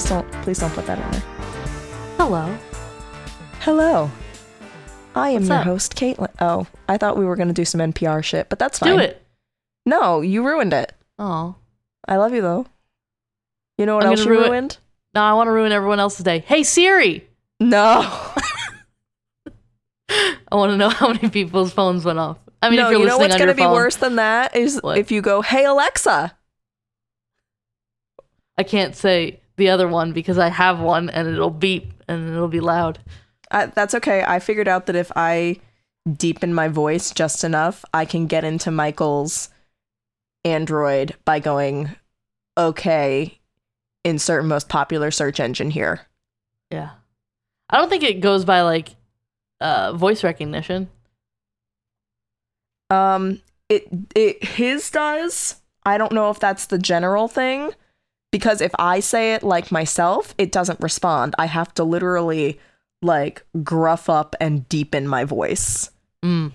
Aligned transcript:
Please 0.00 0.08
don't 0.08 0.32
please 0.42 0.58
don't 0.58 0.72
put 0.72 0.86
that 0.86 0.98
in 0.98 1.10
there. 1.10 1.20
Hello. 2.16 2.56
Hello. 3.60 4.10
I 5.14 5.28
am 5.28 5.34
What's 5.42 5.48
your 5.50 5.58
up? 5.58 5.64
host, 5.64 5.94
Caitlin. 5.94 6.30
Oh, 6.40 6.66
I 6.88 6.96
thought 6.96 7.18
we 7.18 7.26
were 7.26 7.36
gonna 7.36 7.52
do 7.52 7.66
some 7.66 7.82
NPR 7.82 8.24
shit, 8.24 8.48
but 8.48 8.58
that's 8.58 8.78
fine. 8.78 8.96
Do 8.96 8.98
it. 8.98 9.22
No, 9.84 10.22
you 10.22 10.42
ruined 10.42 10.72
it. 10.72 10.94
Oh. 11.18 11.54
I 12.08 12.16
love 12.16 12.32
you 12.32 12.40
though. 12.40 12.64
You 13.76 13.84
know 13.84 13.94
what 13.94 14.04
I'm 14.06 14.12
else 14.12 14.24
you 14.24 14.30
ruin- 14.30 14.50
ruined? 14.50 14.78
No, 15.14 15.20
I 15.20 15.34
want 15.34 15.48
to 15.48 15.52
ruin 15.52 15.70
everyone 15.70 16.00
else's 16.00 16.24
day. 16.24 16.38
Hey 16.38 16.62
Siri. 16.62 17.28
No. 17.60 18.00
I 20.08 20.34
want 20.52 20.72
to 20.72 20.78
know 20.78 20.88
how 20.88 21.08
many 21.12 21.28
people's 21.28 21.74
phones 21.74 22.06
went 22.06 22.18
off. 22.18 22.38
I 22.62 22.70
mean, 22.70 22.78
no, 22.78 22.86
if 22.86 22.92
you're 22.92 23.00
you 23.00 23.06
know 23.06 23.18
what's 23.18 23.36
gonna 23.36 23.52
be 23.52 23.64
phone, 23.64 23.74
worse 23.74 23.96
than 23.96 24.16
that 24.16 24.56
is 24.56 24.80
What? 24.82 24.96
if 24.96 25.12
you 25.12 25.20
go, 25.20 25.42
"Hey 25.42 25.66
Alexa." 25.66 26.34
I 28.56 28.62
can't 28.62 28.96
say 28.96 29.40
the 29.60 29.70
other 29.70 29.86
one 29.86 30.12
because 30.12 30.38
I 30.38 30.48
have 30.48 30.80
one 30.80 31.08
and 31.08 31.28
it'll 31.28 31.50
beep 31.50 31.92
and 32.08 32.28
it'll 32.28 32.48
be 32.48 32.60
loud. 32.60 32.98
Uh, 33.50 33.66
that's 33.66 33.94
okay. 33.94 34.24
I 34.26 34.40
figured 34.40 34.66
out 34.66 34.86
that 34.86 34.96
if 34.96 35.12
I 35.14 35.60
deepen 36.10 36.52
my 36.52 36.66
voice 36.66 37.12
just 37.12 37.44
enough, 37.44 37.84
I 37.94 38.04
can 38.04 38.26
get 38.26 38.42
into 38.42 38.70
Michael's 38.70 39.50
Android 40.44 41.14
by 41.24 41.38
going, 41.38 41.94
okay, 42.56 43.38
insert 44.04 44.44
most 44.44 44.68
popular 44.68 45.10
search 45.10 45.38
engine 45.38 45.70
here. 45.70 46.00
Yeah. 46.70 46.90
I 47.68 47.76
don't 47.76 47.90
think 47.90 48.02
it 48.02 48.20
goes 48.20 48.44
by 48.44 48.62
like 48.62 48.96
uh, 49.60 49.92
voice 49.92 50.24
recognition. 50.24 50.88
Um, 52.88 53.40
it 53.68 53.86
it 54.16 54.42
his 54.42 54.90
does. 54.90 55.60
I 55.84 55.98
don't 55.98 56.12
know 56.12 56.30
if 56.30 56.40
that's 56.40 56.66
the 56.66 56.78
general 56.78 57.28
thing 57.28 57.72
because 58.30 58.60
if 58.60 58.72
I 58.78 59.00
say 59.00 59.34
it 59.34 59.42
like 59.42 59.72
myself, 59.72 60.34
it 60.38 60.52
doesn't 60.52 60.80
respond. 60.80 61.34
I 61.38 61.46
have 61.46 61.74
to 61.74 61.84
literally 61.84 62.60
like 63.02 63.44
gruff 63.62 64.08
up 64.08 64.36
and 64.40 64.68
deepen 64.68 65.08
my 65.08 65.24
voice. 65.24 65.90
Mm. 66.22 66.52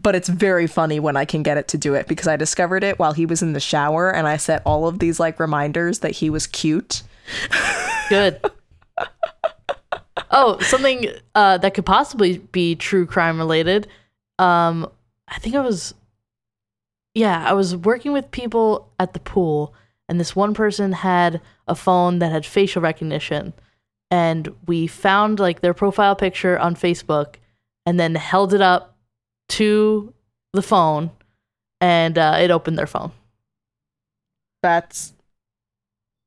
but 0.00 0.14
it's 0.14 0.28
very 0.28 0.68
funny 0.68 1.00
when 1.00 1.16
I 1.16 1.24
can 1.24 1.42
get 1.42 1.56
it 1.56 1.66
to 1.68 1.78
do 1.78 1.94
it 1.94 2.06
because 2.06 2.28
I 2.28 2.36
discovered 2.36 2.84
it 2.84 3.00
while 3.00 3.12
he 3.12 3.26
was 3.26 3.42
in 3.42 3.54
the 3.54 3.60
shower 3.60 4.08
and 4.08 4.28
I 4.28 4.36
set 4.36 4.62
all 4.64 4.86
of 4.86 5.00
these 5.00 5.18
like 5.18 5.40
reminders 5.40 5.98
that 6.00 6.12
he 6.12 6.30
was 6.30 6.46
cute. 6.46 7.02
Good. 8.08 8.40
oh, 10.30 10.58
something 10.60 11.08
uh, 11.34 11.58
that 11.58 11.74
could 11.74 11.86
possibly 11.86 12.38
be 12.38 12.76
true 12.76 13.06
crime 13.06 13.38
related. 13.38 13.88
Um, 14.38 14.88
I 15.28 15.38
think 15.38 15.54
I 15.54 15.60
was, 15.60 15.94
yeah, 17.14 17.44
I 17.48 17.52
was 17.52 17.76
working 17.76 18.12
with 18.12 18.30
people 18.30 18.92
at 19.00 19.12
the 19.12 19.20
pool, 19.20 19.74
and 20.08 20.20
this 20.20 20.36
one 20.36 20.54
person 20.54 20.92
had 20.92 21.40
a 21.66 21.74
phone 21.74 22.18
that 22.18 22.32
had 22.32 22.46
facial 22.46 22.82
recognition, 22.82 23.52
and 24.10 24.54
we 24.66 24.86
found 24.86 25.38
like 25.40 25.60
their 25.60 25.74
profile 25.74 26.16
picture 26.16 26.58
on 26.58 26.74
Facebook, 26.74 27.36
and 27.86 27.98
then 27.98 28.14
held 28.14 28.54
it 28.54 28.60
up 28.60 28.96
to 29.50 30.12
the 30.52 30.62
phone, 30.62 31.10
and 31.80 32.18
uh, 32.18 32.36
it 32.40 32.50
opened 32.50 32.78
their 32.78 32.86
phone. 32.86 33.12
That's 34.62 35.14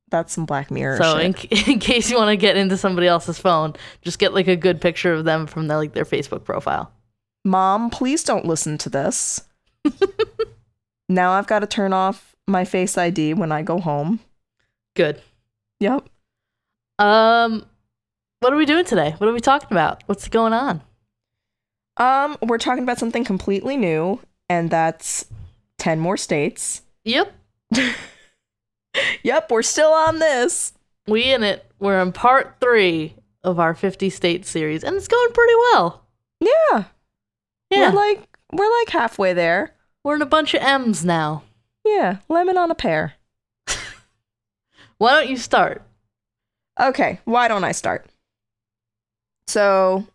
that's 0.09 0.33
some 0.33 0.45
Black 0.45 0.71
Mirror 0.71 0.97
So 0.97 1.17
shit. 1.17 1.51
in, 1.51 1.73
in 1.73 1.79
case 1.79 2.09
you 2.09 2.17
want 2.17 2.29
to 2.29 2.37
get 2.37 2.57
into 2.57 2.77
somebody 2.77 3.07
else's 3.07 3.39
phone, 3.39 3.75
just 4.01 4.19
get 4.19 4.33
like 4.33 4.47
a 4.47 4.55
good 4.55 4.79
picture 4.79 5.13
of 5.13 5.25
them 5.25 5.47
from 5.47 5.67
their 5.67 5.77
like 5.77 5.93
their 5.93 6.05
Facebook 6.05 6.43
profile. 6.43 6.91
Mom, 7.43 7.89
please 7.89 8.23
don't 8.23 8.45
listen 8.45 8.77
to 8.79 8.89
this. 8.89 9.41
now 11.09 11.31
I've 11.31 11.47
got 11.47 11.59
to 11.59 11.67
turn 11.67 11.93
off 11.93 12.35
my 12.47 12.65
Face 12.65 12.97
ID 12.97 13.33
when 13.33 13.51
I 13.51 13.61
go 13.61 13.79
home. 13.79 14.19
Good. 14.95 15.21
Yep. 15.79 16.07
Um, 16.99 17.65
what 18.39 18.53
are 18.53 18.57
we 18.57 18.65
doing 18.65 18.85
today? 18.85 19.13
What 19.17 19.29
are 19.29 19.33
we 19.33 19.39
talking 19.39 19.69
about? 19.71 20.03
What's 20.07 20.27
going 20.27 20.53
on? 20.53 20.81
Um, 21.97 22.37
we're 22.41 22.57
talking 22.57 22.83
about 22.83 22.99
something 22.99 23.23
completely 23.23 23.75
new, 23.77 24.19
and 24.49 24.69
that's 24.69 25.25
10 25.79 25.99
more 25.99 26.17
states. 26.17 26.81
Yep, 27.05 27.33
Yep, 29.23 29.51
we're 29.51 29.61
still 29.61 29.91
on 29.91 30.19
this. 30.19 30.73
we 31.07 31.31
in 31.31 31.43
it. 31.43 31.65
We're 31.79 32.01
in 32.01 32.11
part 32.11 32.55
three 32.59 33.15
of 33.43 33.59
our 33.59 33.73
fifty 33.75 34.09
state 34.09 34.45
series, 34.45 34.83
and 34.83 34.95
it's 34.95 35.07
going 35.07 35.31
pretty 35.33 35.53
well. 35.71 36.03
Yeah. 36.39 36.83
Yeah, 37.69 37.89
We're 37.91 37.95
like 37.95 38.37
we're 38.51 38.79
like 38.79 38.89
halfway 38.89 39.33
there. 39.33 39.73
we're 40.03 40.15
in 40.15 40.21
a 40.21 40.25
bunch 40.25 40.53
of 40.53 40.61
M's 40.61 41.05
now. 41.05 41.43
Yeah, 41.95 42.17
lemon 42.29 42.57
on 42.57 42.69
a 42.71 42.75
pear. 42.75 43.13
Why 44.97 45.11
don't 45.11 45.29
you 45.29 45.37
start? 45.37 45.81
Okay, 46.79 47.19
why 47.25 47.47
don't 47.47 47.63
I 47.63 47.71
start? 47.71 48.05
So, 49.47 50.05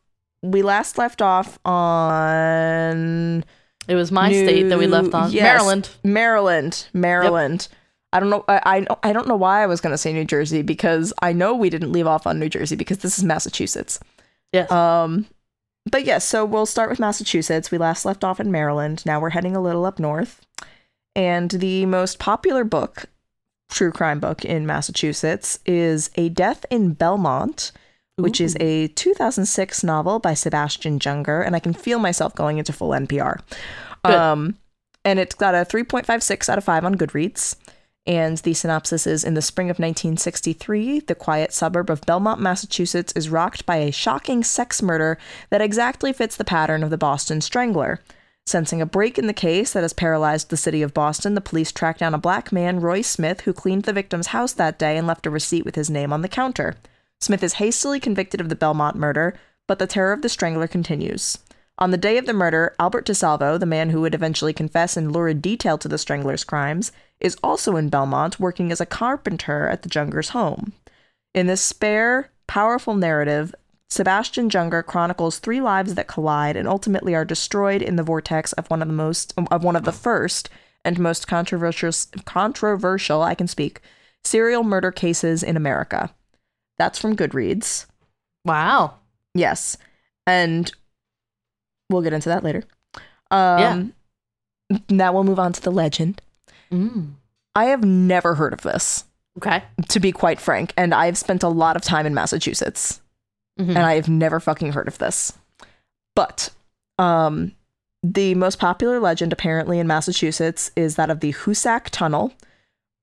we 0.43 0.63
last 0.63 0.97
left 0.99 1.21
off 1.23 1.59
on 1.65 3.45
It 3.89 3.95
was 3.97 4.13
my 4.13 4.31
state 4.31 4.69
that 4.69 4.79
we 4.79 4.87
left 4.87 5.13
on. 5.15 5.33
yes, 5.33 5.43
Maryland. 5.43 5.91
Maryland, 6.05 6.87
Maryland. 6.93 7.69
I 8.13 8.21
don't 8.21 8.31
know. 8.31 8.45
I, 8.47 8.61
I 8.65 9.09
I 9.09 9.13
don't 9.13 9.27
know 9.27 9.35
why 9.37 9.63
I 9.63 9.67
was 9.67 9.81
gonna 9.81 9.99
say 9.99 10.13
New 10.13 10.25
Jersey 10.25 10.63
because 10.63 11.13
I 11.23 11.33
know 11.33 11.55
we 11.55 11.71
didn't 11.71 11.91
leave 11.93 12.07
off 12.07 12.27
on 12.27 12.39
New 12.39 12.49
Jersey 12.49 12.77
because 12.77 12.99
this 12.99 13.19
is 13.19 13.25
Massachusetts. 13.25 13.99
Yes. 14.53 14.71
Um, 14.71 15.27
but 15.91 16.05
yes, 16.05 16.25
so 16.25 16.45
we'll 16.45 16.67
start 16.67 16.91
with 16.91 17.01
Massachusetts. 17.01 17.71
We 17.73 17.79
last 17.79 18.05
left 18.05 18.23
off 18.23 18.39
in 18.39 18.53
Maryland. 18.53 19.05
Now 19.07 19.19
we're 19.19 19.31
heading 19.31 19.57
a 19.57 19.63
little 19.63 19.85
up 19.87 19.99
north, 19.99 20.41
and 21.15 21.51
the 21.51 21.87
most 21.87 22.19
popular 22.19 22.65
book, 22.65 23.07
true 23.71 23.93
crime 23.93 24.21
book 24.21 24.45
in 24.45 24.67
Massachusetts, 24.67 25.59
is 25.67 26.11
A 26.17 26.29
Death 26.29 26.65
in 26.71 26.93
Belmont, 26.93 27.73
which 28.17 28.41
is 28.41 28.57
a 28.61 28.89
2006 28.89 29.85
novel 29.85 30.19
by 30.19 30.35
Sebastian 30.35 30.99
Junger, 30.99 31.45
and 31.45 31.57
I 31.57 31.61
can 31.61 31.73
feel 31.73 31.99
myself 31.99 32.35
going 32.35 32.59
into 32.59 32.73
full 32.73 32.91
NPR. 32.91 33.41
Good. 34.05 34.15
Um, 34.15 34.57
and 35.05 35.19
it's 35.19 35.35
got 35.35 35.55
a 35.55 35.59
3.56 35.59 36.49
out 36.49 36.59
of 36.59 36.65
5 36.65 36.85
on 36.85 36.95
Goodreads. 36.97 37.57
And 38.05 38.39
the 38.39 38.55
synopsis 38.55 39.07
is 39.07 39.23
In 39.23 39.35
the 39.35 39.43
spring 39.43 39.69
of 39.69 39.79
1963, 39.79 41.01
the 41.01 41.15
quiet 41.15 41.53
suburb 41.53 41.89
of 41.89 42.01
Belmont, 42.01 42.41
Massachusetts 42.41 43.13
is 43.15 43.29
rocked 43.29 43.65
by 43.65 43.77
a 43.77 43.93
shocking 43.93 44.43
sex 44.43 44.83
murder 44.83 45.19
that 45.51 45.61
exactly 45.61 46.13
fits 46.13 46.37
the 46.37 46.45
pattern 46.45 46.83
of 46.83 46.91
the 46.91 46.99
Boston 46.99 47.41
Strangler. 47.41 48.01
Sensing 48.47 48.83
a 48.83 48.87
break 48.87 49.19
in 49.19 49.29
the 49.29 49.33
case 49.33 49.73
that 49.73 49.83
has 49.83 49.93
paralyzed 49.93 50.51
the 50.51 50.57
city 50.57 50.83
of 50.83 50.93
Boston, 50.93 51.35
the 51.35 51.41
police 51.41 51.73
track 51.73 51.99
down 51.99 52.13
a 52.13 52.19
black 52.19 52.53
man, 52.53 52.81
Roy 52.81 53.01
Smith, 53.01 53.43
who 53.43 53.53
cleaned 53.53 53.85
the 53.85 53.93
victim's 53.93 54.29
house 54.29 54.53
that 54.53 54.79
day 54.79 54.97
and 54.97 55.07
left 55.07 55.27
a 55.27 55.31
receipt 55.31 55.65
with 55.65 55.77
his 55.77 55.89
name 55.89 56.13
on 56.13 56.23
the 56.23 56.29
counter. 56.29 56.75
Smith 57.21 57.43
is 57.43 57.55
hastily 57.55 58.01
convicted 58.01 58.41
of 58.41 58.49
the 58.49 58.57
Belmont 58.57 58.97
murder, 58.97 59.39
but 59.69 59.79
the 59.79 59.87
terror 59.87 60.13
of 60.13 60.23
the 60.23 60.29
strangler 60.29 60.67
continues. 60.67 61.39
On 61.79 61.91
the 61.91 61.97
day 61.97 62.19
of 62.19 62.27
the 62.27 62.33
murder, 62.33 62.75
Albert 62.79 63.07
DeSalvo, 63.07 63.59
the 63.59 63.65
man 63.65 63.91
who 63.91 64.01
would 64.01 64.15
eventually 64.15 64.53
confess 64.53 64.97
in 64.97 65.11
lurid 65.11 65.41
detail 65.41 65.79
to 65.79 65.89
the 65.89 65.99
strangler's 65.99 66.45
crimes, 66.45 66.93
is 67.21 67.37
also 67.43 67.77
in 67.77 67.89
Belmont 67.89 68.39
working 68.41 68.71
as 68.71 68.81
a 68.81 68.87
carpenter 68.87 69.69
at 69.69 69.83
the 69.83 69.89
Junger's 69.89 70.31
home. 70.31 70.73
In 71.33 71.47
this 71.47 71.63
spare, 71.63 72.31
powerful 72.47 72.95
narrative, 72.95 73.55
Sebastian 73.93 74.49
Junger 74.49 74.83
chronicles 74.83 75.39
three 75.39 75.61
lives 75.61 75.97
that 75.97 76.07
collide 76.09 76.57
and 76.57 76.67
ultimately 76.67 77.15
are 77.15 77.27
destroyed 77.27 77.83
in 77.83 77.97
the 77.97 78.03
vortex 78.03 78.55
of 78.55 78.67
one 78.71 78.81
of 78.81 78.89
the 78.89 78.95
most 78.95 79.35
of 79.37 79.63
one 79.63 79.77
of 79.77 79.85
the 79.85 79.93
first 79.93 80.49
and 80.83 80.99
most 80.99 81.29
controversial 81.29 81.93
controversial, 82.25 83.21
I 83.21 83.35
can 83.35 83.47
speak, 83.47 83.83
serial 84.25 84.65
murder 84.65 84.93
cases 84.93 85.43
in 85.43 85.59
America. 85.59 86.11
That's 86.79 86.99
from 86.99 87.15
Goodreads. 87.17 87.85
wow. 88.47 88.95
Yes. 89.35 89.77
And 90.27 90.73
we'll 91.91 92.01
get 92.01 92.15
into 92.15 92.31
that 92.31 92.45
later. 92.45 92.65
Um 93.31 93.93
now 94.89 95.13
we'll 95.13 95.25
move 95.25 95.39
on 95.39 95.53
to 95.53 95.61
the 95.61 95.71
legend. 95.71 96.23
Mm. 96.73 97.11
I 97.55 97.67
have 97.67 97.85
never 97.85 98.37
heard 98.37 98.55
of 98.55 98.63
this, 98.63 99.05
Okay. 99.37 99.63
to 99.91 100.01
be 100.01 100.13
quite 100.13 100.41
frank, 100.41 100.73
and 100.79 100.95
I've 100.95 101.19
spent 101.19 101.43
a 101.43 101.49
lot 101.49 101.77
of 101.77 101.83
time 101.83 102.07
in 102.07 102.15
Massachusetts. 102.15 103.03
Mhm. 103.61 103.69
and 103.71 103.79
I 103.79 103.95
have 103.95 104.09
never 104.09 104.41
fucking 104.41 104.73
heard 104.73 104.89
of 104.89 104.99
this. 104.99 105.33
But 106.15 106.51
um 106.99 107.53
the 108.03 108.35
most 108.35 108.59
popular 108.59 108.99
legend 108.99 109.33
apparently 109.33 109.79
in 109.79 109.87
Massachusetts 109.87 110.71
is 110.75 110.97
that 110.97 111.11
of 111.11 111.21
the 111.21 111.33
Hoosac 111.33 111.85
Tunnel. 111.91 112.33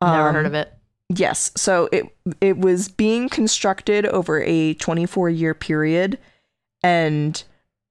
Never 0.01 0.29
Um, 0.29 0.35
heard 0.35 0.45
of 0.45 0.53
it. 0.53 0.73
Yes, 1.09 1.51
so 1.55 1.87
it 1.91 2.05
it 2.41 2.57
was 2.57 2.87
being 2.89 3.29
constructed 3.29 4.05
over 4.05 4.41
a 4.43 4.73
24 4.75 5.29
year 5.29 5.53
period 5.53 6.17
and 6.83 7.41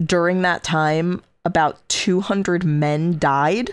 during 0.05 0.43
that 0.43 0.63
time 0.63 1.23
about 1.45 1.77
200 1.89 2.65
men 2.65 3.19
died 3.19 3.71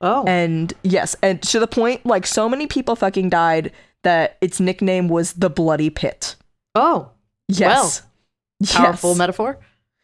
Oh. 0.00 0.24
and 0.26 0.72
yes, 0.82 1.16
and 1.22 1.42
to 1.44 1.58
the 1.58 1.66
point 1.66 2.04
like 2.04 2.26
so 2.26 2.48
many 2.48 2.66
people 2.66 2.94
fucking 2.96 3.30
died 3.30 3.72
that 4.02 4.36
its 4.40 4.60
nickname 4.60 5.08
was 5.08 5.32
the 5.34 5.50
Bloody 5.50 5.90
Pit. 5.90 6.36
oh. 6.74 7.10
Yes. 7.48 8.02
Powerful 8.72 9.10
yes. 9.10 9.18
metaphor. 9.18 9.58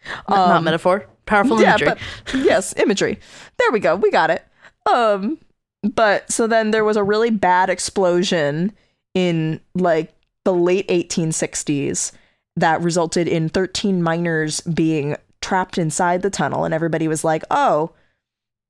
N- 0.05 0.13
Not 0.29 0.57
Um, 0.59 0.65
metaphor. 0.65 1.07
Powerful 1.27 1.61
yeah, 1.61 1.71
imagery. 1.77 1.89
but 1.89 1.99
yes, 2.45 2.75
imagery. 2.77 3.19
There 3.59 3.71
we 3.71 3.81
go. 3.81 3.97
We 3.97 4.11
got 4.11 4.31
it. 4.31 4.45
Um, 4.93 5.39
but 5.83 6.31
so 6.31 6.47
then 6.47 6.71
there 6.73 6.85
was 6.85 6.97
a 6.97 7.05
really 7.05 7.31
bad 7.31 7.71
explosion 7.71 8.73
in 9.15 9.61
like 9.75 10.13
the 10.45 10.53
late 10.53 10.89
1860s 10.89 12.13
that 12.57 12.81
resulted 12.83 13.29
in 13.29 13.49
13 13.49 14.03
miners 14.03 14.61
being 14.63 15.17
trapped 15.41 15.79
inside 15.79 16.23
the 16.23 16.31
tunnel 16.31 16.65
and 16.65 16.75
everybody 16.75 17.09
was 17.09 17.25
like, 17.25 17.45
"Oh, 17.51 17.93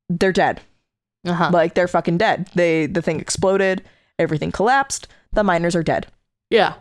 they're 0.08 0.32
dead. 0.32 0.60
Uh-huh. 1.26 1.50
Like 1.52 1.74
they're 1.74 1.88
fucking 1.88 2.18
dead. 2.18 2.48
They 2.54 2.86
the 2.86 3.02
thing 3.02 3.18
exploded, 3.20 3.82
everything 4.18 4.52
collapsed, 4.52 5.08
the 5.32 5.42
miners 5.44 5.74
are 5.74 5.82
dead." 5.82 6.06
yeah. 6.50 6.74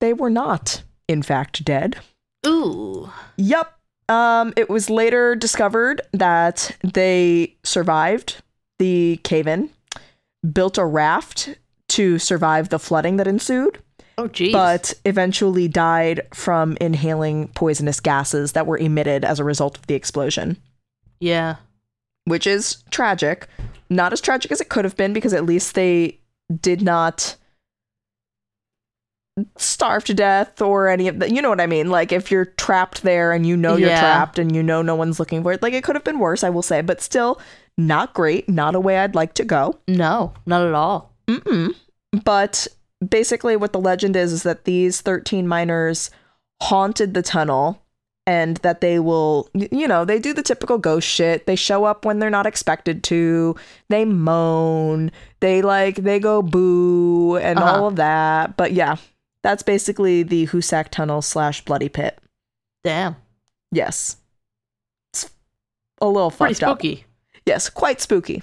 They 0.00 0.12
were 0.12 0.30
not 0.30 0.82
in 1.08 1.22
fact 1.22 1.64
dead. 1.64 1.96
Ooh. 2.46 3.10
Yep. 3.36 3.72
Um, 4.08 4.52
it 4.56 4.70
was 4.70 4.88
later 4.88 5.34
discovered 5.34 6.00
that 6.12 6.76
they 6.82 7.56
survived 7.64 8.42
the 8.78 9.20
cave 9.24 9.46
in, 9.46 9.70
built 10.52 10.78
a 10.78 10.84
raft 10.86 11.58
to 11.88 12.18
survive 12.18 12.68
the 12.68 12.78
flooding 12.78 13.16
that 13.16 13.26
ensued, 13.26 13.78
Oh, 14.16 14.28
geez. 14.28 14.52
but 14.52 14.94
eventually 15.04 15.68
died 15.68 16.22
from 16.32 16.76
inhaling 16.80 17.48
poisonous 17.48 18.00
gases 18.00 18.52
that 18.52 18.66
were 18.66 18.78
emitted 18.78 19.24
as 19.24 19.40
a 19.40 19.44
result 19.44 19.76
of 19.76 19.86
the 19.88 19.94
explosion, 19.94 20.56
yeah. 21.20 21.56
which 22.24 22.46
is 22.46 22.82
tragic. 22.90 23.46
Not 23.90 24.12
as 24.12 24.20
tragic 24.20 24.52
as 24.52 24.60
it 24.60 24.68
could 24.68 24.84
have 24.84 24.96
been 24.96 25.12
because 25.12 25.32
at 25.34 25.44
least 25.46 25.74
they 25.74 26.18
did 26.60 26.82
not 26.82 27.36
starve 29.56 30.04
to 30.04 30.14
death 30.14 30.60
or 30.62 30.88
any 30.88 31.08
of 31.08 31.18
that. 31.20 31.30
You 31.30 31.40
know 31.42 31.50
what 31.50 31.60
I 31.60 31.66
mean? 31.66 31.90
Like 31.90 32.12
if 32.12 32.30
you're 32.30 32.44
trapped 32.46 33.02
there 33.02 33.32
and 33.32 33.46
you 33.46 33.56
know 33.56 33.76
you're 33.76 33.90
Yeah. 33.90 34.00
trapped 34.00 34.38
and 34.38 34.54
you 34.54 34.62
know 34.62 34.82
no 34.82 34.94
one's 34.94 35.18
looking 35.18 35.42
for 35.42 35.52
it, 35.52 35.62
like 35.62 35.72
it 35.74 35.84
could 35.84 35.96
have 35.96 36.04
been 36.04 36.18
worse, 36.18 36.42
I 36.44 36.50
will 36.50 36.62
say, 36.62 36.80
but 36.80 37.00
still 37.00 37.40
not 37.76 38.14
great. 38.14 38.48
Not 38.48 38.74
a 38.74 38.80
way 38.80 38.98
I'd 38.98 39.14
like 39.14 39.34
to 39.34 39.44
go. 39.44 39.78
No, 39.86 40.32
not 40.46 40.62
at 40.66 40.74
all. 40.74 41.12
Mm-mm. 41.28 41.74
But 42.24 42.66
basically, 43.06 43.56
what 43.56 43.72
the 43.72 43.80
legend 43.80 44.16
is 44.16 44.32
is 44.32 44.42
that 44.42 44.64
these 44.64 45.00
13 45.00 45.46
miners 45.46 46.10
haunted 46.62 47.14
the 47.14 47.22
tunnel 47.22 47.82
and 48.26 48.56
that 48.58 48.80
they 48.82 48.98
will, 48.98 49.48
you 49.54 49.86
know, 49.88 50.04
they 50.04 50.18
do 50.18 50.34
the 50.34 50.42
typical 50.42 50.76
ghost 50.76 51.08
shit. 51.08 51.46
They 51.46 51.54
show 51.56 51.84
up 51.84 52.04
when 52.04 52.18
they're 52.18 52.28
not 52.28 52.46
expected 52.46 53.02
to. 53.04 53.54
They 53.88 54.04
moan. 54.04 55.10
They 55.40 55.62
like, 55.62 55.96
they 55.96 56.18
go 56.18 56.42
boo 56.42 57.36
and 57.36 57.58
Uh-huh. 57.58 57.70
all 57.72 57.86
of 57.86 57.96
that. 57.96 58.56
But 58.56 58.72
yeah, 58.72 58.96
that's 59.42 59.62
basically 59.62 60.22
the 60.22 60.46
Hoosac 60.48 60.88
Tunnel 60.90 61.22
slash 61.22 61.64
Bloody 61.64 61.88
Pit. 61.88 62.18
Damn. 62.84 63.16
Yes. 63.70 64.16
It's 65.12 65.30
a 66.00 66.06
little 66.06 66.30
Pretty 66.30 66.54
fucked 66.54 66.62
up. 66.64 66.78
spooky. 66.78 67.04
Yes, 67.46 67.68
quite 67.70 68.00
spooky. 68.00 68.42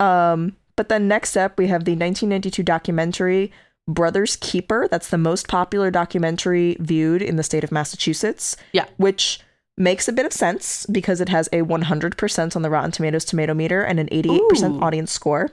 Um, 0.00 0.56
but 0.76 0.88
then 0.88 1.06
next 1.08 1.36
up, 1.36 1.58
we 1.58 1.68
have 1.68 1.84
the 1.84 1.92
1992 1.92 2.62
documentary 2.62 3.52
Brothers 3.88 4.36
Keeper. 4.36 4.88
That's 4.90 5.10
the 5.10 5.18
most 5.18 5.48
popular 5.48 5.90
documentary 5.90 6.76
viewed 6.80 7.22
in 7.22 7.36
the 7.36 7.42
state 7.42 7.64
of 7.64 7.72
Massachusetts. 7.72 8.56
Yeah. 8.72 8.86
Which 8.96 9.40
makes 9.76 10.08
a 10.08 10.12
bit 10.12 10.26
of 10.26 10.32
sense 10.32 10.86
because 10.86 11.20
it 11.20 11.28
has 11.28 11.48
a 11.48 11.62
100% 11.62 12.56
on 12.56 12.62
the 12.62 12.70
Rotten 12.70 12.90
Tomatoes 12.90 13.24
tomato 13.24 13.54
meter 13.54 13.82
and 13.82 13.98
an 13.98 14.08
88% 14.08 14.38
Ooh. 14.78 14.80
audience 14.80 15.12
score. 15.12 15.50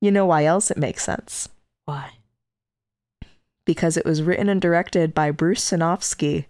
You 0.00 0.10
know 0.10 0.26
why 0.26 0.44
else 0.44 0.70
it 0.70 0.76
makes 0.76 1.02
sense? 1.04 1.48
Why? 1.86 2.10
Because 3.66 3.96
it 3.98 4.06
was 4.06 4.22
written 4.22 4.48
and 4.48 4.62
directed 4.62 5.12
by 5.12 5.30
Bruce 5.30 5.70
Sinofsky 5.70 6.46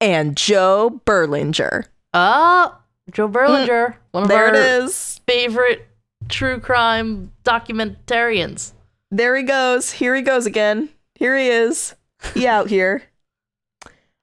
and 0.00 0.36
Joe 0.36 1.00
Berlinger. 1.04 1.84
Oh, 2.14 2.78
Joe 3.10 3.28
Berlinger, 3.28 3.96
one 4.12 4.22
of 4.24 4.28
Mm. 4.28 4.32
There 4.32 4.46
our 4.46 4.54
it 4.54 4.84
is. 4.84 5.20
favorite 5.26 5.86
true 6.28 6.60
crime 6.60 7.32
documentarians. 7.44 8.72
There 9.10 9.36
he 9.36 9.42
goes. 9.42 9.92
Here 9.92 10.14
he 10.14 10.22
goes 10.22 10.46
again. 10.46 10.88
Here 11.14 11.36
he 11.36 11.48
is. 11.48 11.94
He 12.34 12.46
out 12.46 12.68
here. 12.70 13.02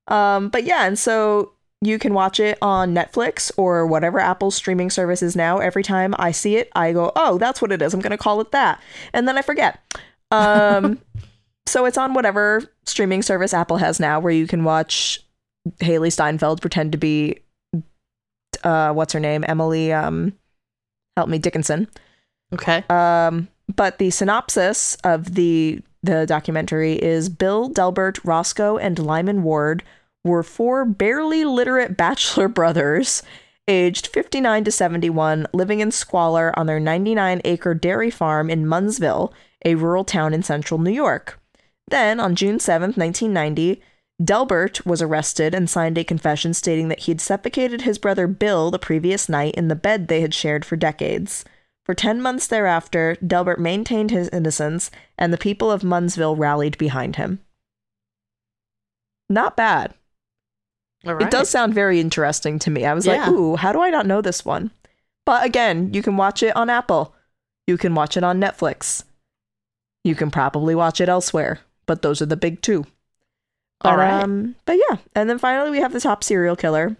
Um, 0.08 0.50
but 0.50 0.64
yeah, 0.64 0.86
and 0.86 0.98
so 0.98 1.52
you 1.82 2.00
can 2.00 2.14
watch 2.14 2.40
it 2.40 2.58
on 2.62 2.94
Netflix 2.94 3.52
or 3.58 3.86
whatever 3.86 4.20
Apple's 4.20 4.56
streaming 4.56 4.90
service 4.90 5.22
is 5.24 5.36
now. 5.36 5.58
Every 5.60 5.84
time 5.84 6.16
I 6.18 6.32
see 6.32 6.56
it, 6.58 6.70
I 6.76 6.94
go, 6.94 7.12
"Oh, 7.16 7.38
that's 7.38 7.62
what 7.62 7.72
it 7.72 7.82
is. 7.82 7.94
I'm 7.94 8.00
going 8.02 8.12
to 8.12 8.18
call 8.18 8.40
it 8.42 8.52
that." 8.52 8.80
And 9.14 9.28
then 9.28 9.38
I 9.38 9.42
forget. 9.42 9.80
Um, 10.32 11.00
so 11.68 11.86
it's 11.86 11.98
on 11.98 12.14
whatever 12.14 12.64
streaming 12.86 13.22
service 13.22 13.54
Apple 13.54 13.78
has 13.78 14.00
now 14.00 14.20
where 14.20 14.34
you 14.34 14.48
can 14.48 14.64
watch 14.64 15.22
Hailee 15.80 16.12
Steinfeld 16.12 16.62
pretend 16.62 16.92
to 16.92 16.98
be 16.98 17.40
uh 18.64 18.94
what's 18.94 19.14
her 19.14 19.20
name? 19.20 19.44
Emily 19.48 19.92
um 19.92 20.34
help 21.18 21.30
me 21.30 21.40
Dickinson. 21.40 21.88
Okay. 22.54 22.84
Um, 22.90 23.48
but 23.74 23.98
the 23.98 24.10
synopsis 24.10 24.96
of 25.04 25.36
the 25.36 25.82
the 26.04 26.26
documentary 26.28 26.94
is 26.94 27.30
Bill 27.30 27.68
Delbert, 27.68 28.24
Roscoe, 28.24 28.78
and 28.78 29.00
Lyman 29.00 29.42
Ward 29.42 29.84
were 30.24 30.44
four 30.44 30.86
barely 30.86 31.44
literate 31.46 31.98
bachelor 31.98 32.48
brothers, 32.48 33.24
aged 33.68 34.08
59 34.08 34.66
to 34.66 34.72
71, 34.72 35.48
living 35.52 35.80
in 35.80 35.92
squalor 35.92 36.58
on 36.58 36.68
their 36.68 36.80
99 36.80 37.42
acre 37.44 37.74
dairy 37.74 38.12
farm 38.12 38.50
in 38.52 38.66
Munnsville, 38.66 39.34
a 39.66 39.76
rural 39.76 40.04
town 40.04 40.34
in 40.34 40.44
central 40.44 40.80
New 40.80 40.92
York. 40.92 41.40
Then, 41.88 42.20
on 42.20 42.36
June 42.36 42.58
7th, 42.58 42.98
1990, 42.98 43.82
Delbert 44.24 44.86
was 44.86 45.02
arrested 45.02 45.54
and 45.54 45.70
signed 45.70 45.98
a 45.98 46.04
confession 46.04 46.54
stating 46.54 46.88
that 46.88 47.02
he'd 47.02 47.22
suffocated 47.22 47.82
his 47.82 47.98
brother 47.98 48.28
Bill 48.28 48.72
the 48.72 48.80
previous 48.80 49.28
night 49.28 49.56
in 49.56 49.68
the 49.68 49.76
bed 49.76 50.08
they 50.08 50.22
had 50.22 50.34
shared 50.34 50.66
for 50.66 50.76
decades. 50.76 51.46
For 51.86 51.94
10 51.94 52.22
months 52.22 52.48
thereafter, 52.48 53.16
Delbert 53.26 53.60
maintained 53.60 54.10
his 54.10 54.30
innocence, 54.30 54.90
and 55.18 55.32
the 55.32 55.38
people 55.38 55.70
of 55.72 55.84
Munnsville 55.84 56.38
rallied 56.38 56.78
behind 56.78 57.18
him. 57.18 57.40
Not 59.30 59.56
bad. 59.56 59.94
Right. 61.04 61.22
It 61.22 61.32
does 61.32 61.50
sound 61.50 61.76
very 61.76 62.00
interesting 62.00 62.58
to 62.60 62.72
me. 62.72 62.86
I 62.86 62.94
was 62.94 63.06
Yeah. 63.06 63.26
like, 63.26 63.30
ooh, 63.30 63.56
how 63.56 63.72
do 63.72 63.82
I 63.82 63.92
not 63.92 64.08
know 64.08 64.22
this 64.22 64.44
one? 64.44 64.72
But 65.26 65.46
again, 65.46 65.94
you 65.94 66.02
can 66.02 66.18
watch 66.18 66.42
it 66.42 66.56
on 66.56 66.70
Apple. 66.70 67.14
You 67.68 67.78
can 67.78 67.94
watch 67.94 68.18
it 68.18 68.24
on 68.24 68.40
Netflix. 68.40 69.04
You 70.04 70.16
can 70.16 70.32
probably 70.32 70.74
watch 70.74 71.02
it 71.02 71.10
elsewhere, 71.10 71.60
but 71.86 72.02
those 72.02 72.22
are 72.22 72.26
the 72.26 72.38
big 72.38 72.62
two. 72.62 72.86
But, 73.82 73.90
All 73.90 73.98
right. 73.98 74.24
um, 74.24 74.56
but 74.66 74.78
yeah. 74.90 74.98
And 75.16 75.30
then 75.30 75.38
finally, 75.38 75.70
we 75.72 75.80
have 75.80 75.94
the 75.94 76.00
top 76.00 76.24
serial 76.24 76.56
killer, 76.56 76.96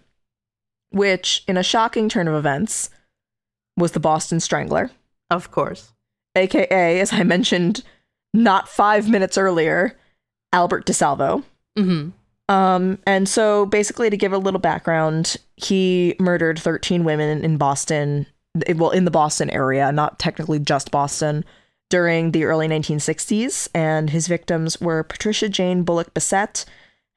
which, 0.90 1.42
in 1.48 1.56
a 1.56 1.62
shocking 1.62 2.08
turn 2.08 2.28
of 2.28 2.34
events, 2.34 2.90
was 3.76 3.92
the 3.92 4.00
Boston 4.00 4.40
Strangler, 4.40 4.90
Of 5.30 5.50
course. 5.50 5.92
aka, 6.34 7.00
as 7.00 7.12
I 7.12 7.22
mentioned 7.22 7.82
not 8.34 8.68
five 8.68 9.08
minutes 9.08 9.38
earlier, 9.38 9.96
Albert 10.52 10.86
DeSalvo. 10.86 11.42
Mm-hmm. 11.78 12.10
Um, 12.54 12.98
and 13.06 13.28
so 13.28 13.66
basically, 13.66 14.08
to 14.10 14.16
give 14.16 14.32
a 14.32 14.38
little 14.38 14.60
background, 14.60 15.36
he 15.56 16.14
murdered 16.20 16.58
13 16.58 17.02
women 17.04 17.44
in 17.44 17.56
Boston, 17.56 18.26
well, 18.76 18.90
in 18.90 19.04
the 19.04 19.10
Boston 19.10 19.50
area, 19.50 19.90
not 19.92 20.18
technically 20.18 20.58
just 20.58 20.90
Boston, 20.90 21.44
during 21.88 22.32
the 22.32 22.44
early 22.44 22.68
1960s. 22.68 23.68
And 23.74 24.10
his 24.10 24.28
victims 24.28 24.80
were 24.80 25.02
Patricia 25.02 25.48
Jane 25.48 25.82
Bullock 25.82 26.14
Bissette, 26.14 26.64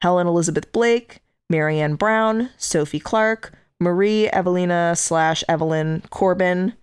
Helen 0.02 0.26
Elizabeth 0.26 0.70
Blake, 0.72 1.20
Marianne 1.48 1.96
Brown, 1.96 2.50
Sophie 2.56 3.00
Clark, 3.00 3.52
Marie 3.80 4.28
Evelina 4.28 4.94
slash 4.96 5.42
Evelyn 5.48 6.02
Corbin, 6.10 6.74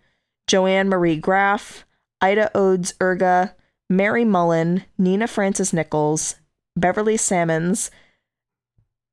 Joanne 0.47 0.89
Marie 0.89 1.17
Graff, 1.17 1.85
Ida 2.21 2.49
Odes 2.55 2.93
Erga, 2.99 3.53
Mary 3.89 4.25
Mullen, 4.25 4.83
Nina 4.97 5.27
Francis 5.27 5.71
Nichols, 5.71 6.35
Beverly 6.75 7.17
Salmons, 7.17 7.91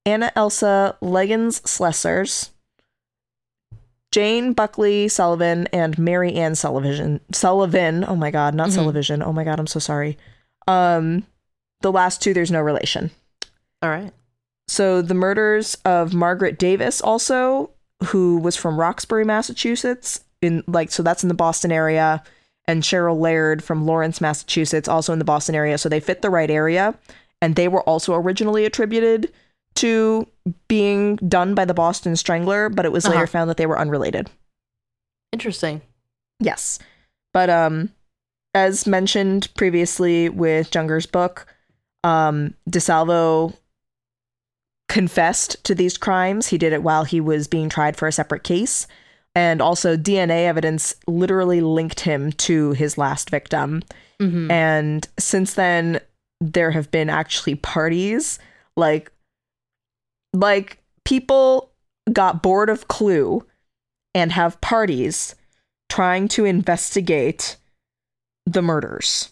Anna 0.06 0.32
Elsa 0.34 0.96
Leggins 1.00 1.60
Slesers, 1.62 2.50
Jane 4.14 4.52
Buckley 4.52 5.08
Sullivan, 5.08 5.66
and 5.72 5.98
Mary 5.98 6.34
Ann 6.34 6.54
Sullivan. 6.54 7.18
Sullivan. 7.32 8.04
Oh 8.06 8.14
my 8.14 8.30
God, 8.30 8.54
not 8.54 8.68
Mhm. 8.68 8.74
Sullivan. 8.74 9.22
Oh 9.24 9.32
my 9.32 9.42
God, 9.42 9.58
I'm 9.58 9.66
so 9.66 9.80
sorry. 9.80 10.16
Um, 10.68 11.26
the 11.80 11.90
last 11.90 12.22
two, 12.22 12.32
there's 12.32 12.52
no 12.52 12.62
relation. 12.62 13.10
All 13.82 13.90
right. 13.90 14.12
So 14.68 15.02
the 15.02 15.14
murders 15.14 15.76
of 15.84 16.14
Margaret 16.14 16.60
Davis, 16.60 17.00
also, 17.00 17.70
who 18.04 18.38
was 18.38 18.54
from 18.54 18.78
Roxbury, 18.78 19.24
Massachusetts, 19.24 20.20
in 20.40 20.62
like 20.68 20.92
so 20.92 21.02
that's 21.02 21.24
in 21.24 21.28
the 21.28 21.34
Boston 21.34 21.72
area, 21.72 22.22
and 22.68 22.84
Cheryl 22.84 23.18
Laird 23.18 23.64
from 23.64 23.84
Lawrence, 23.84 24.20
Massachusetts, 24.20 24.86
also 24.86 25.12
in 25.12 25.18
the 25.18 25.24
Boston 25.24 25.56
area. 25.56 25.76
So 25.76 25.88
they 25.88 25.98
fit 25.98 26.22
the 26.22 26.30
right 26.30 26.52
area, 26.52 26.94
and 27.42 27.56
they 27.56 27.66
were 27.66 27.82
also 27.82 28.14
originally 28.14 28.64
attributed 28.64 29.32
to 29.76 30.26
being 30.68 31.16
done 31.16 31.54
by 31.54 31.64
the 31.64 31.74
Boston 31.74 32.16
Strangler, 32.16 32.68
but 32.68 32.84
it 32.84 32.92
was 32.92 33.04
later 33.06 33.18
Uh-huh. 33.18 33.26
found 33.26 33.50
that 33.50 33.56
they 33.56 33.66
were 33.66 33.78
unrelated. 33.78 34.30
Interesting. 35.32 35.80
Yes. 36.40 36.78
But 37.32 37.50
um 37.50 37.90
as 38.54 38.86
mentioned 38.86 39.48
previously 39.56 40.28
with 40.28 40.70
Junger's 40.70 41.06
book, 41.06 41.46
um 42.04 42.54
DeSalvo 42.70 43.54
confessed 44.88 45.62
to 45.64 45.74
these 45.74 45.96
crimes. 45.96 46.48
He 46.48 46.58
did 46.58 46.72
it 46.72 46.82
while 46.82 47.04
he 47.04 47.20
was 47.20 47.48
being 47.48 47.68
tried 47.68 47.96
for 47.96 48.06
a 48.06 48.12
separate 48.12 48.44
case. 48.44 48.86
And 49.34 49.60
also, 49.60 49.96
DNA 49.96 50.46
evidence 50.46 50.94
literally 51.08 51.60
linked 51.60 52.00
him 52.00 52.30
to 52.32 52.70
his 52.72 52.96
last 52.96 53.30
victim. 53.30 53.82
Mhm. 54.20 54.48
And 54.50 55.08
since 55.18 55.54
then, 55.54 56.00
there 56.40 56.70
have 56.70 56.90
been 56.92 57.10
actually 57.10 57.56
parties 57.56 58.38
like 58.76 59.10
like 60.34 60.78
people 61.04 61.70
got 62.12 62.42
bored 62.42 62.68
of 62.68 62.88
Clue 62.88 63.46
and 64.14 64.30
have 64.32 64.60
parties 64.60 65.34
trying 65.88 66.28
to 66.28 66.44
investigate 66.44 67.56
the 68.46 68.60
murders. 68.62 69.30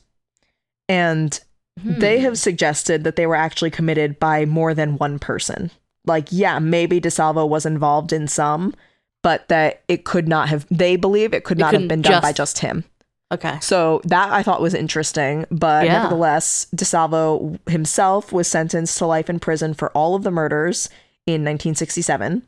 And 0.88 1.38
they 1.76 2.18
Hmm. 2.18 2.24
have 2.24 2.38
suggested 2.38 3.04
that 3.04 3.16
they 3.16 3.26
were 3.26 3.34
actually 3.34 3.70
committed 3.70 4.18
by 4.18 4.44
more 4.44 4.74
than 4.74 4.96
one 4.96 5.18
person. 5.18 5.70
Like, 6.06 6.28
yeah, 6.30 6.58
maybe 6.58 7.00
DeSalvo 7.00 7.48
was 7.48 7.64
involved 7.66 8.12
in 8.12 8.26
some, 8.28 8.74
but 9.22 9.48
that 9.48 9.82
it 9.88 10.04
could 10.04 10.28
not 10.28 10.48
have, 10.48 10.66
they 10.70 10.96
believe 10.96 11.32
it 11.32 11.44
could 11.44 11.58
It 11.58 11.60
not 11.60 11.72
have 11.74 11.88
been 11.88 12.02
done 12.02 12.20
by 12.20 12.30
just- 12.32 12.56
just 12.56 12.58
him. 12.58 12.84
Okay. 13.32 13.58
So 13.60 14.00
that 14.04 14.30
I 14.32 14.42
thought 14.42 14.60
was 14.60 14.74
interesting, 14.74 15.46
but 15.50 15.86
Yeah. 15.86 15.94
nevertheless, 16.02 16.66
DeSalvo 16.76 17.58
himself 17.68 18.30
was 18.32 18.46
sentenced 18.46 18.98
to 18.98 19.06
life 19.06 19.30
in 19.30 19.40
prison 19.40 19.72
for 19.74 19.90
all 19.92 20.14
of 20.14 20.22
the 20.22 20.30
murders 20.30 20.88
in 21.26 21.42
1967. 21.42 22.42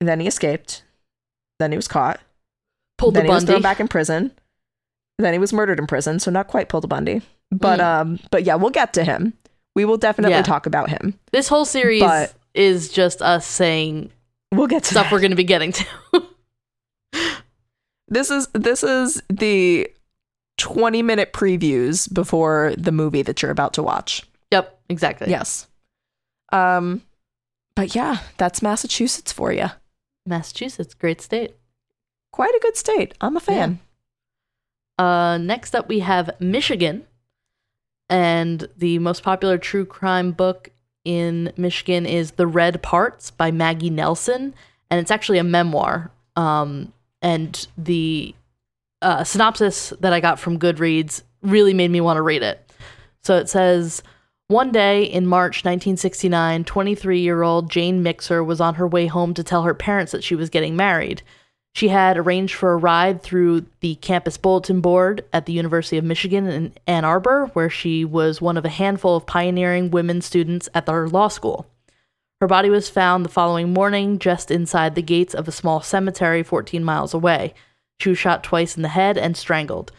Then 0.00 0.20
he 0.20 0.26
escaped. 0.26 0.82
Then 1.60 1.72
he 1.72 1.76
was 1.76 1.88
caught. 1.88 2.20
Pulled 2.98 3.14
then 3.14 3.26
the 3.26 3.32
he 3.32 3.34
was 3.34 3.44
thrown 3.44 3.60
back 3.62 3.80
in 3.80 3.88
prison. 3.88 4.32
Then 5.18 5.32
he 5.34 5.38
was 5.38 5.52
murdered 5.52 5.78
in 5.78 5.86
prison, 5.86 6.18
so 6.18 6.30
not 6.30 6.48
quite 6.48 6.68
pulled 6.68 6.82
the 6.84 6.88
Bundy. 6.88 7.22
But 7.52 7.80
Mm. 7.80 7.84
um, 7.84 8.18
but 8.30 8.44
yeah, 8.44 8.54
we'll 8.54 8.70
get 8.70 8.92
to 8.94 9.04
him. 9.04 9.34
We 9.76 9.84
will 9.84 9.96
definitely 9.98 10.36
Yeah. 10.36 10.42
talk 10.42 10.66
about 10.66 10.88
him. 10.90 11.18
This 11.32 11.48
whole 11.48 11.64
series 11.64 12.00
But- 12.02 12.32
is 12.54 12.88
just 12.90 13.20
us 13.20 13.46
saying 13.46 14.10
We'll 14.52 14.68
get 14.68 14.84
to 14.84 14.90
stuff 14.90 15.04
that. 15.06 15.12
we're 15.12 15.20
going 15.20 15.32
to 15.32 15.36
be 15.36 15.44
getting 15.44 15.72
to. 15.72 15.84
This 18.08 18.30
is 18.30 18.48
this 18.52 18.82
is 18.82 19.22
the 19.28 19.90
20 20.58 21.02
minute 21.02 21.32
previews 21.32 22.12
before 22.12 22.74
the 22.76 22.92
movie 22.92 23.22
that 23.22 23.42
you're 23.42 23.50
about 23.50 23.74
to 23.74 23.82
watch. 23.82 24.22
yep, 24.50 24.78
exactly. 24.88 25.30
Yes. 25.30 25.66
Um 26.52 27.02
but 27.74 27.94
yeah, 27.94 28.18
that's 28.36 28.62
Massachusetts 28.62 29.32
for 29.32 29.52
you. 29.52 29.66
Massachusetts, 30.26 30.94
great 30.94 31.20
state. 31.20 31.56
Quite 32.32 32.54
a 32.54 32.60
good 32.60 32.76
state. 32.76 33.14
I'm 33.20 33.36
a 33.36 33.40
fan. 33.40 33.80
Uh, 34.98 35.38
next 35.38 35.74
up, 35.74 35.88
we 35.88 36.00
have 36.00 36.30
Michigan. 36.40 37.04
And 38.08 38.68
the 38.76 38.98
most 39.00 39.22
popular 39.22 39.58
true 39.58 39.84
crime 39.84 40.32
book 40.32 40.70
in 41.04 41.52
Michigan 41.56 42.06
is 42.06 42.32
The 42.32 42.46
Red 42.46 42.82
Parts 42.82 43.30
by 43.30 43.50
Maggie 43.50 43.90
Nelson. 43.90 44.54
And 44.90 45.00
it's 45.00 45.10
actually 45.10 45.38
a 45.38 45.44
memoir. 45.44 46.10
Um, 46.36 46.92
and 47.24 47.66
the 47.78 48.34
uh, 49.02 49.24
synopsis 49.24 49.94
that 50.00 50.12
I 50.12 50.20
got 50.20 50.38
from 50.38 50.58
Goodreads 50.58 51.22
really 51.42 51.74
made 51.74 51.90
me 51.90 52.00
want 52.00 52.18
to 52.18 52.22
read 52.22 52.42
it. 52.42 52.70
So 53.22 53.36
it 53.38 53.48
says 53.48 54.02
One 54.48 54.70
day 54.70 55.04
in 55.04 55.26
March 55.26 55.64
1969, 55.64 56.64
23 56.64 57.20
year 57.20 57.42
old 57.42 57.70
Jane 57.70 58.02
Mixer 58.02 58.44
was 58.44 58.60
on 58.60 58.74
her 58.74 58.86
way 58.86 59.06
home 59.06 59.32
to 59.34 59.42
tell 59.42 59.62
her 59.62 59.74
parents 59.74 60.12
that 60.12 60.22
she 60.22 60.36
was 60.36 60.50
getting 60.50 60.76
married. 60.76 61.22
She 61.74 61.88
had 61.88 62.16
arranged 62.16 62.54
for 62.54 62.72
a 62.72 62.76
ride 62.76 63.20
through 63.20 63.66
the 63.80 63.96
campus 63.96 64.36
bulletin 64.36 64.80
board 64.80 65.24
at 65.32 65.46
the 65.46 65.52
University 65.52 65.96
of 65.96 66.04
Michigan 66.04 66.46
in 66.46 66.74
Ann 66.86 67.04
Arbor, 67.04 67.50
where 67.54 67.70
she 67.70 68.04
was 68.04 68.40
one 68.40 68.56
of 68.56 68.64
a 68.64 68.68
handful 68.68 69.16
of 69.16 69.26
pioneering 69.26 69.90
women 69.90 70.20
students 70.20 70.68
at 70.74 70.86
their 70.86 71.08
law 71.08 71.28
school. 71.28 71.66
Her 72.40 72.46
body 72.46 72.70
was 72.70 72.88
found 72.88 73.24
the 73.24 73.30
following 73.30 73.72
morning 73.72 74.18
just 74.18 74.50
inside 74.50 74.94
the 74.94 75.02
gates 75.02 75.34
of 75.34 75.48
a 75.48 75.52
small 75.52 75.80
cemetery 75.80 76.42
14 76.42 76.82
miles 76.84 77.14
away. 77.14 77.54
She 78.00 78.08
was 78.08 78.18
shot 78.18 78.42
twice 78.42 78.76
in 78.76 78.82
the 78.82 78.88
head 78.88 79.16
and 79.16 79.36
strangled. 79.36 79.92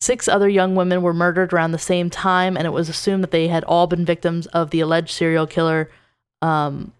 Six 0.00 0.26
other 0.26 0.48
young 0.48 0.74
women 0.74 1.02
were 1.02 1.12
murdered 1.12 1.52
around 1.52 1.72
the 1.72 1.78
same 1.78 2.10
time, 2.10 2.56
and 2.56 2.66
it 2.66 2.72
was 2.72 2.88
assumed 2.88 3.22
that 3.22 3.30
they 3.30 3.48
had 3.48 3.62
all 3.64 3.86
been 3.86 4.04
victims 4.04 4.46
of 4.48 4.70
the 4.70 4.80
alleged 4.80 5.10
serial 5.10 5.46
killer, 5.46 5.90
um, 6.40 6.92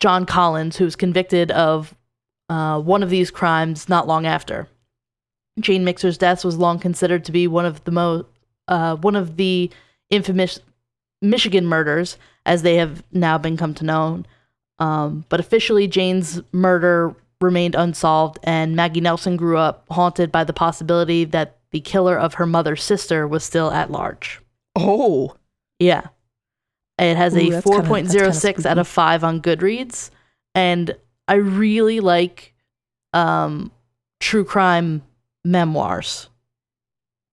John 0.00 0.26
Collins, 0.26 0.76
who 0.76 0.84
was 0.84 0.96
convicted 0.96 1.50
of 1.52 1.94
uh, 2.48 2.80
one 2.80 3.02
of 3.02 3.10
these 3.10 3.30
crimes 3.30 3.88
not 3.88 4.08
long 4.08 4.26
after. 4.26 4.68
Jane 5.60 5.84
Mixer's 5.84 6.18
death 6.18 6.44
was 6.44 6.56
long 6.56 6.78
considered 6.78 7.24
to 7.26 7.32
be 7.32 7.46
one 7.46 7.66
of 7.66 7.84
the 7.84 7.90
most 7.90 8.26
uh, 8.68 8.96
one 8.96 9.16
of 9.16 9.36
the 9.36 9.70
infamous 10.10 10.58
Michigan 11.22 11.64
murders, 11.66 12.18
as 12.44 12.62
they 12.62 12.76
have 12.76 13.02
now 13.12 13.38
been 13.38 13.56
come 13.56 13.72
to 13.74 13.84
known. 13.84 14.26
Um, 14.78 15.24
but 15.28 15.40
officially, 15.40 15.86
Jane's 15.88 16.42
murder 16.52 17.14
remained 17.40 17.74
unsolved, 17.74 18.38
and 18.42 18.76
Maggie 18.76 19.00
Nelson 19.00 19.36
grew 19.36 19.56
up 19.56 19.84
haunted 19.90 20.30
by 20.30 20.44
the 20.44 20.52
possibility 20.52 21.24
that 21.24 21.58
the 21.70 21.80
killer 21.80 22.18
of 22.18 22.34
her 22.34 22.46
mother's 22.46 22.82
sister 22.82 23.26
was 23.26 23.42
still 23.44 23.70
at 23.70 23.90
large. 23.90 24.40
Oh, 24.76 25.36
Yeah. 25.78 26.08
It 26.98 27.16
has 27.16 27.34
Ooh, 27.34 27.38
a 27.38 27.50
that's 27.50 27.64
kinda- 27.64 27.78
that's 27.82 28.12
kinda 28.12 28.24
4.06 28.30 28.66
out 28.66 28.78
of 28.78 28.86
5 28.86 29.24
on 29.24 29.40
Goodreads. 29.40 30.10
And 30.54 30.94
I 31.26 31.34
really 31.34 32.00
like 32.00 32.54
um, 33.14 33.72
true 34.20 34.44
crime 34.44 35.02
memoirs. 35.44 36.28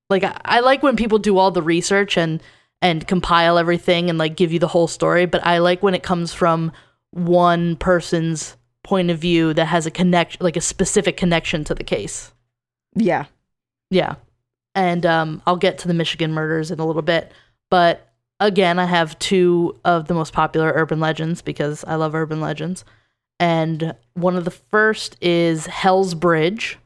Like, 0.09 0.23
I, 0.23 0.39
I 0.43 0.59
like 0.61 0.81
when 0.81 0.95
people 0.95 1.19
do 1.19 1.37
all 1.37 1.51
the 1.51 1.61
research 1.61 2.17
and 2.17 2.41
and 2.81 3.07
compile 3.07 3.57
everything 3.57 4.09
and 4.09 4.17
like 4.17 4.35
give 4.35 4.53
you 4.53 4.59
the 4.59 4.67
whole 4.67 4.87
story, 4.87 5.25
but 5.25 5.45
I 5.45 5.57
like 5.57 5.83
when 5.83 5.95
it 5.95 6.03
comes 6.03 6.33
from 6.33 6.71
one 7.11 7.75
person's 7.75 8.55
point 8.83 9.09
of 9.09 9.19
view 9.19 9.53
that 9.53 9.65
has 9.65 9.85
a 9.85 9.91
connection, 9.91 10.43
like 10.43 10.57
a 10.57 10.61
specific 10.61 11.17
connection 11.17 11.63
to 11.65 11.75
the 11.75 11.83
case. 11.83 12.31
yeah. 12.95 13.25
Yeah. 13.89 14.15
And 14.75 15.05
um, 15.05 15.41
I'll 15.45 15.57
get 15.57 15.79
to 15.79 15.87
the 15.87 15.93
Michigan 15.93 16.31
murders 16.31 16.71
in 16.71 16.79
a 16.79 16.85
little 16.85 17.01
bit. 17.01 17.31
But 17.69 18.13
again, 18.39 18.79
I 18.79 18.85
have 18.85 19.17
two 19.19 19.75
of 19.83 20.07
the 20.07 20.13
most 20.13 20.31
popular 20.31 20.71
urban 20.75 20.99
legends 20.99 21.41
because 21.41 21.83
I 21.85 21.95
love 21.95 22.15
urban 22.15 22.39
legends. 22.39 22.85
And 23.39 23.95
one 24.13 24.35
of 24.35 24.45
the 24.45 24.51
first 24.51 25.17
is 25.21 25.65
Hell's 25.65 26.13
Bridge. 26.13 26.77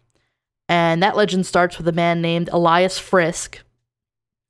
And 0.70 1.04
that 1.04 1.18
legend 1.18 1.46
starts 1.46 1.78
with 1.78 1.88
a 1.88 1.92
man 1.92 2.22
named 2.22 2.50
Elias 2.52 2.98
Frisk. 2.98 3.60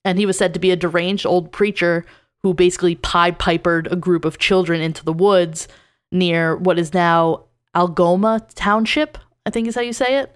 And 0.05 0.17
he 0.17 0.25
was 0.25 0.38
said 0.38 0.53
to 0.53 0.60
be 0.60 0.72
a 0.72 0.75
deranged 0.75 1.25
old 1.25 1.51
preacher 1.51 2.05
who 2.41 2.53
basically 2.53 2.95
pie 2.95 3.31
pipered 3.31 3.88
a 3.91 3.95
group 3.95 4.25
of 4.25 4.38
children 4.38 4.81
into 4.81 5.03
the 5.03 5.13
woods 5.13 5.67
near 6.12 6.55
what 6.55 6.77
is 6.77 6.93
now 6.93 7.45
Algoma 7.75 8.45
Township, 8.55 9.17
I 9.45 9.50
think 9.50 9.67
is 9.67 9.75
how 9.75 9.81
you 9.81 9.93
say 9.93 10.17
it. 10.19 10.36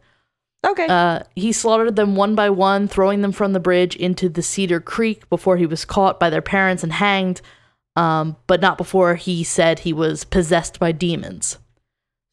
Okay. 0.65 0.87
Uh, 0.87 1.19
he 1.35 1.51
slaughtered 1.51 1.95
them 1.95 2.15
one 2.15 2.33
by 2.33 2.49
one, 2.49 2.87
throwing 2.87 3.21
them 3.21 3.31
from 3.31 3.53
the 3.53 3.59
bridge 3.59 3.95
into 3.95 4.27
the 4.27 4.41
Cedar 4.41 4.79
Creek 4.79 5.29
before 5.29 5.57
he 5.57 5.65
was 5.65 5.85
caught 5.85 6.19
by 6.19 6.29
their 6.29 6.41
parents 6.41 6.83
and 6.83 6.93
hanged, 6.93 7.41
um, 7.95 8.35
but 8.47 8.61
not 8.61 8.77
before 8.77 9.15
he 9.15 9.43
said 9.43 9.79
he 9.79 9.93
was 9.93 10.23
possessed 10.23 10.79
by 10.79 10.91
demons. 10.91 11.59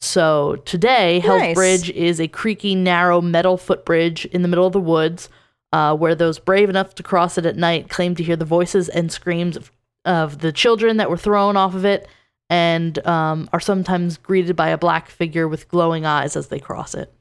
So 0.00 0.56
today, 0.64 1.20
Hell's 1.20 1.40
Nice. 1.40 1.54
Bridge 1.54 1.90
is 1.90 2.20
a 2.20 2.28
creaky, 2.28 2.74
narrow 2.74 3.20
metal 3.20 3.56
footbridge 3.56 4.24
in 4.26 4.42
the 4.42 4.48
middle 4.48 4.66
of 4.66 4.72
the 4.72 4.80
woods, 4.80 5.28
uh, 5.74 5.92
where 5.92 6.14
those 6.14 6.38
brave 6.38 6.70
enough 6.70 6.94
to 6.94 7.02
cross 7.02 7.36
it 7.36 7.44
at 7.44 7.56
night 7.56 7.88
claim 7.90 8.14
to 8.14 8.22
hear 8.22 8.36
the 8.36 8.44
voices 8.44 8.88
and 8.88 9.10
screams 9.10 9.56
of, 9.56 9.72
of 10.04 10.38
the 10.38 10.52
children 10.52 10.98
that 10.98 11.10
were 11.10 11.16
thrown 11.16 11.56
off 11.56 11.74
of 11.74 11.84
it, 11.84 12.06
and 12.48 13.04
um, 13.04 13.48
are 13.52 13.58
sometimes 13.58 14.16
greeted 14.16 14.54
by 14.54 14.68
a 14.68 14.78
black 14.78 15.08
figure 15.08 15.48
with 15.48 15.66
glowing 15.68 16.06
eyes 16.06 16.36
as 16.36 16.46
they 16.46 16.60
cross 16.60 16.94
it. 16.94 17.12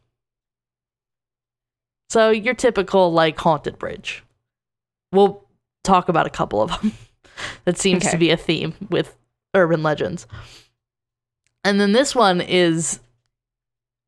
So 2.11 2.29
your 2.29 2.53
typical 2.53 3.11
like 3.11 3.39
haunted 3.39 3.79
bridge. 3.79 4.23
We'll 5.11 5.43
talk 5.83 6.07
about 6.09 6.27
a 6.27 6.29
couple 6.29 6.61
of 6.61 6.69
them. 6.79 6.91
that 7.65 7.79
seems 7.79 8.03
Okay. 8.03 8.11
to 8.11 8.17
be 8.17 8.29
a 8.29 8.37
theme 8.37 8.75
with 8.91 9.15
urban 9.55 9.81
legends. 9.81 10.27
And 11.63 11.81
then 11.81 11.91
this 11.93 12.13
one 12.13 12.39
is 12.39 12.99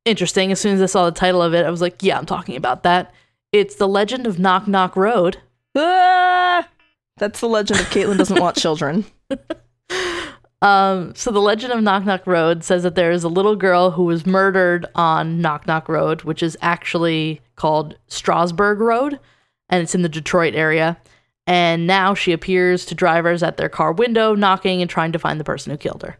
interesting. 0.03 0.51
As 0.51 0.59
soon 0.59 0.75
as 0.75 0.81
I 0.83 0.85
saw 0.87 1.05
the 1.05 1.11
title 1.19 1.41
of 1.41 1.55
it, 1.55 1.65
I 1.65 1.71
was 1.71 1.81
like, 1.81 2.03
yeah, 2.03 2.17
I'm 2.17 2.25
talking 2.27 2.55
about 2.57 2.83
that. 2.83 3.11
It's 3.55 3.75
The 3.75 3.87
Legend 3.87 4.27
of 4.27 4.37
Knock 4.37 4.67
Knock 4.67 4.97
Road. 4.97 5.37
Ah! 5.77 6.67
That's 7.15 7.39
the 7.39 7.47
legend 7.47 7.79
of 7.79 7.85
Caitlin 7.85 8.17
doesn't 8.17 8.41
want 8.41 8.57
children. 8.57 9.05
Um, 10.61 11.13
so 11.13 11.29
the 11.29 11.41
Legend 11.41 11.73
of 11.73 11.83
Knock 11.83 12.05
Knock 12.05 12.25
Road 12.25 12.63
says 12.63 12.81
that 12.83 12.95
there 12.95 13.11
is 13.11 13.23
a 13.23 13.29
little 13.29 13.55
girl 13.55 13.91
who 13.91 14.05
was 14.05 14.25
murdered 14.25 14.87
on 14.95 15.39
Knock 15.39 15.67
Knock 15.67 15.87
Road, 15.87 16.23
which 16.23 16.41
is 16.41 16.57
actually 16.59 17.39
called 17.55 17.99
Strasburg 18.07 18.79
Road, 18.79 19.19
and 19.69 19.83
it's 19.83 19.93
in 19.93 20.01
the 20.01 20.09
Detroit 20.09 20.55
area. 20.55 20.97
And 21.45 21.85
now 21.85 22.15
she 22.15 22.31
appears 22.31 22.83
to 22.85 22.95
drivers 22.95 23.43
at 23.43 23.57
their 23.57 23.69
car 23.69 23.91
window, 23.91 24.33
knocking 24.33 24.81
and 24.81 24.89
trying 24.89 25.11
to 25.11 25.19
find 25.19 25.39
the 25.39 25.43
person 25.43 25.69
who 25.69 25.77
killed 25.77 26.01
her. 26.01 26.17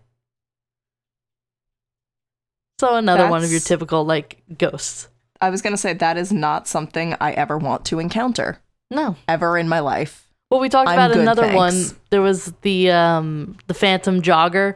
So 2.80 2.96
another 2.98 3.27
one 3.30 3.44
of 3.44 3.50
your 3.50 3.62
typical 3.62 4.06
like 4.06 4.44
ghosts. 4.60 5.08
I 5.42 5.50
was 5.50 5.62
gonna 5.62 5.77
say 5.77 5.94
that 5.94 6.18
is 6.18 6.32
not 6.32 6.68
something 6.68 7.15
I 7.20 7.32
ever 7.34 7.58
want 7.58 7.86
to 7.86 8.00
encounter 8.00 8.60
No. 8.89 9.15
ever 9.27 9.58
in 9.58 9.68
my 9.70 9.80
life. 9.80 10.27
Well, 10.50 10.60
we 10.60 10.70
talked 10.70 10.89
I'm 10.89 10.96
about 10.96 11.12
good, 11.13 11.22
another 11.22 11.42
thanks. 11.44 11.56
one. 11.56 12.00
There 12.12 12.22
was 12.22 12.54
the 12.62 12.92
um 12.92 13.58
the 13.68 13.74
Phantom 13.74 14.22
Jogger 14.22 14.75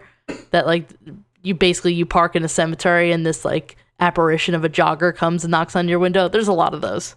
that 0.51 0.65
like 0.65 0.87
you 1.43 1.53
basically 1.53 1.93
you 1.93 2.05
park 2.05 2.35
in 2.35 2.43
a 2.43 2.49
cemetery 2.49 3.11
and 3.11 3.25
this 3.25 3.45
like 3.45 3.77
apparition 3.99 4.55
of 4.55 4.63
a 4.65 4.69
jogger 4.69 5.15
comes 5.15 5.43
and 5.43 5.51
knocks 5.51 5.75
on 5.75 5.87
your 5.87 5.99
window. 5.99 6.27
There's 6.27 6.47
a 6.47 6.53
lot 6.53 6.73
of 6.73 6.81
those. 6.81 7.15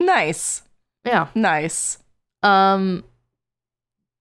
Nice. 0.00 0.62
Yeah. 1.04 1.28
Nice. 1.34 1.98
Um, 2.42 3.04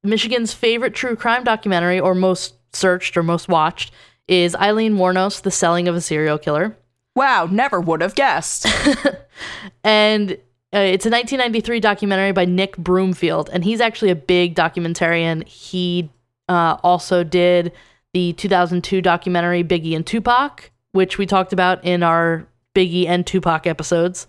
Michigan's 0.04 0.54
favorite 0.54 0.94
true 0.94 1.16
crime 1.16 1.44
documentary, 1.44 2.00
or 2.00 2.14
most 2.16 2.56
searched 2.74 3.16
or 3.18 3.24
most 3.24 3.48
watched, 3.48 3.92
is 4.28 4.56
Aileen 4.56 4.96
Wuornos, 4.96 5.42
The 5.42 5.52
Selling 5.52 5.88
of 5.88 5.96
a 5.96 6.02
Serial 6.02 6.38
Killer. 6.38 6.76
Wow, 7.16 7.48
never 7.50 7.80
would 7.80 8.02
have 8.02 8.16
guessed. 8.16 8.66
and 9.84 10.32
uh, 10.74 10.80
it's 10.80 11.06
a 11.06 11.10
1993 11.10 11.80
documentary 11.80 12.32
by 12.32 12.46
Nick 12.46 12.78
Broomfield, 12.78 13.50
and 13.54 13.64
he's 13.64 13.80
actually 13.80 14.10
a 14.10 14.16
big 14.16 14.56
documentarian. 14.56 15.48
He 15.48 16.10
uh, 16.50 16.78
also 16.84 17.24
did 17.24 17.72
the 18.14 18.34
2002 18.34 19.02
documentary 19.02 19.64
Biggie 19.64 19.96
and 19.96 20.06
Tupac, 20.06 20.72
which 20.92 21.18
we 21.18 21.26
talked 21.26 21.54
about 21.54 21.84
in 21.84 22.02
our 22.04 22.48
Biggie 22.76 23.08
and 23.08 23.26
Tupac 23.26 23.68
episodes. 23.68 24.28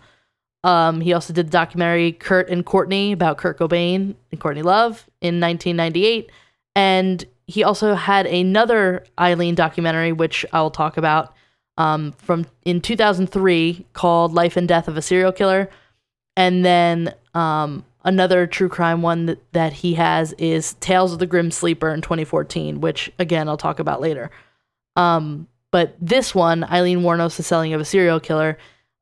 Um, 0.64 1.00
he 1.00 1.12
also 1.12 1.32
did 1.32 1.46
the 1.46 1.50
documentary 1.50 2.12
Kurt 2.12 2.48
and 2.48 2.64
Courtney 2.64 3.12
about 3.12 3.36
Kurt 3.36 3.58
Cobain 3.58 4.14
and 4.30 4.40
Courtney 4.40 4.62
Love 4.62 5.06
in 5.20 5.40
1998. 5.40 6.30
And 6.74 7.24
he 7.46 7.62
also 7.62 7.94
had 7.94 8.26
another 8.26 9.04
Aileen 9.18 9.54
documentary, 9.54 10.12
which 10.12 10.46
I'll 10.52 10.70
talk 10.70 10.96
about 10.96 11.33
um, 11.76 12.12
from 12.12 12.46
in 12.64 12.80
2003 12.80 13.86
called 13.92 14.32
Life 14.32 14.56
and 14.56 14.68
Death 14.68 14.88
of 14.88 14.96
a 14.96 15.02
Serial 15.02 15.32
Killer. 15.32 15.68
And 16.36 16.64
then 16.64 17.14
um, 17.34 17.84
another 18.04 18.46
true 18.46 18.68
crime 18.68 19.02
one 19.02 19.26
that, 19.26 19.52
that 19.52 19.72
he 19.72 19.94
has 19.94 20.32
is 20.34 20.74
Tales 20.74 21.12
of 21.12 21.18
the 21.18 21.26
Grim 21.26 21.50
Sleeper 21.50 21.90
in 21.90 22.00
2014, 22.00 22.80
which 22.80 23.10
again, 23.18 23.48
I'll 23.48 23.56
talk 23.56 23.78
about 23.78 24.00
later. 24.00 24.30
Um, 24.96 25.48
but 25.70 25.96
this 26.00 26.34
one, 26.34 26.64
Aileen 26.64 27.00
Wuornos, 27.00 27.36
The 27.36 27.42
Selling 27.42 27.74
of 27.74 27.80
a 27.80 27.84
Serial 27.84 28.20
Killer, 28.20 28.58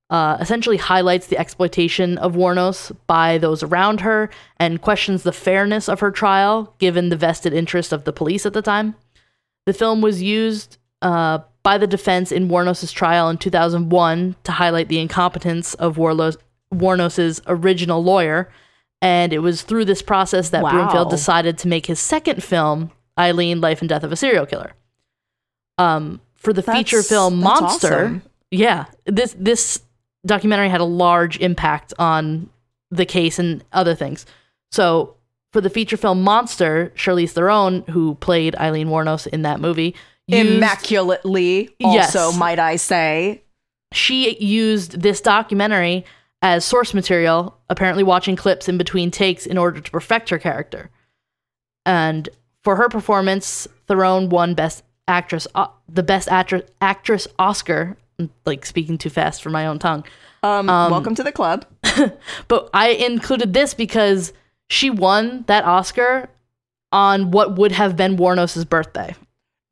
uh, 0.08 0.36
essentially 0.40 0.76
highlights 0.76 1.26
the 1.26 1.38
exploitation 1.38 2.18
of 2.18 2.34
Wuornos 2.34 2.94
by 3.06 3.38
those 3.38 3.62
around 3.62 4.00
her 4.00 4.28
and 4.58 4.82
questions 4.82 5.22
the 5.22 5.32
fairness 5.32 5.88
of 5.88 6.00
her 6.00 6.10
trial 6.10 6.74
given 6.78 7.08
the 7.08 7.16
vested 7.16 7.54
interest 7.54 7.92
of 7.92 8.04
the 8.04 8.12
police 8.12 8.44
at 8.44 8.52
the 8.52 8.60
time. 8.60 8.94
The 9.64 9.72
film 9.72 10.02
was 10.02 10.22
used 10.22 10.76
uh, 11.00 11.38
by 11.62 11.78
the 11.78 11.86
defense 11.86 12.32
in 12.32 12.48
Wuornos' 12.48 12.92
trial 12.92 13.28
in 13.28 13.38
2001 13.38 14.36
to 14.44 14.52
highlight 14.52 14.88
the 14.88 14.98
incompetence 14.98 15.74
of 15.74 15.96
Warlos- 15.96 16.36
Wuornos' 16.74 17.40
original 17.46 18.02
lawyer. 18.02 18.50
And 19.00 19.32
it 19.32 19.38
was 19.40 19.62
through 19.62 19.84
this 19.84 20.02
process 20.02 20.50
that 20.50 20.62
Wow. 20.62 20.70
Broomfield 20.70 21.10
decided 21.10 21.58
to 21.58 21.68
make 21.68 21.86
his 21.86 21.98
second 22.00 22.42
film, 22.42 22.90
Aileen, 23.18 23.60
Life 23.60 23.80
and 23.80 23.88
Death 23.88 24.04
of 24.04 24.12
a 24.12 24.16
Serial 24.16 24.46
Killer. 24.46 24.72
Um, 25.78 26.20
for 26.34 26.52
the 26.52 26.62
feature 26.62 27.02
film 27.02 27.38
Monster, 27.40 27.94
awesome. 28.04 28.22
yeah, 28.50 28.86
this 29.06 29.34
this 29.38 29.80
documentary 30.26 30.68
had 30.68 30.80
a 30.80 30.84
large 30.84 31.38
impact 31.40 31.92
on 31.98 32.48
the 32.90 33.06
case 33.06 33.38
and 33.38 33.64
other 33.72 33.94
things. 33.94 34.26
So 34.70 35.14
for 35.52 35.60
the 35.60 35.70
feature 35.70 35.96
film 35.96 36.22
Monster, 36.22 36.92
Charlize 36.96 37.30
Theron, 37.30 37.82
who 37.90 38.14
played 38.16 38.54
Aileen 38.56 38.88
Wuornos 38.88 39.26
in 39.28 39.42
that 39.42 39.60
movie, 39.60 39.94
used, 40.32 40.56
Immaculately, 40.56 41.70
Yes. 41.78 42.14
also, 42.16 42.36
might 42.38 42.58
I 42.58 42.76
say. 42.76 43.42
she 43.92 44.36
used 44.38 45.00
this 45.02 45.20
documentary 45.20 46.04
as 46.40 46.64
source 46.64 46.92
material, 46.94 47.58
apparently 47.68 48.02
watching 48.02 48.36
clips 48.36 48.68
in 48.68 48.76
between 48.78 49.10
takes 49.10 49.46
in 49.46 49.56
order 49.58 49.80
to 49.80 49.90
perfect 49.90 50.30
her 50.30 50.38
character. 50.38 50.90
And 51.86 52.28
for 52.64 52.76
her 52.76 52.88
performance, 52.88 53.68
Theron 53.86 54.28
won 54.28 54.54
Best 54.54 54.82
Actress, 55.08 55.46
uh, 55.54 55.66
the 55.88 56.02
Best 56.02 56.28
Actress, 56.28 56.62
Actress 56.80 57.28
Oscar. 57.38 57.96
I'm, 58.18 58.30
Like 58.46 58.64
speaking 58.66 58.98
too 58.98 59.10
fast 59.10 59.42
for 59.42 59.50
my 59.50 59.66
own 59.66 59.78
tongue. 59.78 60.04
Um, 60.44 60.66
welcome 60.66 61.14
to 61.16 61.22
the 61.22 61.32
club. 61.32 61.66
But 62.48 62.70
I 62.74 62.88
included 62.90 63.52
this 63.52 63.74
because 63.74 64.32
she 64.68 64.90
won 64.90 65.44
that 65.46 65.64
Oscar 65.64 66.28
on 66.90 67.30
what 67.30 67.56
would 67.56 67.72
have 67.72 67.96
been 67.96 68.16
Wuornos' 68.16 68.68
birthday. 68.68 69.14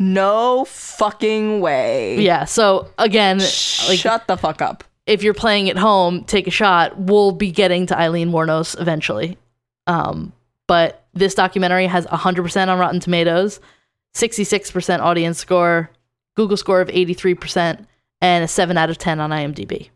No 0.00 0.64
fucking 0.64 1.60
way. 1.60 2.18
Yeah. 2.20 2.46
So 2.46 2.90
again, 2.98 3.38
like 3.38 3.98
Shut 3.98 4.26
the 4.26 4.36
fuck 4.38 4.62
up. 4.62 4.82
if 5.06 5.22
you're 5.22 5.34
playing 5.34 5.68
at 5.68 5.76
home, 5.76 6.24
take 6.24 6.46
a 6.46 6.50
shot. 6.50 6.98
We'll 6.98 7.32
be 7.32 7.50
getting 7.52 7.84
to 7.86 8.00
Aileen 8.00 8.30
Wuornos 8.30 8.80
eventually. 8.80 9.36
Um, 9.86 10.32
but 10.66 11.04
this 11.12 11.34
documentary 11.34 11.86
has 11.86 12.06
100% 12.06 12.68
on 12.68 12.78
Rotten 12.78 13.00
Tomatoes, 13.00 13.60
66% 14.16 15.00
audience 15.00 15.38
score, 15.38 15.90
Google 16.34 16.56
score 16.56 16.80
of 16.80 16.88
83%, 16.88 17.84
and 18.22 18.44
a 18.44 18.48
7 18.48 18.78
out 18.78 18.88
of 18.88 18.96
10 18.96 19.20
on 19.20 19.30
IMDb. 19.30 19.90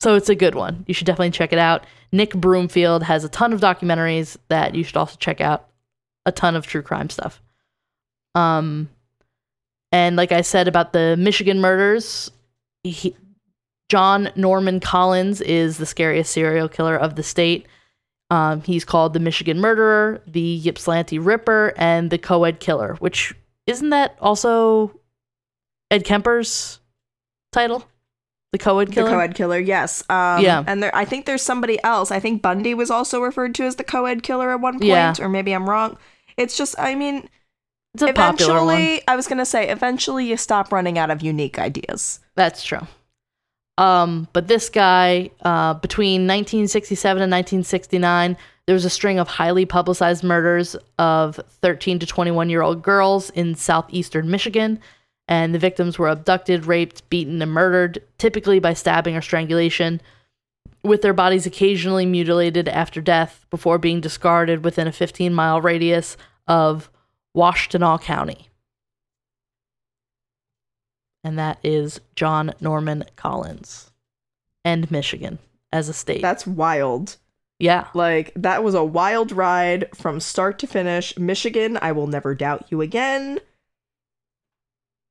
So 0.00 0.16
it's 0.16 0.28
a 0.28 0.34
good 0.34 0.54
one. 0.54 0.84
You 0.86 0.92
should 0.92 1.06
definitely 1.06 1.30
check 1.30 1.52
it 1.52 1.58
out. 1.58 1.86
Nick 2.12 2.34
Broomfield 2.34 3.04
has 3.04 3.24
a 3.24 3.28
ton 3.30 3.52
of 3.54 3.60
documentaries 3.60 4.36
that 4.48 4.74
you 4.74 4.84
should 4.84 4.96
also 4.98 5.16
check 5.18 5.40
out. 5.40 5.68
A 6.26 6.32
ton 6.32 6.56
of 6.56 6.66
true 6.66 6.82
crime 6.82 7.08
stuff. 7.08 7.40
Um, 8.36 8.88
and 9.92 10.16
like 10.16 10.30
I 10.30 10.42
said 10.42 10.68
about 10.68 10.92
the 10.92 11.16
Michigan 11.18 11.60
murders, 11.60 12.30
he, 12.84 13.16
John 13.88 14.30
Norman 14.36 14.80
Collins 14.80 15.40
is 15.40 15.78
the 15.78 15.86
scariest 15.86 16.32
serial 16.32 16.68
killer 16.68 16.96
of 16.96 17.16
the 17.16 17.22
state. 17.22 17.66
Um, 18.30 18.60
he's 18.62 18.84
called 18.84 19.12
the 19.12 19.20
Michigan 19.20 19.60
Murderer, 19.60 20.20
the 20.26 20.60
Ypsilanti 20.66 21.18
Ripper, 21.18 21.72
and 21.76 22.10
the 22.10 22.18
Co-ed 22.18 22.58
Killer. 22.60 22.96
Which 22.98 23.32
isn't 23.66 23.90
that 23.90 24.16
also 24.20 24.98
Ed 25.90 26.04
Kemper's 26.04 26.80
title? 27.52 27.86
The 28.52 28.58
Co-ed 28.58 28.90
Killer. 28.90 29.08
The 29.10 29.14
co-ed 29.14 29.34
killer, 29.34 29.58
yes. 29.60 30.02
Um, 30.10 30.42
Yeah. 30.42 30.64
And 30.66 30.82
there, 30.82 30.94
I 30.94 31.04
think 31.04 31.26
there's 31.26 31.42
somebody 31.42 31.82
else. 31.84 32.10
I 32.10 32.18
think 32.20 32.42
Bundy 32.42 32.74
was 32.74 32.90
also 32.90 33.20
referred 33.20 33.54
to 33.56 33.64
as 33.64 33.76
the 33.76 33.84
co-ed 33.84 34.22
killer 34.24 34.50
at 34.50 34.60
one 34.60 34.74
point, 34.74 34.84
Yeah. 34.86 35.14
or 35.20 35.28
maybe 35.28 35.52
I'm 35.52 35.68
wrong. 35.68 35.96
It's 36.36 36.56
just, 36.56 36.74
I 36.78 36.94
mean, 36.96 37.28
it's 38.02 38.10
a 38.10 38.12
popular 38.12 38.64
one. 38.64 38.74
eventually, 38.74 39.02
I 39.08 39.16
was 39.16 39.26
gonna 39.26 39.46
say, 39.46 39.68
eventually 39.68 40.26
you 40.26 40.36
stop 40.36 40.72
running 40.72 40.98
out 40.98 41.10
of 41.10 41.22
unique 41.22 41.58
ideas. 41.58 42.20
That's 42.34 42.64
true. 42.64 42.86
Um, 43.78 44.28
but 44.32 44.48
this 44.48 44.68
guy, 44.68 45.30
uh, 45.42 45.74
between 45.74 46.22
1967 46.22 47.22
and 47.22 47.30
1969, 47.30 48.36
there 48.66 48.74
was 48.74 48.84
a 48.84 48.90
string 48.90 49.18
of 49.18 49.28
highly 49.28 49.64
publicized 49.64 50.24
murders 50.24 50.76
of 50.98 51.36
13 51.60 51.98
to 52.00 52.06
21 52.06 52.50
year 52.50 52.62
old 52.62 52.82
girls 52.82 53.30
in 53.30 53.54
southeastern 53.54 54.30
Michigan. 54.30 54.80
And 55.28 55.52
the 55.52 55.58
victims 55.58 55.98
were 55.98 56.08
abducted, 56.08 56.66
raped, 56.66 57.08
beaten, 57.10 57.42
and 57.42 57.50
murdered, 57.50 58.00
typically 58.16 58.60
by 58.60 58.74
stabbing 58.74 59.16
or 59.16 59.20
strangulation, 59.20 60.00
with 60.84 61.02
their 61.02 61.12
bodies 61.12 61.46
occasionally 61.46 62.06
mutilated 62.06 62.68
after 62.68 63.00
death 63.00 63.44
before 63.50 63.76
being 63.76 64.00
discarded 64.00 64.62
within 64.62 64.86
a 64.86 64.92
15 64.92 65.34
mile 65.34 65.60
radius 65.60 66.16
of 66.46 66.88
Washtenaw 67.36 68.00
County 68.00 68.48
and 71.26 71.38
that 71.40 71.58
is 71.64 72.00
John 72.14 72.54
Norman 72.60 73.04
Collins 73.16 73.90
and 74.64 74.88
Michigan 74.92 75.40
as 75.72 75.88
a 75.88 75.92
state. 75.92 76.22
That's 76.22 76.46
wild. 76.46 77.16
yeah. 77.58 77.88
Like, 77.94 78.32
that 78.36 78.62
was 78.62 78.74
a 78.74 78.84
wild 78.84 79.32
ride 79.32 79.88
from 79.92 80.20
start 80.20 80.60
to 80.60 80.68
finish. 80.68 81.18
Michigan, 81.18 81.80
I 81.82 81.90
will 81.90 82.06
never 82.06 82.36
doubt 82.36 82.66
you 82.70 82.80
again. 82.80 83.40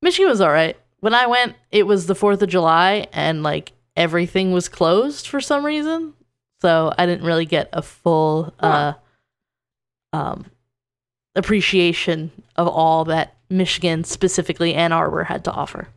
Michigan 0.01 0.29
was 0.29 0.39
all 0.39 0.51
right. 0.53 0.77
When 1.01 1.13
I 1.13 1.27
went, 1.27 1.55
it 1.69 1.85
was 1.85 2.05
the 2.07 2.15
4th 2.15 2.41
of 2.41 2.47
July 2.47 3.07
and 3.11 3.43
like 3.43 3.73
everything 3.97 4.53
was 4.53 4.69
closed 4.69 5.27
for 5.27 5.41
some 5.41 5.65
reason. 5.65 6.13
So 6.61 6.93
I 6.97 7.05
didn't 7.05 7.25
really 7.25 7.45
get 7.45 7.67
a 7.73 7.81
full 7.81 8.53
uh 8.61 8.93
um 10.13 10.45
appreciation 11.35 12.31
of 12.55 12.67
all 12.67 13.05
that 13.05 13.35
Michigan, 13.49 14.03
specifically 14.03 14.73
Ann 14.73 14.91
Arbor, 14.91 15.25
had 15.25 15.43
to 15.45 15.51
offer. 15.51 15.89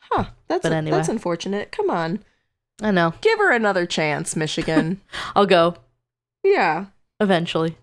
Huh. 0.00 0.26
That's, 0.48 0.62
But 0.62 0.72
anyway. 0.72 0.96
that's 0.96 1.08
unfortunate. 1.08 1.70
Come 1.70 1.90
on. 1.90 2.24
I 2.80 2.90
know. 2.90 3.14
Give 3.20 3.38
her 3.38 3.52
another 3.52 3.86
chance, 3.86 4.36
Michigan. 4.36 5.00
I'll 5.36 5.46
go 5.46 5.76
yeah. 6.44 6.86
eventually. 7.20 7.76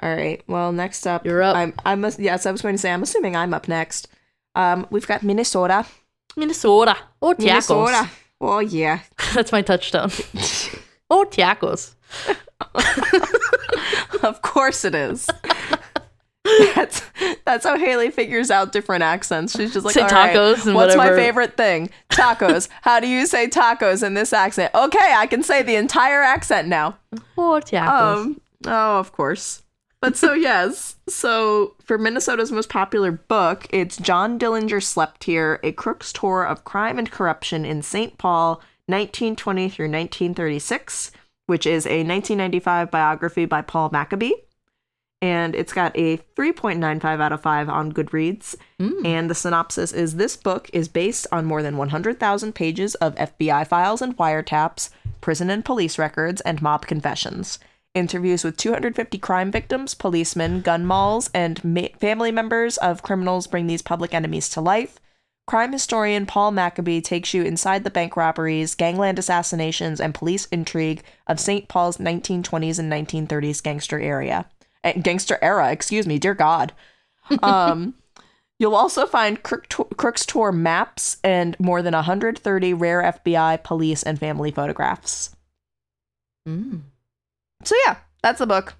All 0.00 0.14
right. 0.14 0.42
Well, 0.46 0.72
next 0.72 1.06
up, 1.06 1.24
You're 1.26 1.42
up. 1.42 1.56
I'm. 1.56 1.74
I 1.84 1.94
must. 1.96 2.20
Yes, 2.20 2.46
I 2.46 2.52
was 2.52 2.62
going 2.62 2.74
to 2.74 2.78
say. 2.78 2.92
I'm 2.92 3.02
assuming 3.02 3.34
I'm 3.34 3.52
up 3.52 3.66
next. 3.66 4.08
Um, 4.54 4.86
we've 4.90 5.06
got 5.06 5.22
Minnesota. 5.22 5.86
Minnesota. 6.36 6.96
Oh, 7.20 7.34
tacos. 7.34 7.38
Minnesota. 7.38 8.10
Oh 8.40 8.60
yeah. 8.60 9.00
That's 9.34 9.50
my 9.50 9.62
touchstone. 9.62 10.10
oh, 11.10 11.26
tacos. 11.28 11.94
of 14.22 14.42
course 14.42 14.84
it 14.84 14.94
is. 14.94 15.28
that's 16.74 17.02
that's 17.44 17.66
how 17.66 17.76
Haley 17.76 18.10
figures 18.10 18.50
out 18.50 18.72
different 18.72 19.02
accents. 19.02 19.56
She's 19.56 19.72
just 19.72 19.84
like, 19.84 19.94
Say 19.94 20.02
"All 20.02 20.08
right, 20.08 20.34
tacos 20.34 20.66
and 20.66 20.74
what's 20.74 20.96
whatever." 20.96 21.16
my 21.16 21.22
favorite 21.22 21.56
thing? 21.56 21.90
Tacos. 22.10 22.68
how 22.82 23.00
do 23.00 23.06
you 23.06 23.26
say 23.26 23.48
tacos 23.48 24.02
in 24.02 24.14
this 24.14 24.32
accent? 24.32 24.74
Okay, 24.74 25.12
I 25.14 25.26
can 25.26 25.42
say 25.42 25.62
the 25.62 25.76
entire 25.76 26.22
accent 26.22 26.68
now. 26.68 26.98
Oh, 27.36 27.60
tacos. 27.62 28.16
Um. 28.16 28.40
Oh, 28.66 28.98
of 28.98 29.12
course. 29.12 29.62
but 30.00 30.16
so 30.16 30.32
yes, 30.32 30.96
so 31.08 31.74
for 31.84 31.98
Minnesota's 31.98 32.52
most 32.52 32.68
popular 32.68 33.12
book, 33.12 33.66
it's 33.70 33.96
John 33.96 34.38
Dillinger 34.38 34.82
Slept 34.82 35.24
Here: 35.24 35.60
A 35.62 35.72
Crook's 35.72 36.12
Tour 36.12 36.44
of 36.44 36.64
Crime 36.64 36.98
and 36.98 37.10
Corruption 37.10 37.64
in 37.64 37.82
St. 37.82 38.16
Paul, 38.16 38.56
1920 38.86 39.68
through 39.68 39.86
1936, 39.86 41.12
which 41.48 41.66
is 41.66 41.86
a 41.86 42.04
1995 42.04 42.90
biography 42.90 43.46
by 43.46 43.62
Paul 43.62 43.88
Maccabee. 43.90 44.34
And 45.22 45.56
it's 45.56 45.72
got 45.72 45.96
a 45.96 46.18
3.95 46.36 47.20
out 47.20 47.32
of 47.32 47.40
5 47.40 47.68
on 47.70 47.92
Goodreads. 47.92 48.54
Mm. 48.78 49.04
And 49.04 49.30
the 49.30 49.34
synopsis 49.34 49.92
is 49.92 50.14
this 50.14 50.36
book 50.36 50.68
is 50.74 50.88
based 50.88 51.26
on 51.32 51.46
more 51.46 51.62
than 51.62 51.78
100,000 51.78 52.54
pages 52.54 52.94
of 52.96 53.14
FBI 53.14 53.66
files 53.66 54.02
and 54.02 54.16
wiretaps, 54.16 54.90
prison 55.22 55.48
and 55.48 55.64
police 55.64 55.98
records, 55.98 56.42
and 56.42 56.60
mob 56.60 56.86
confessions. 56.86 57.58
Interviews 57.94 58.44
with 58.44 58.58
250 58.58 59.16
crime 59.18 59.50
victims, 59.50 59.94
policemen, 59.94 60.60
gun 60.60 60.84
malls, 60.84 61.30
and 61.32 61.64
ma- 61.64 61.88
family 61.98 62.30
members 62.30 62.76
of 62.76 63.02
criminals 63.02 63.46
bring 63.46 63.66
these 63.66 63.82
public 63.82 64.12
enemies 64.12 64.50
to 64.50 64.60
life. 64.60 65.00
Crime 65.48 65.72
historian 65.72 66.26
Paul 66.26 66.50
Maccabee 66.50 67.00
takes 67.00 67.32
you 67.32 67.42
inside 67.42 67.82
the 67.82 67.90
bank 67.90 68.18
robberies, 68.18 68.74
gangland 68.74 69.18
assassinations, 69.18 69.98
and 69.98 70.14
police 70.14 70.44
intrigue 70.52 71.02
of 71.26 71.40
St. 71.40 71.68
Paul's 71.68 71.96
1920s 71.96 72.78
and 72.78 72.92
1930s 72.92 73.62
gangster 73.62 73.98
area. 73.98 74.44
Eh, 74.84 74.92
gangster 74.92 75.38
era, 75.40 75.72
excuse 75.72 76.06
me, 76.06 76.18
dear 76.18 76.34
God. 76.34 76.72
Um, 77.42 77.94
you'll 78.58 78.74
also 78.74 79.06
find 79.06 79.42
Crook 79.42 79.68
to- 79.68 79.88
Crook's 79.96 80.26
Tour 80.26 80.52
maps 80.52 81.16
and 81.24 81.58
more 81.58 81.80
than 81.80 81.94
130 81.94 82.74
rare 82.74 83.02
FBI, 83.02 83.62
police, 83.62 84.02
and 84.02 84.18
family 84.18 84.50
photographs. 84.50 85.34
Mm. 86.46 86.82
So 87.64 87.74
yeah, 87.86 87.96
that's 88.22 88.38
the 88.38 88.46
book. 88.46 88.74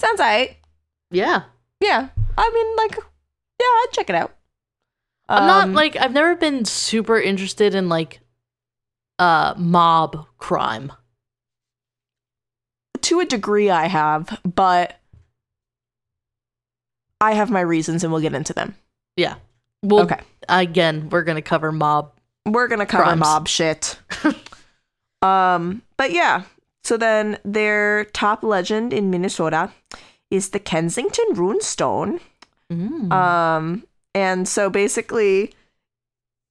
Sounds 0.00 0.20
alright. 0.20 0.56
Yeah. 1.10 1.42
Yeah, 1.80 2.08
I 2.36 2.50
mean, 2.52 2.76
like, 2.76 2.96
yeah, 2.96 3.66
I'd 3.66 3.86
check 3.92 4.10
it 4.10 4.16
out. 4.16 4.37
I'm 5.28 5.46
not 5.46 5.64
Um, 5.64 5.74
like 5.74 5.96
I've 5.96 6.12
never 6.12 6.34
been 6.36 6.64
super 6.64 7.20
interested 7.20 7.74
in 7.74 7.88
like 7.88 8.20
uh 9.18 9.54
mob 9.56 10.26
crime. 10.38 10.92
to 13.02 13.20
a 13.20 13.24
degree 13.24 13.70
I 13.70 13.86
have, 13.86 14.40
but 14.44 14.98
I 17.20 17.32
have 17.34 17.50
my 17.50 17.60
reasons, 17.60 18.04
and 18.04 18.12
we'll 18.12 18.22
get 18.22 18.34
into 18.34 18.52
them. 18.52 18.74
Yeah. 19.16 19.36
Well, 19.82 20.02
Okay. 20.04 20.20
again, 20.48 21.08
we're 21.10 21.22
gonna 21.24 21.42
cover 21.42 21.72
mob. 21.72 22.12
We're 22.46 22.68
gonna 22.68 22.86
cover 22.86 23.04
Crimes. 23.04 23.20
mob 23.20 23.48
shit. 23.48 23.98
um, 25.22 25.82
but 25.96 26.12
yeah. 26.12 26.42
So 26.84 26.96
then, 26.96 27.38
their 27.44 28.04
top 28.06 28.42
legend 28.42 28.92
in 28.92 29.10
Minnesota 29.10 29.70
is 30.30 30.50
the 30.50 30.60
Kensington 30.60 31.26
Runestone. 31.34 32.20
Mm. 32.72 33.12
Um, 33.12 33.84
and 34.14 34.48
so 34.48 34.70
basically, 34.70 35.52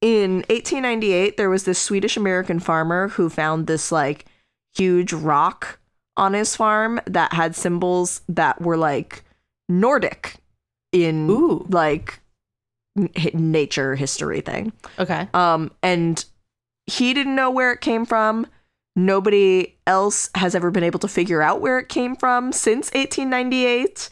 in 0.00 0.36
1898, 0.48 1.36
there 1.36 1.50
was 1.50 1.64
this 1.64 1.78
Swedish 1.78 2.16
American 2.16 2.60
farmer 2.60 3.08
who 3.08 3.28
found 3.28 3.66
this 3.66 3.90
like 3.90 4.26
huge 4.76 5.12
rock 5.12 5.78
on 6.16 6.34
his 6.34 6.54
farm 6.56 7.00
that 7.06 7.32
had 7.32 7.54
symbols 7.54 8.22
that 8.28 8.60
were 8.60 8.76
like 8.76 9.24
Nordic 9.68 10.36
in 10.92 11.28
Ooh. 11.30 11.66
like 11.68 12.20
n- 12.96 13.10
nature 13.34 13.94
history 13.94 14.40
thing. 14.40 14.72
okay. 14.98 15.28
Um, 15.34 15.70
and 15.82 16.24
he 16.86 17.12
didn't 17.14 17.36
know 17.36 17.50
where 17.50 17.72
it 17.72 17.80
came 17.80 18.04
from. 18.06 18.46
Nobody 18.96 19.76
else 19.86 20.30
has 20.34 20.54
ever 20.54 20.70
been 20.70 20.82
able 20.82 20.98
to 21.00 21.08
figure 21.08 21.42
out 21.42 21.60
where 21.60 21.78
it 21.78 21.88
came 21.88 22.16
from 22.16 22.50
since 22.52 22.86
1898. 22.94 24.10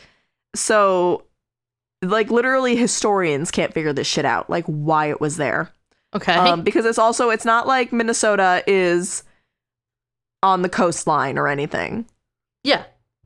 So, 0.55 1.25
like, 2.11 2.31
literally, 2.31 2.77
historians 2.77 3.51
can't 3.51 3.73
figure 3.73 3.92
this 3.92 4.07
shit 4.07 4.25
out, 4.25 4.49
like, 4.51 4.64
why 4.66 5.11
it 5.11 5.21
was 5.21 5.37
there. 5.37 5.71
Okay. 6.14 6.35
Um, 6.35 6.62
because 6.62 6.85
it's 6.87 6.99
also, 6.99 7.31
it's 7.31 7.45
not 7.45 7.66
like 7.66 7.92
Minnesota 7.92 8.62
is 8.66 9.23
on 10.42 10.62
the 10.62 10.69
coastline 10.69 11.38
or 11.38 11.49
anything. 11.49 12.07
yeah. 12.64 12.85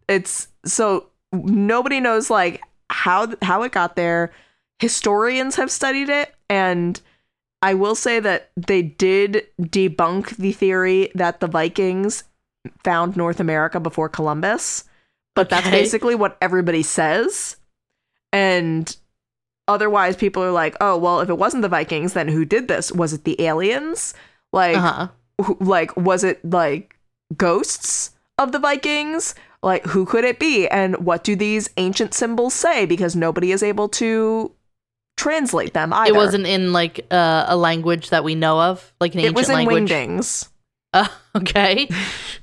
It's 0.08 0.48
so 0.64 1.06
nobody 1.32 2.00
knows, 2.00 2.30
like, 2.30 2.60
how 2.88 3.32
how 3.42 3.62
it 3.62 3.70
got 3.70 3.94
there. 3.94 4.32
Historians 4.80 5.54
have 5.54 5.70
studied 5.70 6.08
it, 6.08 6.34
and 6.48 7.00
I 7.62 7.74
will 7.74 7.94
say 7.94 8.18
that 8.18 8.50
they 8.56 8.82
did 8.82 9.46
debunk 9.60 10.36
the 10.36 10.50
theory 10.50 11.12
that 11.14 11.38
the 11.38 11.46
Vikings 11.46 12.24
found 12.82 13.16
North 13.16 13.38
America 13.38 13.78
before 13.78 14.08
Columbus, 14.08 14.82
but 15.36 15.48
that's 15.48 15.70
basically 15.70 16.16
what 16.16 16.36
everybody 16.40 16.82
says. 16.82 17.56
And 18.32 18.94
otherwise, 19.68 20.16
people 20.16 20.42
are 20.42 20.52
like, 20.52 20.76
"Oh, 20.80 20.96
well, 20.96 21.20
if 21.20 21.28
it 21.28 21.38
wasn't 21.38 21.62
the 21.62 21.68
Vikings, 21.68 22.12
then 22.12 22.28
who 22.28 22.44
did 22.44 22.68
this? 22.68 22.92
Was 22.92 23.12
it 23.12 23.24
the 23.24 23.40
aliens? 23.42 24.14
Like, 24.52 24.76
Uh-huh. 24.76 25.08
like 25.60 25.96
was 25.96 26.22
it 26.24 26.44
like 26.44 26.96
ghosts 27.36 28.10
of 28.38 28.52
the 28.52 28.58
Vikings? 28.58 29.34
Like 29.62 29.84
who 29.86 30.06
could 30.06 30.24
it 30.24 30.38
be? 30.38 30.66
And 30.68 30.96
what 31.04 31.22
do 31.24 31.36
these 31.36 31.68
ancient 31.76 32.14
symbols 32.14 32.54
say? 32.54 32.86
Because 32.86 33.14
nobody 33.14 33.52
is 33.52 33.62
able 33.62 33.88
to 33.90 34.52
translate 35.16 35.74
them 35.74 35.92
either. 35.92 36.12
It 36.12 36.16
wasn't 36.16 36.46
in 36.46 36.72
like 36.72 37.06
uh, 37.10 37.44
a 37.46 37.56
language 37.56 38.08
that 38.10 38.24
we 38.24 38.34
know 38.34 38.60
of, 38.60 38.92
like 39.00 39.14
an 39.14 39.20
ancient 39.20 39.24
It 39.24 39.26
ancient 39.28 39.36
was 39.36 39.48
in 39.50 39.54
language. 39.54 39.90
Wingdings. 39.90 40.48
Uh, 40.94 41.08
okay. 41.36 41.88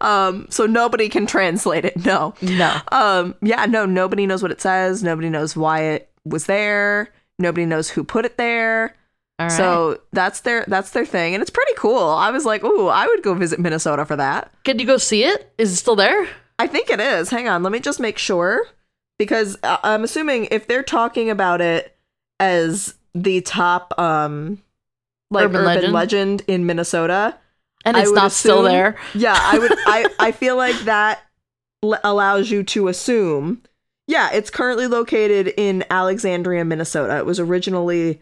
Um, 0.00 0.46
so 0.50 0.66
nobody 0.66 1.08
can 1.08 1.26
translate 1.26 1.84
it. 1.84 1.96
No. 2.04 2.34
No. 2.42 2.80
Um, 2.92 3.34
yeah, 3.40 3.66
no, 3.66 3.86
nobody 3.86 4.26
knows 4.26 4.42
what 4.42 4.50
it 4.50 4.60
says. 4.60 5.02
Nobody 5.02 5.30
knows 5.30 5.56
why 5.56 5.80
it 5.82 6.10
was 6.24 6.46
there. 6.46 7.10
Nobody 7.38 7.66
knows 7.66 7.90
who 7.90 8.04
put 8.04 8.24
it 8.24 8.36
there. 8.36 8.94
All 9.38 9.46
right. 9.46 9.56
So 9.56 10.00
that's 10.12 10.40
their 10.40 10.64
that's 10.68 10.90
their 10.90 11.04
thing, 11.04 11.34
and 11.34 11.42
it's 11.42 11.50
pretty 11.50 11.72
cool. 11.76 11.98
I 12.08 12.30
was 12.30 12.44
like, 12.44 12.62
ooh, 12.62 12.86
I 12.86 13.06
would 13.06 13.22
go 13.22 13.34
visit 13.34 13.58
Minnesota 13.58 14.04
for 14.04 14.16
that. 14.16 14.52
Can 14.62 14.78
you 14.78 14.86
go 14.86 14.96
see 14.96 15.24
it? 15.24 15.52
Is 15.58 15.72
it 15.72 15.76
still 15.76 15.96
there? 15.96 16.28
I 16.58 16.68
think 16.68 16.88
it 16.90 17.00
is. 17.00 17.30
Hang 17.30 17.48
on, 17.48 17.62
let 17.64 17.72
me 17.72 17.80
just 17.80 17.98
make 17.98 18.16
sure 18.18 18.64
because 19.18 19.56
uh, 19.64 19.78
I'm 19.82 20.04
assuming 20.04 20.46
if 20.52 20.68
they're 20.68 20.84
talking 20.84 21.30
about 21.30 21.60
it 21.60 21.96
as 22.38 22.94
the 23.14 23.40
top 23.40 23.98
um 23.98 24.62
like 25.30 25.46
Urban 25.46 25.56
urban, 25.62 25.66
legend? 25.66 25.92
legend. 25.92 26.42
in 26.46 26.66
Minnesota, 26.66 27.36
And 27.84 27.96
it's 27.96 28.12
not 28.12 28.32
still 28.32 28.62
there. 28.62 28.96
yeah, 29.14 29.38
I 29.38 29.58
would 29.58 29.72
I 29.72 30.06
I 30.18 30.32
feel 30.32 30.56
like 30.56 30.76
that 30.80 31.22
l- 31.82 32.00
allows 32.02 32.50
you 32.50 32.62
to 32.64 32.88
assume 32.88 33.62
yeah, 34.06 34.30
it's 34.32 34.50
currently 34.50 34.86
located 34.86 35.48
in 35.56 35.82
Alexandria, 35.88 36.64
Minnesota. 36.64 37.16
It 37.18 37.26
was 37.26 37.40
originally 37.40 38.20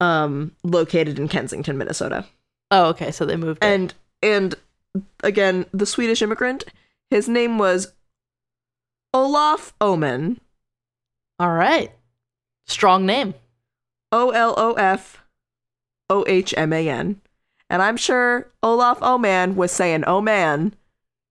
um 0.00 0.52
located 0.62 1.18
in 1.18 1.28
Kensington, 1.28 1.78
Minnesota. 1.78 2.26
Oh, 2.70 2.86
okay. 2.86 3.10
So 3.10 3.24
they 3.24 3.36
moved 3.36 3.62
it. 3.62 3.66
And 3.66 3.94
and 4.22 4.54
again, 5.22 5.66
the 5.72 5.86
Swedish 5.86 6.22
immigrant, 6.22 6.64
his 7.10 7.28
name 7.28 7.58
was 7.58 7.92
Olof 9.12 9.74
Ohman. 9.80 10.38
All 11.38 11.52
right. 11.52 11.92
Strong 12.66 13.06
name. 13.06 13.34
O 14.10 14.30
L 14.30 14.54
O 14.56 14.74
F 14.74 15.22
O 16.08 16.24
H 16.26 16.54
M 16.56 16.72
A 16.72 16.88
N. 16.88 17.20
And 17.74 17.82
I'm 17.82 17.96
sure 17.96 18.46
Olof 18.62 19.00
Ohman 19.00 19.56
was 19.56 19.72
saying, 19.72 20.04
oh 20.06 20.20
man, 20.20 20.74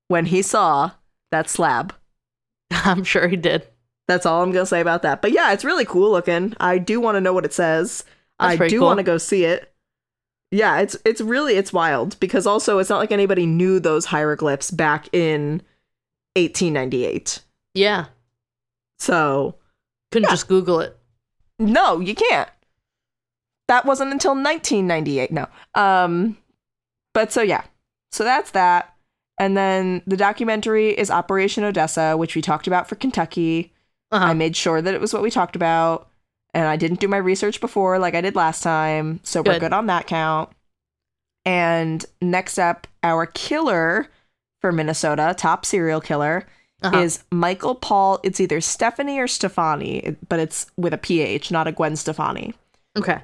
when 0.09 0.25
he 0.25 0.41
saw 0.41 0.91
that 1.31 1.49
slab. 1.49 1.95
I'm 2.71 3.05
sure 3.05 3.29
he 3.29 3.37
did. 3.37 3.65
That's 4.09 4.25
all 4.25 4.43
I'm 4.43 4.51
going 4.51 4.63
to 4.63 4.67
say 4.69 4.81
about 4.81 5.03
that. 5.03 5.21
But 5.21 5.31
yeah, 5.31 5.53
it's 5.53 5.63
really 5.63 5.85
cool 5.85 6.11
looking. 6.11 6.53
I 6.59 6.79
do 6.79 6.99
want 6.99 7.15
to 7.15 7.21
know 7.21 7.31
what 7.31 7.45
it 7.45 7.53
says. 7.53 8.03
That's 8.41 8.59
I 8.59 8.67
do 8.67 8.79
cool. 8.79 8.87
want 8.87 8.97
to 8.97 9.03
go 9.03 9.17
see 9.17 9.45
it. 9.45 9.73
Yeah, 10.51 10.81
it's 10.81 10.97
it's 11.05 11.21
really 11.21 11.55
it's 11.55 11.71
wild 11.71 12.19
because 12.19 12.45
also 12.45 12.77
it's 12.79 12.89
not 12.89 12.97
like 12.99 13.13
anybody 13.13 13.45
knew 13.45 13.79
those 13.79 14.03
hieroglyphs 14.03 14.69
back 14.69 15.07
in 15.13 15.61
1898. 16.35 17.39
Yeah. 17.73 18.07
So, 18.99 19.55
Couldn't 20.11 20.27
Yeah. 20.27 20.33
just 20.33 20.49
Google 20.49 20.81
it. 20.81 20.97
no, 21.57 22.01
you 22.01 22.15
can't. 22.15 22.49
That 23.73 23.85
wasn't 23.85 24.11
until 24.11 24.31
1998. 24.35 25.31
No. 25.31 25.47
Um 25.73 26.37
but 27.13 27.31
so 27.31 27.41
yeah. 27.41 27.63
So 28.11 28.23
that's 28.23 28.51
that. 28.51 28.93
And 29.39 29.57
then 29.57 30.03
the 30.05 30.15
documentary 30.17 30.89
is 30.91 31.09
Operation 31.09 31.63
Odessa, 31.63 32.15
which 32.15 32.35
we 32.35 32.41
talked 32.43 32.67
about 32.67 32.87
for 32.87 32.95
Kentucky. 32.95 33.73
Uh-huh. 34.11 34.25
I 34.25 34.33
made 34.35 34.55
sure 34.55 34.79
that 34.79 34.93
it 34.93 35.01
was 35.01 35.11
what 35.11 35.23
we 35.23 35.31
talked 35.31 35.55
about, 35.55 36.07
and 36.53 36.67
I 36.67 36.75
didn't 36.77 36.99
do 36.99 37.07
my 37.07 37.17
research 37.17 37.59
before 37.59 37.97
like 37.97 38.13
I 38.13 38.21
did 38.21 38.35
last 38.35 38.61
time, 38.61 39.19
so 39.23 39.39
we're 39.41 39.53
Good. 39.53 39.61
good 39.61 39.73
on 39.73 39.87
that 39.87 40.05
count. 40.05 40.49
And 41.45 42.05
next 42.21 42.59
up, 42.59 42.85
our 43.01 43.25
killer 43.25 44.07
for 44.61 44.71
Minnesota, 44.71 45.33
top 45.35 45.65
serial 45.65 45.99
killer, 45.99 46.45
Uh-huh. 46.83 46.99
is 46.99 47.23
Michael 47.31 47.75
Paul. 47.75 48.19
It's 48.23 48.39
either 48.39 48.61
Stephanie 48.61 49.17
or 49.19 49.27
Stefani, 49.27 50.15
but 50.29 50.39
it's 50.39 50.67
with 50.77 50.93
a 50.93 50.97
PH, 50.99 51.49
not 51.51 51.67
a 51.67 51.71
Gwen 51.71 51.95
Stefani. 51.95 52.53
okay. 52.97 53.21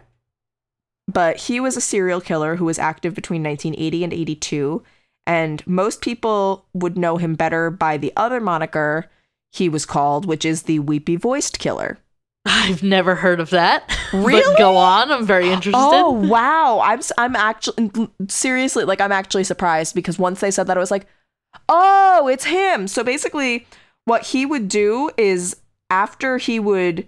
But 1.12 1.38
he 1.38 1.60
was 1.60 1.76
a 1.76 1.82
serial 1.82 2.22
killer 2.22 2.56
who 2.58 2.65
was 2.65 2.78
active 2.78 3.15
between 3.15 3.41
1980 3.43 4.04
and 4.04 4.13
82. 4.13 4.84
And 5.26 5.65
most 5.65 6.02
people 6.02 6.65
would 6.74 6.98
know 6.98 7.17
him 7.17 7.34
better 7.36 7.72
by 7.72 7.98
the 7.98 8.13
other 8.15 8.39
moniker. 8.39 9.10
he 9.52 9.67
was 9.69 9.86
called, 9.86 10.26
which 10.28 10.45
is 10.45 10.63
the 10.63 10.78
weepy 10.78 11.15
voiced 11.15 11.58
killer. 11.58 11.98
I've 12.45 12.84
never 12.84 13.15
heard 13.15 13.39
of 13.39 13.50
that. 13.50 13.88
But 14.12 14.24
Really? 14.26 14.58
go 14.58 14.78
on. 14.78 15.12
I'm 15.12 15.26
very 15.26 15.50
interested. 15.50 15.78
Oh 15.80 16.12
wow! 16.12 16.80
I'm 16.84 17.02
I'm 17.17 17.36
actually 17.36 17.89
mm, 17.89 18.12
mm, 18.22 18.32
seriously 18.32 18.86
like 18.86 19.02
I'm 19.02 19.12
actually 19.12 19.43
surprised 19.43 19.95
because 19.95 20.17
once 20.19 20.39
they 20.39 20.52
said 20.52 20.67
that 20.67 20.78
I 20.78 20.80
was 20.80 20.91
like, 20.91 21.08
oh, 21.67 22.28
it's 22.28 22.45
him. 22.45 22.88
So 22.88 23.04
basically, 23.04 23.65
what 24.06 24.28
he 24.28 24.45
would 24.45 24.67
do 24.67 25.10
is 25.17 25.58
after 25.89 26.38
he 26.38 26.60
would 26.60 27.08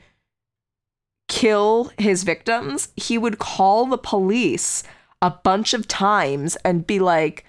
kill 1.31 1.91
his 1.97 2.23
victims, 2.23 2.89
he 2.97 3.17
would 3.17 3.39
call 3.39 3.85
the 3.85 3.97
police 3.97 4.83
a 5.21 5.31
bunch 5.31 5.73
of 5.73 5.87
times 5.87 6.57
and 6.57 6.85
be 6.85 6.99
like 6.99 7.45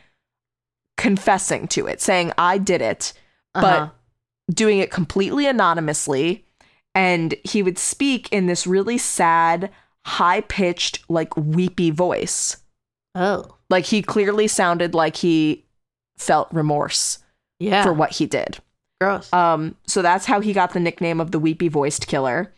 confessing 0.96 1.66
to 1.68 1.86
it, 1.88 2.00
saying 2.00 2.32
I 2.38 2.58
did 2.58 2.80
it, 2.80 3.12
Uh-huh. 3.56 3.90
but 4.46 4.54
doing 4.54 4.78
it 4.78 4.90
completely 4.92 5.46
anonymously. 5.46 6.44
And 6.94 7.34
he 7.42 7.62
would 7.62 7.78
speak 7.78 8.30
in 8.32 8.46
this 8.46 8.66
really 8.66 8.98
sad, 8.98 9.70
high 10.06 10.42
pitched, 10.42 11.00
like 11.10 11.36
weepy 11.36 11.90
voice. 11.90 12.58
oh, 13.16 13.56
Like 13.68 13.86
he 13.86 14.00
clearly 14.00 14.46
sounded 14.46 14.94
like 14.94 15.16
he 15.16 15.64
felt 16.18 16.48
remorse 16.52 17.18
yeah. 17.58 17.82
for 17.82 17.92
what 17.92 18.12
he 18.12 18.26
did. 18.26 18.58
Gross. 19.00 19.32
Um, 19.32 19.74
so 19.88 20.02
that's 20.02 20.26
how 20.26 20.40
he 20.40 20.52
got 20.52 20.72
the 20.72 20.80
nickname 20.80 21.20
of 21.20 21.32
the 21.32 21.40
weepy 21.40 21.68
voiced 21.68 22.06
killer. 22.06 22.52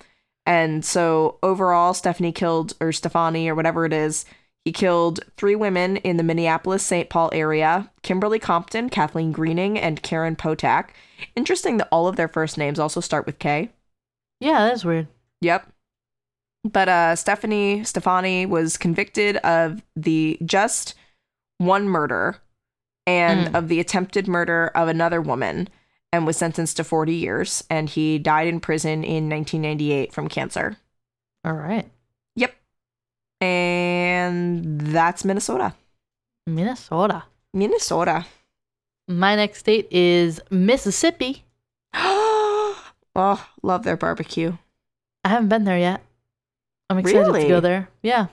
And 0.46 0.84
so 0.84 1.38
overall, 1.42 1.94
Stephanie 1.94 2.32
killed, 2.32 2.74
or 2.80 2.92
Stefani, 2.92 3.48
or 3.48 3.54
whatever 3.54 3.86
it 3.86 3.92
is, 3.92 4.26
he 4.64 4.72
killed 4.72 5.20
three 5.36 5.54
women 5.54 5.96
in 5.98 6.16
the 6.16 6.22
Minneapolis 6.22 6.84
St. 6.84 7.08
Paul 7.10 7.30
area 7.32 7.90
Kimberly 8.02 8.38
Compton, 8.38 8.88
Kathleen 8.88 9.32
Greening, 9.32 9.78
and 9.78 10.02
Karen 10.02 10.36
Potak. 10.36 10.88
Interesting 11.36 11.76
that 11.78 11.88
all 11.90 12.08
of 12.08 12.16
their 12.16 12.28
first 12.28 12.56
names 12.58 12.78
also 12.78 13.00
start 13.00 13.26
with 13.26 13.38
K. 13.38 13.70
yeah, 14.40 14.66
that's 14.66 14.84
weird. 14.84 15.06
Yep. 15.40 15.68
But 16.64 16.88
uh 16.88 17.14
Stephanie 17.16 17.84
Stefani 17.84 18.46
was 18.46 18.76
convicted 18.78 19.36
of 19.38 19.82
the 19.96 20.38
just 20.44 20.94
one 21.58 21.88
murder 21.88 22.36
and 23.06 23.48
Mm. 23.48 23.58
of 23.58 23.68
the 23.68 23.80
attempted 23.80 24.26
murder 24.26 24.70
of 24.74 24.88
another 24.88 25.20
woman 25.20 25.68
and 26.14 26.26
was 26.26 26.36
sentenced 26.36 26.76
to 26.76 26.84
40 26.84 27.12
years 27.12 27.64
and 27.68 27.88
he 27.88 28.20
died 28.20 28.46
in 28.46 28.60
prison 28.60 29.02
in 29.02 29.28
1998 29.28 30.12
from 30.12 30.28
cancer. 30.28 30.76
All 31.44 31.52
right. 31.52 31.90
Yep. 32.36 32.54
And 33.40 34.80
that's 34.80 35.24
Minnesota. 35.24 35.74
Minnesota. 36.46 37.24
Minnesota. 37.52 38.26
My 39.08 39.34
next 39.34 39.58
state 39.58 39.88
is 39.90 40.40
Mississippi. 40.50 41.44
oh, 41.94 43.48
love 43.64 43.82
their 43.82 43.96
barbecue. 43.96 44.56
I 45.24 45.30
haven't 45.30 45.48
been 45.48 45.64
there 45.64 45.78
yet. 45.78 46.00
I'm 46.88 46.98
excited 46.98 47.26
Really? 47.26 47.42
to 47.42 47.48
go 47.48 47.60
there. 47.60 47.88
Yeah. 48.02 48.28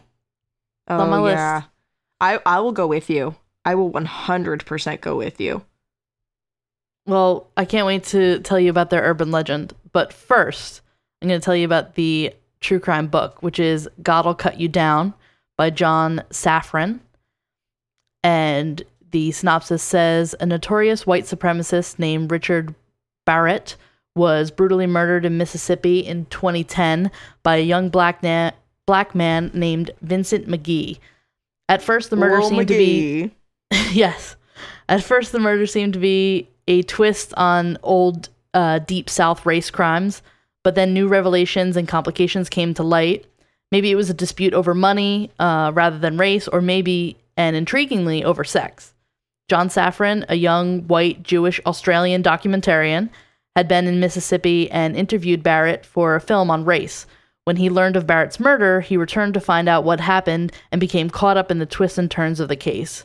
Oh, 0.87 0.99
on 0.99 1.09
my 1.09 1.17
oh, 1.17 1.23
list. 1.23 1.37
yeah. 1.37 1.61
I 2.19 2.39
I 2.45 2.59
will 2.59 2.73
go 2.73 2.85
with 2.85 3.09
you. 3.09 3.35
I 3.65 3.73
will 3.73 3.91
100% 3.91 5.01
go 5.01 5.17
with 5.17 5.41
you. 5.41 5.63
Well, 7.05 7.47
I 7.57 7.65
can't 7.65 7.87
wait 7.87 8.03
to 8.05 8.39
tell 8.39 8.59
you 8.59 8.69
about 8.69 8.89
their 8.89 9.01
urban 9.01 9.31
legend. 9.31 9.73
But 9.91 10.13
first, 10.13 10.81
I'm 11.21 11.27
going 11.27 11.39
to 11.39 11.43
tell 11.43 11.55
you 11.55 11.65
about 11.65 11.95
the 11.95 12.33
true 12.59 12.79
crime 12.79 13.07
book, 13.07 13.41
which 13.41 13.59
is 13.59 13.89
God'll 14.01 14.35
Cut 14.35 14.59
You 14.59 14.67
Down 14.67 15.13
by 15.57 15.69
John 15.69 16.23
Safran. 16.29 16.99
And 18.23 18.83
the 19.11 19.31
synopsis 19.31 19.83
says 19.83 20.35
a 20.39 20.45
notorious 20.45 21.05
white 21.05 21.25
supremacist 21.25 21.99
named 21.99 22.31
Richard 22.31 22.75
Barrett 23.25 23.75
was 24.15 24.51
brutally 24.51 24.87
murdered 24.87 25.25
in 25.25 25.37
Mississippi 25.37 25.99
in 25.99 26.25
2010 26.25 27.11
by 27.43 27.57
a 27.57 27.63
young 27.63 27.89
black, 27.89 28.21
na- 28.21 28.51
black 28.85 29.15
man 29.15 29.51
named 29.53 29.91
Vincent 30.01 30.47
McGee. 30.47 30.99
At 31.69 31.81
first, 31.81 32.09
the 32.09 32.15
murder 32.15 32.41
seemed 32.41 32.67
to 32.67 32.77
be 32.77 33.31
yes. 33.91 34.35
At 34.89 35.03
first, 35.03 35.31
the 35.31 35.39
murder 35.39 35.65
seemed 35.65 35.93
to 35.93 35.99
be 35.99 36.49
a 36.67 36.83
twist 36.83 37.33
on 37.35 37.77
old 37.83 38.29
uh, 38.53 38.79
Deep 38.79 39.09
South 39.09 39.45
race 39.45 39.69
crimes, 39.69 40.21
but 40.63 40.75
then 40.75 40.93
new 40.93 41.07
revelations 41.07 41.77
and 41.77 41.87
complications 41.87 42.49
came 42.49 42.73
to 42.73 42.83
light. 42.83 43.25
Maybe 43.71 43.89
it 43.91 43.95
was 43.95 44.09
a 44.09 44.13
dispute 44.13 44.53
over 44.53 44.73
money 44.73 45.31
uh, 45.39 45.71
rather 45.73 45.97
than 45.97 46.17
race, 46.17 46.47
or 46.47 46.61
maybe, 46.61 47.17
and 47.37 47.55
intriguingly, 47.55 48.23
over 48.23 48.43
sex. 48.43 48.93
John 49.47 49.69
Safran, 49.69 50.25
a 50.29 50.35
young 50.35 50.87
white 50.87 51.23
Jewish 51.23 51.59
Australian 51.65 52.23
documentarian, 52.23 53.09
had 53.55 53.67
been 53.67 53.87
in 53.87 53.99
Mississippi 53.99 54.69
and 54.71 54.95
interviewed 54.95 55.43
Barrett 55.43 55.85
for 55.85 56.15
a 56.15 56.21
film 56.21 56.49
on 56.49 56.65
race. 56.65 57.05
When 57.43 57.57
he 57.57 57.69
learned 57.69 57.95
of 57.95 58.07
Barrett's 58.07 58.39
murder, 58.39 58.81
he 58.81 58.95
returned 58.97 59.33
to 59.33 59.41
find 59.41 59.67
out 59.67 59.83
what 59.83 59.99
happened 59.99 60.53
and 60.71 60.79
became 60.79 61.09
caught 61.09 61.37
up 61.37 61.51
in 61.51 61.59
the 61.59 61.65
twists 61.65 61.97
and 61.97 62.09
turns 62.09 62.39
of 62.39 62.47
the 62.47 62.55
case. 62.55 63.03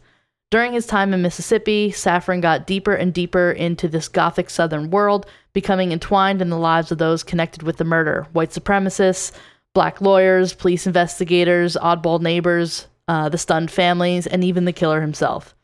During 0.51 0.73
his 0.73 0.87
time 0.87 1.13
in 1.13 1.23
Mississippi, 1.23 1.91
Safran 1.91 2.41
got 2.41 2.67
deeper 2.67 2.95
and 2.95 3.13
deeper 3.13 3.51
into 3.51 3.89
this 3.89 4.09
gothic 4.09 4.49
southern 4.49 4.91
world, 4.91 5.27
becoming 5.53 5.91
entwined 5.91 6.41
in 6.41 6.51
the 6.51 6.59
lives 6.59 6.93
of 6.93 6.99
those 6.99 7.25
connected 7.25 7.63
with 7.63 7.79
the 7.79 7.85
murder 7.85 8.27
white 8.33 8.51
supremacists, 8.51 9.33
black 9.75 10.01
lawyers, 10.01 10.55
police 10.55 10.87
investigators, 10.87 11.77
oddball 11.77 12.21
neighbors, 12.21 12.87
uh, 13.09 13.29
the 13.29 13.39
stunned 13.39 13.71
families, 13.71 14.27
and 14.27 14.45
even 14.45 14.65
the 14.65 14.73
killer 14.73 15.01
himself. 15.01 15.55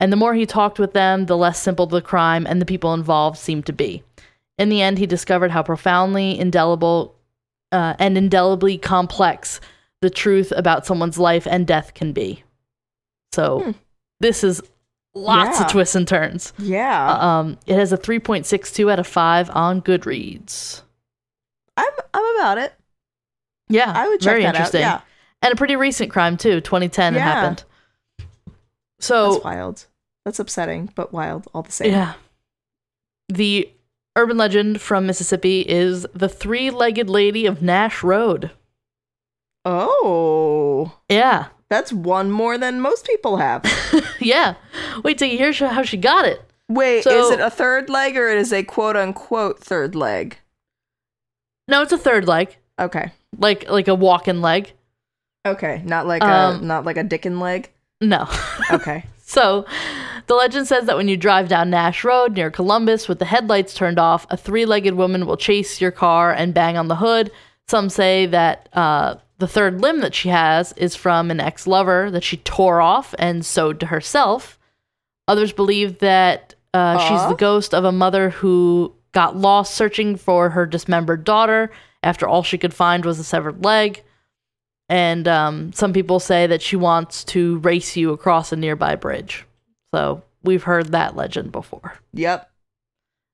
And 0.00 0.12
the 0.12 0.16
more 0.16 0.34
he 0.34 0.46
talked 0.46 0.78
with 0.78 0.92
them, 0.92 1.26
the 1.26 1.36
less 1.36 1.60
simple 1.60 1.86
the 1.86 2.02
crime 2.02 2.46
and 2.46 2.60
the 2.60 2.66
people 2.66 2.94
involved 2.94 3.38
seemed 3.38 3.66
to 3.66 3.72
be. 3.72 4.02
In 4.58 4.68
the 4.70 4.82
end, 4.82 4.98
he 4.98 5.06
discovered 5.06 5.50
how 5.50 5.62
profoundly 5.62 6.38
indelible 6.38 7.14
uh, 7.72 7.94
and 7.98 8.16
indelibly 8.16 8.78
complex 8.78 9.60
the 10.00 10.10
truth 10.10 10.52
about 10.56 10.86
someone's 10.86 11.18
life 11.18 11.46
and 11.46 11.66
death 11.66 11.94
can 11.94 12.12
be. 12.12 12.42
So, 13.32 13.60
Hmm. 13.60 13.70
This 14.20 14.44
is 14.44 14.62
lots 15.14 15.58
Yeah. 15.58 15.66
of 15.66 15.72
twists 15.72 15.94
and 15.94 16.06
turns. 16.08 16.52
Yeah. 16.58 17.12
Um, 17.38 17.58
it 17.66 17.76
has 17.76 17.92
a 17.92 17.96
3.62 17.98 18.90
out 18.90 18.98
of 18.98 19.06
5 19.06 19.50
on 19.50 19.80
Goodreads. 19.82 20.82
I'm 21.76 21.92
I'm 22.12 22.36
about 22.36 22.58
it. 22.58 22.74
Yeah, 23.68 23.92
I 23.94 24.08
would 24.08 24.20
check 24.20 24.32
very 24.32 24.42
that 24.42 24.54
interesting. 24.54 24.82
out. 24.82 25.02
And 25.42 25.52
a 25.52 25.56
pretty 25.56 25.76
recent 25.76 26.10
crime 26.10 26.36
too, 26.36 26.60
2010 26.60 27.16
it 27.16 27.20
happened. 27.20 27.64
So, 29.00 29.32
That's 29.32 29.44
wild. 29.44 29.86
That's 30.24 30.38
upsetting, 30.38 30.90
but 30.94 31.12
wild 31.12 31.48
all 31.54 31.62
the 31.62 31.72
same. 31.72 31.90
Yeah. 31.92 32.14
The 33.28 33.70
urban 34.16 34.36
legend 34.36 34.80
from 34.80 35.06
Mississippi 35.06 35.60
is 35.62 36.06
the 36.14 36.28
three 36.28 36.70
legged 36.70 37.10
lady 37.10 37.44
of 37.46 37.60
Nash 37.62 38.02
Road. 38.02 38.50
Oh. 39.64 40.92
Yeah. 41.08 41.48
That's 41.74 41.92
one 41.92 42.30
more 42.30 42.56
than 42.56 42.80
most 42.80 43.04
people 43.04 43.38
have. 43.38 43.64
yeah. 44.20 44.54
Wait 45.02 45.18
till 45.18 45.26
you 45.28 45.36
hear 45.36 45.52
how 45.52 45.82
she 45.82 45.96
got 45.96 46.24
it. 46.24 46.40
Wait, 46.68 47.02
So- 47.02 47.10
is 47.26 47.30
it 47.32 47.40
a 47.40 47.50
third 47.50 47.90
leg 47.90 48.16
or 48.16 48.28
is 48.28 48.52
it 48.52 48.56
a 48.58 48.62
quote 48.62 48.94
unquote 48.96 49.58
third 49.58 49.96
leg? 49.96 50.38
No, 51.66 51.82
it's 51.82 51.92
a 51.92 51.98
third 51.98 52.28
leg, 52.28 52.56
Okay. 52.78 53.10
like 53.38 53.68
like 53.68 53.88
a 53.88 53.94
walking 53.94 54.40
leg. 54.40 54.72
Okay. 55.44 55.82
Not 55.84 56.06
like 56.06 56.22
Um, 56.22 56.62
a 56.62 56.64
not 56.64 56.84
like 56.84 56.96
a 56.96 57.02
dickin 57.04 57.40
leg. 57.40 57.70
No. 58.00 58.28
Okay. 58.70 59.04
So, 59.26 59.64
the 60.26 60.34
legend 60.34 60.68
says 60.68 60.84
that 60.84 60.98
when 60.98 61.08
you 61.08 61.16
drive 61.16 61.48
down 61.48 61.70
Nash 61.70 62.04
Road 62.04 62.34
near 62.36 62.50
Columbus 62.50 63.08
with 63.08 63.18
the 63.18 63.24
headlights 63.24 63.72
turned 63.72 63.98
off, 63.98 64.26
a 64.28 64.36
three 64.36 64.66
legged 64.66 64.94
woman 64.94 65.24
will 65.24 65.38
chase 65.38 65.80
your 65.80 65.90
car 65.90 66.30
and 66.30 66.52
bang 66.52 66.76
on 66.76 66.88
the 66.88 66.96
hood. 66.96 67.30
Some 67.66 67.88
say 67.88 68.26
that 68.26 68.68
uh, 68.74 69.14
the 69.38 69.48
third 69.48 69.80
limb 69.80 70.00
that 70.00 70.14
she 70.14 70.28
has 70.28 70.72
is 70.72 70.94
from 70.94 71.30
an 71.30 71.40
ex 71.40 71.66
lover 71.66 72.10
that 72.10 72.24
she 72.24 72.36
tore 72.38 72.80
off 72.80 73.14
and 73.18 73.44
sewed 73.44 73.80
to 73.80 73.86
herself. 73.86 74.58
Others 75.26 75.52
believe 75.52 75.98
that 76.00 76.54
uh, 76.72 76.98
she's 76.98 77.28
the 77.28 77.36
ghost 77.36 77.74
of 77.74 77.84
a 77.84 77.92
mother 77.92 78.30
who 78.30 78.92
got 79.12 79.36
lost 79.36 79.74
searching 79.74 80.16
for 80.16 80.50
her 80.50 80.66
dismembered 80.66 81.24
daughter 81.24 81.70
after 82.02 82.28
all 82.28 82.42
she 82.42 82.58
could 82.58 82.74
find 82.74 83.04
was 83.04 83.18
a 83.18 83.24
severed 83.24 83.64
leg. 83.64 84.02
And 84.88 85.26
um, 85.26 85.72
some 85.72 85.92
people 85.92 86.20
say 86.20 86.46
that 86.46 86.60
she 86.60 86.76
wants 86.76 87.24
to 87.24 87.58
race 87.58 87.96
you 87.96 88.12
across 88.12 88.52
a 88.52 88.56
nearby 88.56 88.96
bridge. 88.96 89.46
So 89.94 90.22
we've 90.42 90.64
heard 90.64 90.88
that 90.88 91.16
legend 91.16 91.52
before. 91.52 91.94
Yep. 92.12 92.50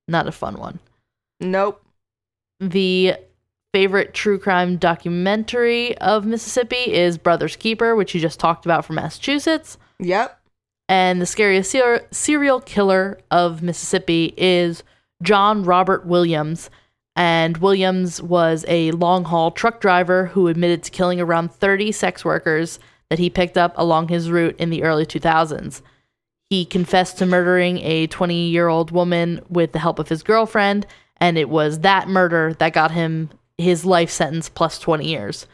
Not 0.07 0.29
a 0.29 0.33
fun 0.33 0.59
one. 0.59 0.79
Nope. 1.41 1.83
The 2.61 3.17
favorite 3.73 4.15
true 4.15 4.39
crime 4.39 4.77
documentary 4.77 5.97
of 5.99 6.27
Mississippi 6.27 6.93
is 6.93 7.19
Brothers 7.19 7.57
Keeper, 7.57 7.95
which 7.95 8.15
you 8.15 8.21
just 8.21 8.41
talked 8.41 8.65
about 8.65 8.85
from 8.85 8.97
Massachusetts. 8.97 9.79
Yep. 9.99 10.39
And 10.89 11.21
the 11.21 11.27
scariest 11.27 11.71
ser- 11.71 12.07
serial 12.11 12.61
killer 12.61 13.19
of 13.31 13.63
Mississippi 13.63 14.35
is 14.37 14.83
John 15.23 15.63
Robert 15.63 16.05
Williams. 16.05 16.69
And 17.15 17.59
Williams 17.59 18.21
was 18.21 18.65
a 18.67 18.91
long 18.93 19.25
haul 19.25 19.51
truck 19.51 19.81
driver 19.81 20.27
who 20.27 20.49
admitted 20.49 20.83
to 20.85 20.91
killing 20.91 21.21
around 21.21 21.53
30 21.53 21.93
sex 21.93 22.25
workers 22.25 22.79
that 23.09 23.19
he 23.19 23.31
picked 23.31 23.59
up 23.59 23.73
along 23.77 24.09
his 24.09 24.31
route 24.31 24.57
in 24.59 24.71
the 24.71 24.83
early 24.83 25.07
2000s. 25.07 25.83
He 26.49 26.65
confessed 26.65 27.19
to 27.19 27.27
murdering 27.27 27.79
a 27.79 28.09
20 28.09 28.49
year 28.49 28.69
old 28.69 28.91
woman 28.91 29.41
with 29.49 29.73
the 29.73 29.79
help 29.79 29.99
of 29.99 30.09
his 30.09 30.23
girlfriend 30.23 30.87
and 31.21 31.37
it 31.37 31.49
was 31.49 31.81
that 31.81 32.09
murder 32.09 32.55
that 32.55 32.73
got 32.73 32.91
him 32.91 33.31
his 33.61 33.85
life 33.85 34.11
sentence 34.11 34.49
plus 34.49 34.79
20 34.79 35.07
years. 35.07 35.47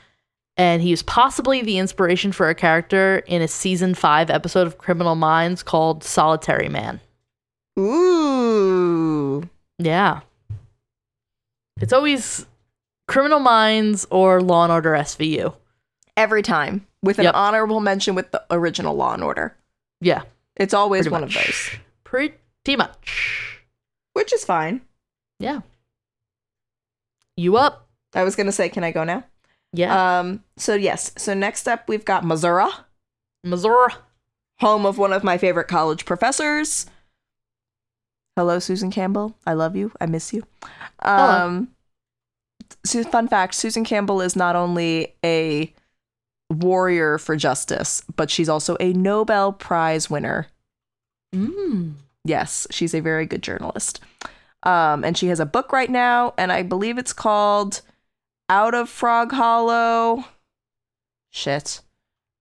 And 0.56 0.80
he 0.80 0.90
was 0.90 1.02
possibly 1.02 1.60
the 1.62 1.76
inspiration 1.78 2.32
for 2.32 2.48
a 2.48 2.54
character 2.54 3.18
in 3.26 3.42
a 3.42 3.48
season 3.48 3.94
five 3.94 4.30
episode 4.30 4.66
of 4.66 4.78
Criminal 4.78 5.14
Minds 5.14 5.62
called 5.62 6.02
Solitary 6.02 6.68
Man. 6.70 7.00
Ooh. 7.78 9.48
Yeah. 9.78 10.20
It's 11.80 11.92
always 11.92 12.46
Criminal 13.06 13.38
Minds 13.38 14.06
or 14.10 14.40
Law 14.40 14.64
and 14.64 14.72
Order 14.72 14.92
SVU. 14.92 15.54
Every 16.16 16.40
time 16.42 16.86
with 17.02 17.18
an 17.18 17.24
Yep. 17.26 17.34
honorable 17.34 17.80
mention 17.80 18.14
with 18.14 18.30
the 18.30 18.42
original 18.50 18.96
Law 18.96 19.12
and 19.12 19.22
Order. 19.22 19.54
Yeah. 20.00 20.22
It's 20.56 20.72
always 20.72 21.02
Pretty 21.02 21.12
one 21.12 21.20
much. 21.22 21.36
of 21.36 21.44
those, 21.44 21.70
Pretty 22.04 22.76
much. 22.76 23.60
which 24.14 24.32
is 24.32 24.42
fine. 24.44 24.80
Yeah. 25.38 25.60
You 27.36 27.58
up? 27.58 27.85
I 28.16 28.24
was 28.24 28.34
going 28.34 28.46
to 28.46 28.52
say, 28.52 28.68
can 28.68 28.82
I 28.82 28.90
go 28.90 29.04
now? 29.04 29.24
Yeah. 29.72 30.20
Um, 30.20 30.42
so 30.56 30.74
yes. 30.74 31.12
So 31.16 31.34
next 31.34 31.68
up 31.68 31.88
we've 31.88 32.04
got 32.04 32.24
Missouri, 32.24 32.70
Missouri. 33.44 33.92
home 34.60 34.86
of 34.86 34.96
one 34.96 35.12
of 35.12 35.22
my 35.22 35.38
favorite 35.38 35.68
college 35.68 36.04
professors. 36.04 36.86
Hello, 38.36 38.58
Susan 38.58 38.90
Campbell. 38.90 39.34
I 39.46 39.52
love 39.54 39.76
you. 39.76 39.92
I 40.00 40.06
miss 40.06 40.32
you. 40.32 40.44
Um, 41.00 41.68
Su- 42.84 43.04
fun 43.04 43.28
fact: 43.28 43.54
Susan 43.54 43.84
Campbell 43.84 44.20
is 44.20 44.36
not 44.36 44.56
only 44.56 45.14
a 45.24 45.72
warrior 46.50 47.18
for 47.18 47.36
justice, 47.36 48.02
but 48.14 48.30
she's 48.30 48.48
also 48.48 48.76
a 48.80 48.92
Nobel 48.92 49.52
Prize 49.52 50.08
winner. 50.08 50.46
Mm. 51.34 51.94
Yes, 52.24 52.66
she's 52.70 52.94
a 52.94 53.00
very 53.00 53.26
good 53.26 53.42
journalist. 53.42 54.00
Um, 54.62 55.04
and 55.04 55.16
she 55.16 55.28
has 55.28 55.40
a 55.40 55.46
book 55.46 55.72
right 55.72 55.90
now, 55.90 56.34
and 56.36 56.50
I 56.52 56.62
believe 56.62 56.98
it's 56.98 57.12
called 57.12 57.82
Out 58.48 58.74
of 58.74 58.88
Frog 58.88 59.32
Hollow. 59.32 60.24
Shit. 61.30 61.80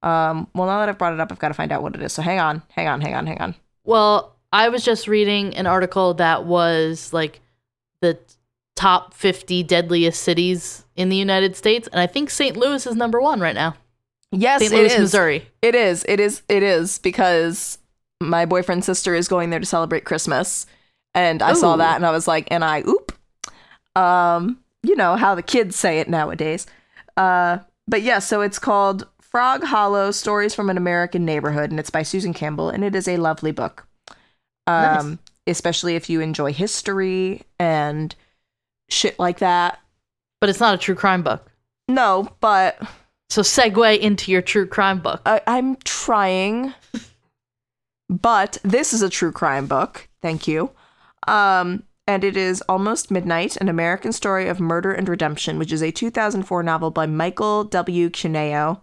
Um, 0.02 0.48
well, 0.54 0.68
now 0.68 0.80
that 0.80 0.90
I've 0.90 0.98
brought 0.98 1.14
it 1.14 1.20
up, 1.20 1.32
I've 1.32 1.40
got 1.40 1.48
to 1.48 1.54
find 1.54 1.72
out 1.72 1.82
what 1.82 1.96
it 1.96 2.02
is. 2.02 2.14
So 2.14 2.22
hang 2.22 2.40
on, 2.40 2.62
hang 2.70 2.88
on, 2.88 3.02
hang 3.02 3.16
on, 3.16 3.26
hang 3.26 3.42
on. 3.42 3.56
Well, 3.84 4.36
I 4.54 4.70
was 4.70 4.84
just 4.86 5.08
reading 5.08 5.56
an 5.58 5.68
article 5.68 6.14
that 6.16 6.46
was 6.46 7.12
like 7.12 7.42
the 8.02 8.18
top 8.76 9.14
50 9.14 9.64
deadliest 9.64 10.22
cities 10.22 10.86
in 10.96 11.10
the 11.10 11.16
United 11.16 11.56
States, 11.56 11.88
and 11.92 12.00
I 12.00 12.08
think 12.08 12.30
St. 12.30 12.56
Louis 12.56 12.86
is 12.86 12.96
number 12.96 13.20
one 13.20 13.40
right 13.40 13.56
now. 13.56 13.76
Yes, 14.32 14.62
St. 14.62 14.74
Louis, 14.74 14.94
is. 14.94 15.00
Missouri. 15.00 15.48
It 15.62 15.76
is. 15.76 16.06
It 16.08 16.20
is. 16.20 16.42
It 16.48 16.62
is 16.64 17.00
because 17.00 17.78
my 18.22 18.46
boyfriend's 18.46 18.86
sister 18.86 19.16
is 19.16 19.28
going 19.28 19.50
there 19.50 19.60
to 19.60 19.66
celebrate 19.66 20.06
Christmas, 20.06 20.66
and 21.14 21.42
I 21.42 21.54
saw 21.54 21.78
that, 21.78 21.96
and 21.96 22.06
I 22.06 22.12
was 22.12 22.28
like, 22.28 22.48
and 22.52 22.64
I 22.64 22.82
oop. 22.82 23.12
Um, 23.96 24.60
you 24.86 24.96
know 24.96 25.16
how 25.16 25.36
the 25.36 25.44
kids 25.44 25.76
say 25.76 26.00
it 26.00 26.10
nowadays. 26.10 26.66
Uh, 27.18 27.60
but 27.88 28.02
yeah, 28.02 28.20
so 28.20 28.42
it's 28.42 28.60
called 28.60 29.08
Frog 29.22 29.64
Hollow: 29.64 30.12
Stories 30.12 30.56
from 30.56 30.70
an 30.70 30.78
American 30.78 31.26
Neighborhood, 31.26 31.72
and 31.72 31.80
it's 31.80 31.90
by 31.90 32.04
Susan 32.04 32.34
Campbell, 32.34 32.70
and 32.70 32.84
it 32.84 32.96
is 32.96 33.08
a 33.08 33.18
lovely 33.18 33.52
book. 33.52 33.88
Um, 34.68 35.10
Nice. 35.12 35.18
especially 35.48 35.96
if 35.96 36.10
you 36.10 36.22
enjoy 36.22 36.52
history 36.54 37.44
and 37.60 38.16
shit 38.90 39.20
like 39.20 39.40
that. 39.40 39.80
But 40.42 40.50
it's 40.50 40.60
not 40.60 40.76
a 40.76 40.78
true 40.78 40.96
crime 40.96 41.24
book. 41.24 41.52
No, 41.88 42.30
but 42.40 42.80
So 43.30 43.42
segue 43.42 44.00
into 44.00 44.32
your 44.32 44.42
true 44.42 44.66
crime 44.68 45.00
book. 45.02 45.22
I, 45.26 45.42
I'm 45.48 45.76
trying, 45.78 46.74
but 48.10 48.58
this 48.64 48.94
is 48.94 49.02
a 49.02 49.10
true 49.10 49.32
crime 49.32 49.68
book. 49.68 50.08
Thank 50.22 50.48
you. 50.48 50.72
Um, 51.28 51.84
and 52.08 52.24
it 52.24 52.38
is 52.38 52.62
Almost 52.70 53.10
Midnight, 53.10 53.58
an 53.58 53.70
American 53.70 54.12
story 54.12 54.48
of 54.48 54.60
murder 54.60 54.92
and 54.92 55.10
redemption, 55.10 55.58
which 55.58 55.72
is 55.72 55.82
a 55.82 55.92
2004 55.92 56.62
novel 56.62 56.92
by 56.92 57.06
Michael 57.06 57.64
W. 57.64 58.10
Cuneo. 58.10 58.82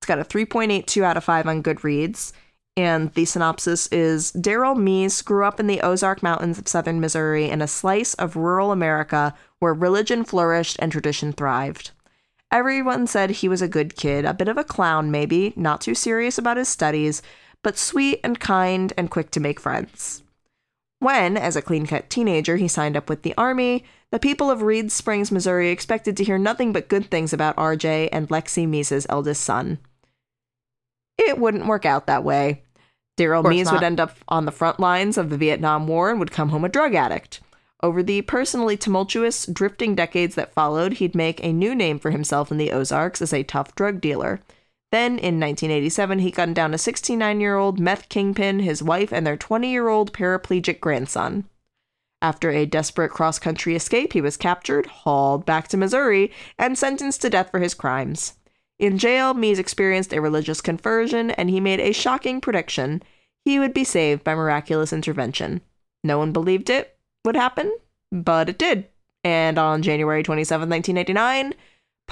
It's 0.00 0.06
got 0.06 0.18
a 0.18 0.24
3.82 0.24 1.02
out 1.02 1.16
of 1.16 1.24
5 1.24 1.46
on 1.46 1.62
Goodreads. 1.62 2.32
And 2.74 3.12
the 3.12 3.26
synopsis 3.26 3.86
is 3.88 4.32
Darrell 4.32 4.74
Mease 4.74 5.20
grew 5.20 5.44
up 5.44 5.60
in 5.60 5.66
the 5.66 5.82
Ozark 5.82 6.22
Mountains 6.22 6.58
of 6.58 6.66
southern 6.66 7.00
Missouri 7.00 7.50
in 7.50 7.60
a 7.60 7.68
slice 7.68 8.14
of 8.14 8.34
rural 8.34 8.72
America 8.72 9.34
where 9.58 9.74
religion 9.74 10.24
flourished 10.24 10.76
and 10.78 10.90
tradition 10.90 11.34
thrived. 11.34 11.90
Everyone 12.50 13.06
said 13.06 13.30
he 13.30 13.48
was 13.48 13.60
a 13.60 13.68
good 13.68 13.94
kid, 13.96 14.24
a 14.24 14.32
bit 14.32 14.48
of 14.48 14.56
a 14.56 14.64
clown 14.64 15.10
maybe, 15.10 15.52
not 15.54 15.82
too 15.82 15.94
serious 15.94 16.38
about 16.38 16.56
his 16.56 16.68
studies, 16.68 17.20
but 17.62 17.76
sweet 17.76 18.20
and 18.24 18.40
kind 18.40 18.94
and 18.96 19.10
quick 19.10 19.30
to 19.32 19.40
make 19.40 19.60
friends. 19.60 20.21
When, 21.02 21.36
as 21.36 21.56
a 21.56 21.62
clean 21.62 21.84
cut 21.84 22.08
teenager, 22.08 22.58
he 22.58 22.68
signed 22.68 22.96
up 22.96 23.08
with 23.08 23.22
the 23.22 23.34
Army, 23.36 23.82
the 24.12 24.20
people 24.20 24.52
of 24.52 24.62
Reed 24.62 24.92
Springs, 24.92 25.32
Missouri 25.32 25.70
expected 25.70 26.16
to 26.16 26.22
hear 26.22 26.38
nothing 26.38 26.72
but 26.72 26.88
good 26.88 27.10
things 27.10 27.32
about 27.32 27.56
RJ 27.56 28.08
and 28.12 28.28
Lexi 28.28 28.68
Mease's 28.68 29.04
eldest 29.08 29.42
son. 29.42 29.78
It 31.18 31.38
wouldn't 31.38 31.66
work 31.66 31.84
out 31.84 32.06
that 32.06 32.22
way. 32.22 32.62
Darrell 33.16 33.42
course 33.42 33.52
Meese 33.52 33.72
would 33.72 33.82
end 33.82 33.98
up 33.98 34.16
on 34.28 34.44
the 34.44 34.52
front 34.52 34.78
lines 34.78 35.18
of 35.18 35.28
the 35.28 35.36
Vietnam 35.36 35.88
War 35.88 36.08
and 36.08 36.20
would 36.20 36.30
come 36.30 36.50
home 36.50 36.64
a 36.64 36.68
drug 36.68 36.94
addict. 36.94 37.40
Over 37.82 38.00
the 38.04 38.22
personally 38.22 38.76
tumultuous, 38.76 39.44
drifting 39.46 39.96
decades 39.96 40.36
that 40.36 40.54
followed, 40.54 40.94
he'd 40.94 41.16
make 41.16 41.42
a 41.42 41.52
new 41.52 41.74
name 41.74 41.98
for 41.98 42.12
himself 42.12 42.52
in 42.52 42.58
the 42.58 42.70
Ozarks 42.70 43.20
as 43.20 43.32
a 43.32 43.42
tough 43.42 43.74
drug 43.74 44.00
dealer. 44.00 44.40
Then, 44.92 45.12
in 45.12 45.40
1987, 45.40 46.18
he 46.18 46.30
gunned 46.30 46.54
down 46.54 46.74
a 46.74 46.78
69 46.78 47.40
year 47.40 47.56
old 47.56 47.80
meth 47.80 48.10
kingpin, 48.10 48.60
his 48.60 48.82
wife, 48.82 49.10
and 49.10 49.26
their 49.26 49.38
20 49.38 49.68
year 49.68 49.88
old 49.88 50.12
paraplegic 50.12 50.80
grandson. 50.80 51.48
After 52.20 52.50
a 52.50 52.66
desperate 52.66 53.10
cross 53.10 53.38
country 53.38 53.74
escape, 53.74 54.12
he 54.12 54.20
was 54.20 54.36
captured, 54.36 54.86
hauled 54.86 55.46
back 55.46 55.66
to 55.68 55.78
Missouri, 55.78 56.30
and 56.58 56.78
sentenced 56.78 57.22
to 57.22 57.30
death 57.30 57.50
for 57.50 57.58
his 57.58 57.74
crimes. 57.74 58.34
In 58.78 58.98
jail, 58.98 59.32
Mease 59.32 59.58
experienced 59.58 60.12
a 60.12 60.20
religious 60.20 60.60
conversion, 60.60 61.30
and 61.32 61.48
he 61.48 61.58
made 61.58 61.80
a 61.80 61.92
shocking 61.92 62.40
prediction 62.40 63.02
he 63.44 63.58
would 63.58 63.74
be 63.74 63.84
saved 63.84 64.22
by 64.22 64.34
miraculous 64.34 64.92
intervention. 64.92 65.62
No 66.04 66.18
one 66.18 66.32
believed 66.32 66.70
it 66.70 66.96
would 67.24 67.34
happen, 67.34 67.76
but 68.10 68.48
it 68.48 68.58
did. 68.58 68.88
And 69.24 69.58
on 69.58 69.82
January 69.82 70.22
27, 70.22 70.68
1989, 70.68 71.54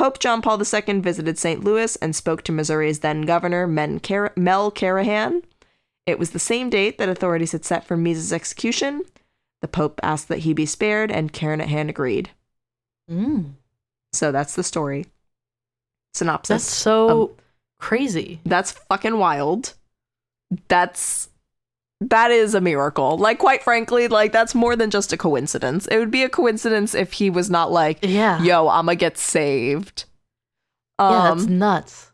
Pope 0.00 0.18
John 0.18 0.40
Paul 0.40 0.58
II 0.58 1.00
visited 1.00 1.38
St. 1.38 1.62
Louis 1.62 1.94
and 1.96 2.16
spoke 2.16 2.42
to 2.44 2.52
Missouri's 2.52 3.00
then 3.00 3.20
governor, 3.22 3.66
Men 3.66 4.00
Car- 4.00 4.32
Mel 4.34 4.70
Carnahan. 4.70 5.42
It 6.06 6.18
was 6.18 6.30
the 6.30 6.38
same 6.38 6.70
date 6.70 6.96
that 6.96 7.10
authorities 7.10 7.52
had 7.52 7.66
set 7.66 7.84
for 7.84 7.98
Mease's 7.98 8.32
execution. 8.32 9.02
The 9.60 9.68
Pope 9.68 10.00
asked 10.02 10.28
that 10.28 10.38
he 10.38 10.54
be 10.54 10.64
spared, 10.64 11.10
and 11.12 11.34
Carnahan 11.34 11.90
agreed. 11.90 12.30
Mm. 13.10 13.50
So 14.14 14.32
that's 14.32 14.54
the 14.54 14.64
story. 14.64 15.04
Synopsis. 16.14 16.48
That's 16.64 16.64
so 16.64 17.22
Um, 17.24 17.30
crazy. 17.78 18.40
That's 18.46 18.72
fucking 18.72 19.18
wild. 19.18 19.74
That's 20.68 21.28
that 22.00 22.30
is 22.30 22.54
a 22.54 22.60
miracle. 22.60 23.18
Like 23.18 23.38
quite 23.38 23.62
frankly, 23.62 24.08
like 24.08 24.32
that's 24.32 24.54
more 24.54 24.76
than 24.76 24.90
just 24.90 25.12
a 25.12 25.16
coincidence. 25.16 25.86
It 25.88 25.98
would 25.98 26.10
be 26.10 26.22
a 26.22 26.28
coincidence 26.28 26.94
if 26.94 27.12
he 27.12 27.28
was 27.30 27.50
not 27.50 27.70
like, 27.70 27.98
Yeah. 28.02 28.42
"Yo, 28.42 28.68
I'm 28.68 28.86
gonna 28.86 28.96
get 28.96 29.18
saved." 29.18 30.04
yeah, 30.98 31.32
that's 31.34 31.46
Um 31.46 31.58
nuts. 31.58 32.10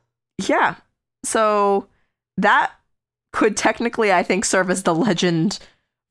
yeah. 0.46 0.76
So 1.24 1.86
that 2.36 2.72
could 3.32 3.56
technically 3.56 4.12
I 4.12 4.22
think 4.22 4.44
serve 4.44 4.70
as 4.70 4.82
the 4.84 4.94
legend 4.94 5.58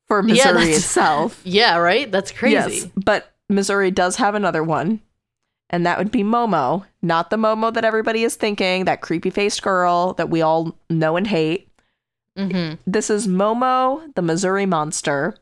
for 0.08 0.20
Yeah, 0.20 0.34
Missouri 0.52 0.52
that's- 0.64 0.76
itself. 0.78 1.40
Yeah, 1.44 1.76
right? 1.76 2.10
That's 2.10 2.30
crazy. 2.30 2.54
Yes, 2.54 2.86
but 2.96 3.32
Missouri 3.48 3.90
does 3.90 4.16
have 4.16 4.34
another 4.34 4.62
one. 4.62 5.00
And 5.68 5.84
that 5.84 5.98
would 5.98 6.12
be 6.12 6.22
Momo, 6.22 6.84
not 7.02 7.30
the 7.30 7.36
Momo 7.36 7.74
that 7.74 7.84
everybody 7.84 8.22
is 8.22 8.36
thinking, 8.36 8.84
that 8.84 9.00
creepy 9.00 9.30
faced 9.30 9.62
girl 9.62 10.12
that 10.14 10.30
we 10.30 10.40
all 10.40 10.76
know 10.88 11.16
and 11.16 11.26
hate. 11.26 11.68
Hmm 12.36 12.74
This 12.86 13.10
is 13.10 13.26
Momo, 13.26 14.14
the 14.14 14.22
Missouri 14.22 14.66
monster, 14.66 15.36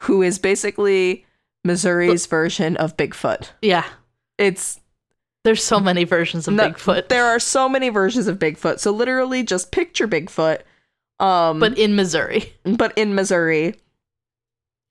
who 0.00 0.22
is 0.22 0.38
basically 0.38 1.24
Missouri's 1.64 2.26
version 2.26 2.76
of 2.76 2.96
Bigfoot. 2.96 3.50
Yeah. 3.62 3.84
It's 4.38 4.80
There's 5.44 5.62
so 5.62 5.78
many 5.80 6.04
versions 6.04 6.48
of 6.48 6.54
no- 6.54 6.70
Bigfoot. 6.70 7.08
There 7.08 7.26
are 7.26 7.38
so 7.38 7.68
many 7.68 7.88
versions 7.88 8.26
of 8.26 8.38
Bigfoot. 8.38 8.80
So 8.80 8.90
literally 8.90 9.42
just 9.44 9.70
picture 9.70 10.08
Bigfoot. 10.08 10.62
Um 11.20 11.60
but 11.60 11.78
in 11.78 11.94
Missouri. 11.94 12.52
but 12.64 12.96
in 12.98 13.14
Missouri. 13.14 13.74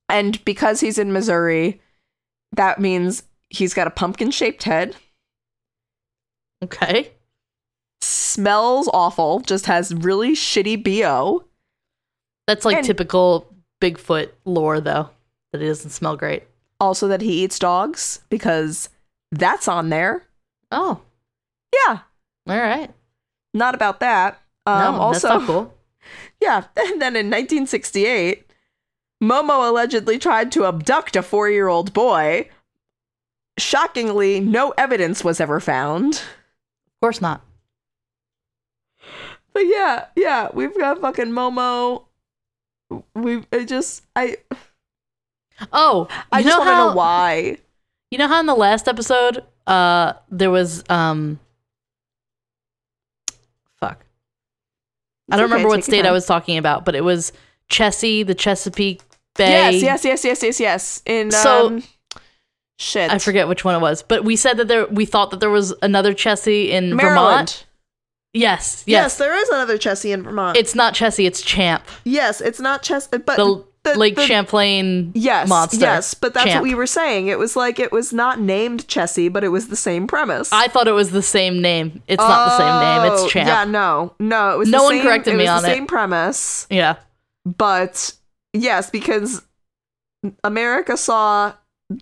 And 0.07 0.43
because 0.45 0.79
he's 0.81 0.97
in 0.97 1.11
Missouri, 1.13 1.81
that 2.53 2.79
means 2.79 3.23
he's 3.49 3.73
got 3.73 3.87
a 3.87 3.91
pumpkin 3.91 4.31
shaped 4.31 4.63
head, 4.63 4.95
Okay. 6.63 7.11
Smells 8.01 8.89
awful, 8.93 9.39
just 9.41 9.65
has 9.67 9.93
really 9.93 10.33
shitty 10.33 10.81
BO. 10.83 11.45
That's 12.47 12.65
like 12.65 12.77
And- 12.77 12.85
typical 12.85 13.47
Bigfoot 13.81 14.29
lore, 14.45 14.79
though, 14.79 15.09
that 15.51 15.61
it 15.61 15.67
doesn't 15.67 15.89
smell 15.91 16.15
great. 16.17 16.43
Also, 16.79 17.07
that 17.07 17.21
he 17.21 17.43
eats 17.43 17.59
dogs 17.59 18.21
because 18.29 18.89
that's 19.31 19.67
on 19.67 19.89
there. 19.89 20.23
Oh, 20.71 21.01
Yeah, 21.87 21.99
all 22.47 22.57
right. 22.57 22.91
not 23.53 23.75
about 23.75 23.99
that. 24.01 24.41
Um, 24.65 24.95
no, 24.95 24.99
also, 25.01 25.27
that's 25.27 25.39
not 25.41 25.47
cool. 25.47 25.77
yeah. 26.41 26.65
And 26.77 27.01
then 27.01 27.15
in 27.15 27.27
1968, 27.27 28.45
Momo 29.23 29.67
allegedly 29.69 30.17
tried 30.19 30.51
to 30.53 30.65
abduct 30.65 31.15
a 31.15 31.21
four 31.23 31.49
year 31.49 31.67
old 31.67 31.93
boy, 31.93 32.49
shockingly, 33.57 34.39
no 34.39 34.71
evidence 34.77 35.23
was 35.23 35.39
ever 35.39 35.59
found. 35.59 36.15
Of 36.15 36.99
course 37.01 37.21
not. 37.21 37.41
But 39.53 39.61
yeah, 39.67 40.05
yeah, 40.15 40.49
we've 40.53 40.77
got 40.77 41.01
fucking 41.01 41.27
Momo. 41.27 42.05
We 43.15 43.43
I 43.51 43.65
just 43.65 44.03
I 44.15 44.37
Oh, 45.71 46.07
I 46.31 46.41
just 46.41 46.57
want 46.57 46.69
to 46.69 46.75
know 46.75 46.93
why. 46.93 47.57
you 48.09 48.17
know 48.17 48.27
how 48.27 48.39
in 48.39 48.45
the 48.47 48.55
last 48.55 48.87
episode, 48.87 49.43
uh, 49.67 50.13
there 50.29 50.49
was 50.49 50.83
um, 50.89 51.39
fuck, 53.79 54.03
I 55.29 55.37
don't 55.37 55.45
okay, 55.45 55.53
remember 55.53 55.69
what 55.69 55.83
state 55.83 56.05
I 56.05 56.11
was 56.11 56.25
talking 56.25 56.57
about, 56.57 56.83
but 56.85 56.95
it 56.95 57.03
was 57.03 57.31
Chessie, 57.69 58.25
the 58.25 58.35
Chesapeake 58.35 59.01
Bay. 59.35 59.79
Yes, 59.79 59.83
yes, 59.83 60.05
yes, 60.05 60.23
yes, 60.25 60.43
yes, 60.43 60.59
yes. 60.59 61.01
In 61.05 61.31
So- 61.31 61.67
um, 61.67 61.83
shit, 62.79 63.11
I 63.11 63.17
forget 63.19 63.47
which 63.47 63.63
one 63.63 63.75
it 63.75 63.79
was, 63.81 64.03
but 64.03 64.23
we 64.25 64.35
said 64.35 64.57
that 64.57 64.67
there. 64.67 64.87
We 64.87 65.05
thought 65.05 65.31
that 65.31 65.39
there 65.39 65.49
was 65.49 65.73
another 65.81 66.13
Chessie 66.13 66.69
in 66.69 66.95
Maryland. 66.95 67.49
Vermont. 67.49 67.65
Yes, 68.33 68.83
Yes. 68.87 69.03
yes. 69.03 69.17
there 69.17 69.35
is 69.35 69.49
another 69.49 69.77
Chessie 69.77 70.13
in 70.13 70.23
Vermont. 70.23 70.57
It's 70.57 70.73
not 70.75 70.93
Chessie, 70.93 71.25
it's 71.27 71.41
Champ, 71.41 71.83
yes, 72.05 72.39
it's 72.41 72.59
not 72.59 72.81
Chess, 72.81 73.07
but 73.07 73.25
the, 73.25 73.63
the- 73.83 73.97
Lake 73.97 74.15
the- 74.15 74.25
Champlain 74.25 75.11
yes, 75.15 75.49
monster. 75.49 75.79
yes, 75.81 76.13
but 76.13 76.33
that's 76.33 76.45
Champ. 76.45 76.61
what 76.61 76.63
we 76.69 76.73
were 76.75 76.87
saying. 76.87 77.27
It 77.27 77.37
was 77.39 77.55
like 77.55 77.77
it 77.79 77.91
was 77.91 78.13
not 78.13 78.39
named 78.39 78.87
Chessie, 78.87 79.31
but 79.33 79.43
it 79.43 79.49
was 79.49 79.67
the 79.67 79.75
same 79.75 80.07
premise. 80.07 80.49
I 80.53 80.67
thought 80.69 80.87
it 80.87 80.91
was 80.93 81.11
the 81.11 81.21
same 81.23 81.61
name. 81.61 82.01
It's 82.07 82.21
not 82.21 82.49
the 82.49 82.57
same 82.57 82.79
name. 83.03 83.11
Oh, 83.11 83.23
It's 83.25 83.33
Champ. 83.33 83.47
Yeah, 83.47 83.63
no, 83.65 84.13
no, 84.19 84.51
it 84.51 84.57
was. 84.59 84.69
No 84.69 84.77
the 84.79 84.83
one 84.85 84.93
same, 84.93 85.03
corrected 85.03 85.33
it 85.33 85.37
me 85.37 85.43
was 85.43 85.49
on 85.49 85.63
the 85.63 85.69
it. 85.71 85.73
Same 85.73 85.87
premise, 85.87 86.67
yeah. 86.69 86.95
but 87.45 88.13
yes, 88.53 88.89
because 88.89 89.41
America 90.43 90.95
saw 90.95 91.53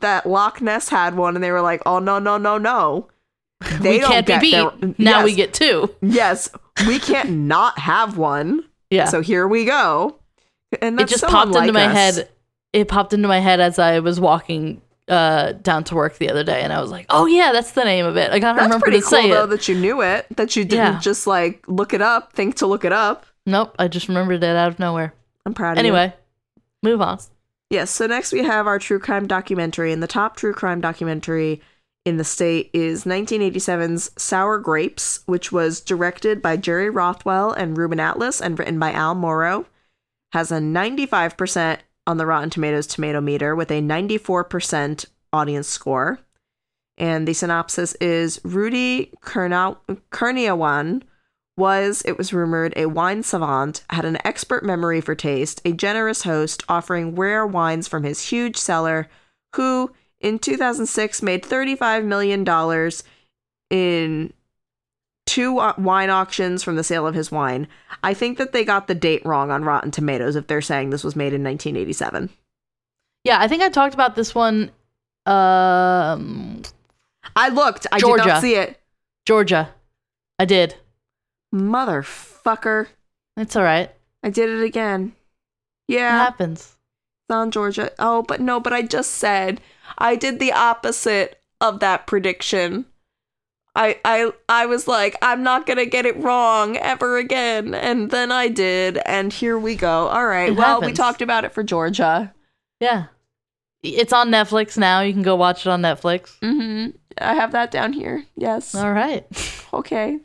that 0.01 0.25
Loch 0.27 0.61
Ness 0.61 0.89
had 0.89 1.15
one, 1.15 1.33
and 1.35 1.43
they 1.43 1.51
were 1.51 1.61
like, 1.61 1.81
"Oh 1.85 1.99
no, 1.99 2.19
no, 2.19 2.37
no, 2.37 2.57
no." 2.57 3.07
They 3.81 3.91
we 3.91 3.99
don't 3.99 4.11
can't 4.11 4.25
be 4.25 4.31
get 4.31 4.41
beat. 4.41 4.51
their- 4.81 4.95
now 4.97 5.17
yes, 5.19 5.25
we 5.25 5.35
get 5.35 5.53
two. 5.53 5.93
yes, 6.01 6.49
we 6.87 6.99
can't 6.99 7.29
not 7.31 7.77
have 7.79 8.17
one. 8.17 8.63
Yeah. 8.89 9.05
So 9.05 9.21
here 9.21 9.47
we 9.47 9.65
go. 9.65 10.15
And 10.81 10.99
it 10.99 11.07
just 11.07 11.23
popped 11.25 11.55
into 11.55 11.73
my 11.73 11.85
us. 11.85 11.93
head. 12.17 12.29
It 12.73 12.87
popped 12.87 13.13
into 13.13 13.27
my 13.27 13.39
head 13.39 13.59
as 13.59 13.79
I 13.79 13.99
was 13.99 14.19
walking 14.19 14.81
uh, 15.07 15.53
down 15.53 15.83
to 15.85 15.95
work 15.95 16.17
the 16.19 16.29
other 16.29 16.43
day, 16.43 16.61
and 16.61 16.71
I 16.71 16.79
was 16.81 16.91
like, 16.91 17.07
"Oh 17.09 17.25
yeah, 17.25 17.51
that's 17.51 17.71
the 17.71 17.83
name 17.83 18.05
of 18.05 18.15
it." 18.17 18.31
I 18.31 18.37
gotta 18.39 18.57
That's 18.57 18.67
remember 18.67 18.83
pretty 18.85 18.99
to 18.99 19.03
cool 19.03 19.09
say 19.09 19.29
though 19.29 19.43
it. 19.45 19.47
that 19.47 19.67
you 19.67 19.75
knew 19.75 20.01
it. 20.01 20.27
That 20.37 20.55
you 20.55 20.63
didn't 20.63 20.93
Yeah. 20.93 20.99
just 20.99 21.25
like 21.27 21.63
look 21.67 21.93
it 21.93 22.01
up, 22.01 22.33
think 22.33 22.55
to 22.57 22.67
look 22.67 22.85
it 22.85 22.93
up. 22.93 23.25
Nope, 23.47 23.75
I 23.79 23.87
just 23.87 24.07
remembered 24.07 24.43
it 24.43 24.55
out 24.55 24.67
of 24.67 24.77
nowhere. 24.79 25.13
I'm 25.45 25.53
proud 25.55 25.77
of 25.79 25.83
you. 25.83 25.89
Anyway, 25.91 26.13
move 26.83 27.01
on. 27.01 27.19
Yes, 27.71 27.89
so 27.89 28.05
next 28.05 28.31
we 28.31 28.43
have 28.43 28.67
our 28.67 28.77
true 28.79 28.99
crime 28.99 29.25
documentary, 29.27 29.91
and 29.91 30.01
the 30.03 30.07
top 30.07 30.35
true 30.37 30.53
crime 30.53 30.79
documentary 30.81 31.61
in 32.05 32.17
the 32.17 32.23
state 32.23 32.69
is 32.73 33.03
1987's 33.03 34.11
Sour 34.17 34.59
Grapes, 34.59 35.21
which 35.25 35.51
was 35.51 35.81
directed 35.81 36.41
by 36.41 36.57
Jerry 36.57 36.89
Rothwell 36.89 37.51
and 37.51 37.77
Reuben 37.77 37.99
Atlas 37.99 38.41
and 38.41 38.57
written 38.57 38.79
by 38.79 38.91
Al 38.91 39.15
Morrow. 39.15 39.65
Has 40.33 40.51
a 40.51 40.59
95% 40.59 41.79
on 42.07 42.17
the 42.17 42.25
Rotten 42.25 42.49
Tomatoes 42.49 42.87
tomato 42.87 43.21
meter 43.21 43.55
with 43.55 43.71
a 43.71 43.81
94% 43.81 45.05
audience 45.33 45.67
score. 45.67 46.19
And 46.97 47.27
the 47.27 47.33
synopsis 47.33 47.93
is 47.95 48.41
Rudy 48.43 49.11
Kurniawan 49.23 51.01
was, 51.57 52.01
it 52.05 52.17
was 52.17 52.33
rumored, 52.33 52.73
a 52.75 52.85
wine 52.87 53.21
savant, 53.21 53.83
had 53.89 54.05
an 54.05 54.17
expert 54.25 54.63
memory 54.63 55.01
for 55.01 55.13
taste, 55.13 55.61
a 55.65 55.73
generous 55.73 56.23
host 56.23 56.63
offering 56.69 57.15
rare 57.15 57.45
wines 57.45 57.87
from 57.87 58.03
his 58.03 58.29
huge 58.29 58.55
cellar, 58.57 59.09
who 59.55 59.91
in 60.21 60.39
2006 60.39 61.21
made 61.21 61.43
$35 61.43 62.05
million 62.05 62.91
in 63.69 64.33
two 65.25 65.59
uh, 65.59 65.73
wine 65.77 66.09
auctions 66.09 66.63
from 66.63 66.75
the 66.75 66.83
sale 66.83 67.05
of 67.05 67.13
his 67.13 67.31
wine. 67.31 67.67
I 68.03 68.13
think 68.13 68.37
that 68.39 68.51
they 68.51 68.65
got 68.65 68.87
the 68.87 68.95
date 68.95 69.23
wrong 69.25 69.51
on 69.51 69.63
Rotten 69.63 69.91
Tomatoes 69.91 70.35
if 70.35 70.47
they're 70.47 70.61
saying 70.61 70.89
this 70.89 71.03
was 71.03 71.15
made 71.15 71.33
in 71.33 71.43
1987. 71.43 72.29
Yeah, 73.23 73.39
I 73.39 73.47
think 73.47 73.61
I 73.61 73.69
talked 73.69 73.93
about 73.93 74.15
this 74.15 74.33
one. 74.33 74.71
Um, 75.25 76.63
I 77.35 77.49
looked, 77.49 77.85
I 77.91 77.99
did 77.99 78.17
not 78.17 78.41
see 78.41 78.55
it. 78.55 78.79
Georgia, 79.25 79.69
I 80.39 80.45
did. 80.45 80.75
Motherfucker. 81.53 82.87
It's 83.37 83.55
all 83.55 83.63
right. 83.63 83.91
I 84.23 84.29
did 84.31 84.49
it 84.49 84.63
again. 84.63 85.13
Yeah. 85.87 86.15
It 86.15 86.25
happens. 86.25 86.75
It's 87.29 87.35
on 87.35 87.51
Georgia. 87.51 87.91
Oh, 87.99 88.23
but 88.23 88.41
no, 88.41 88.59
but 88.59 88.73
I 88.73 88.81
just 88.81 89.11
said 89.11 89.61
I 89.99 90.15
did 90.15 90.39
the 90.39 90.53
opposite 90.53 91.41
of 91.61 91.79
that 91.81 92.07
prediction. 92.07 92.85
I 93.75 93.99
I 94.03 94.31
I 94.47 94.65
was 94.65 94.87
like, 94.87 95.15
I'm 95.21 95.43
not 95.43 95.67
gonna 95.67 95.85
get 95.85 96.05
it 96.05 96.17
wrong 96.17 96.77
ever 96.77 97.17
again. 97.17 97.75
And 97.75 98.09
then 98.09 98.31
I 98.31 98.47
did, 98.47 98.97
and 99.05 99.31
here 99.31 99.59
we 99.59 99.75
go. 99.75 100.07
All 100.07 100.25
right. 100.25 100.49
It 100.49 100.55
well, 100.55 100.81
we 100.81 100.93
talked 100.93 101.21
about 101.21 101.45
it 101.45 101.53
for 101.53 101.61
Georgia. 101.61 102.33
Yeah, 102.79 103.05
it's 103.83 104.13
on 104.13 104.29
Netflix 104.29 104.77
now. 104.77 105.01
You 105.01 105.13
can 105.13 105.21
go 105.21 105.35
watch 105.35 105.65
it 105.65 105.69
on 105.69 105.81
Netflix. 105.81 106.39
Mm-hmm. 106.39 106.97
I 107.19 107.33
have 107.35 107.51
that 107.51 107.71
down 107.71 107.93
here. 107.93 108.25
Yes. 108.35 108.73
All 108.73 108.91
right. 108.91 109.25
Okay. 109.71 110.17
Tell 110.17 110.19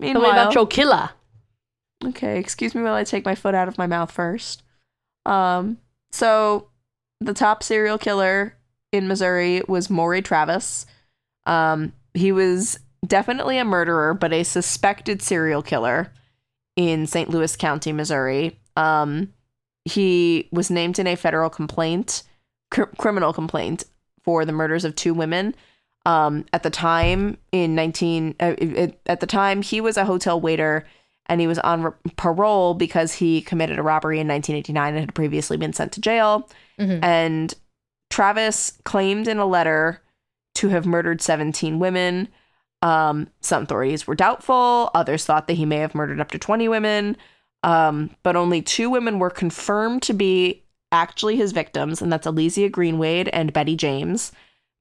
me 0.00 0.12
Meanwhile, 0.12 0.32
about 0.32 0.54
your 0.54 0.66
killer. 0.66 1.10
Okay, 2.04 2.38
excuse 2.38 2.74
me 2.74 2.82
while 2.82 2.94
I 2.94 3.04
take 3.04 3.24
my 3.24 3.34
foot 3.34 3.54
out 3.54 3.68
of 3.68 3.78
my 3.78 3.86
mouth 3.86 4.10
first. 4.10 4.62
Um, 5.24 5.78
so 6.12 6.68
the 7.20 7.34
top 7.34 7.62
serial 7.62 7.98
killer 7.98 8.56
in 8.92 9.08
Missouri 9.08 9.62
was 9.68 9.90
Maury 9.90 10.22
Travis. 10.22 10.86
Um, 11.46 11.92
he 12.14 12.32
was 12.32 12.78
definitely 13.06 13.58
a 13.58 13.64
murderer, 13.64 14.14
but 14.14 14.32
a 14.32 14.42
suspected 14.42 15.22
serial 15.22 15.62
killer 15.62 16.12
in 16.76 17.06
St. 17.06 17.30
Louis 17.30 17.54
County, 17.56 17.92
Missouri. 17.92 18.58
Um, 18.76 19.32
he 19.84 20.48
was 20.52 20.70
named 20.70 20.98
in 20.98 21.06
a 21.06 21.16
federal 21.16 21.50
complaint, 21.50 22.22
cr- 22.70 22.82
criminal 22.98 23.32
complaint, 23.32 23.84
for 24.22 24.44
the 24.44 24.52
murders 24.52 24.84
of 24.84 24.94
two 24.94 25.14
women. 25.14 25.54
Um, 26.06 26.44
at 26.52 26.62
the 26.62 26.70
time, 26.70 27.36
in 27.52 27.74
nineteen, 27.74 28.34
uh, 28.40 28.54
it- 28.58 29.00
at 29.06 29.20
the 29.20 29.26
time, 29.26 29.62
he 29.62 29.80
was 29.80 29.96
a 29.96 30.04
hotel 30.04 30.40
waiter 30.40 30.86
and 31.26 31.40
he 31.40 31.46
was 31.46 31.58
on 31.60 31.82
re- 31.82 31.92
parole 32.16 32.74
because 32.74 33.14
he 33.14 33.40
committed 33.40 33.78
a 33.78 33.82
robbery 33.82 34.18
in 34.18 34.26
1989 34.26 34.94
and 34.94 35.00
had 35.00 35.14
previously 35.14 35.56
been 35.56 35.72
sent 35.72 35.92
to 35.92 36.00
jail. 36.00 36.48
Mhm. 36.78 37.04
And 37.04 37.54
Travis 38.20 38.78
claimed 38.84 39.28
in 39.28 39.38
a 39.38 39.46
letter 39.46 40.02
to 40.56 40.68
have 40.68 40.84
murdered 40.84 41.22
17 41.22 41.78
women. 41.78 42.28
Um, 42.82 43.28
some 43.40 43.62
authorities 43.62 44.06
were 44.06 44.14
doubtful. 44.14 44.90
Others 44.94 45.24
thought 45.24 45.46
that 45.46 45.54
he 45.54 45.64
may 45.64 45.78
have 45.78 45.94
murdered 45.94 46.20
up 46.20 46.30
to 46.32 46.38
20 46.38 46.68
women. 46.68 47.16
Um, 47.62 48.14
but 48.22 48.36
only 48.36 48.60
two 48.60 48.90
women 48.90 49.20
were 49.20 49.30
confirmed 49.30 50.02
to 50.02 50.12
be 50.12 50.62
actually 50.92 51.36
his 51.36 51.52
victims, 51.52 52.02
and 52.02 52.12
that's 52.12 52.26
Elysia 52.26 52.70
Greenwade 52.70 53.30
and 53.32 53.54
Betty 53.54 53.74
James. 53.74 54.32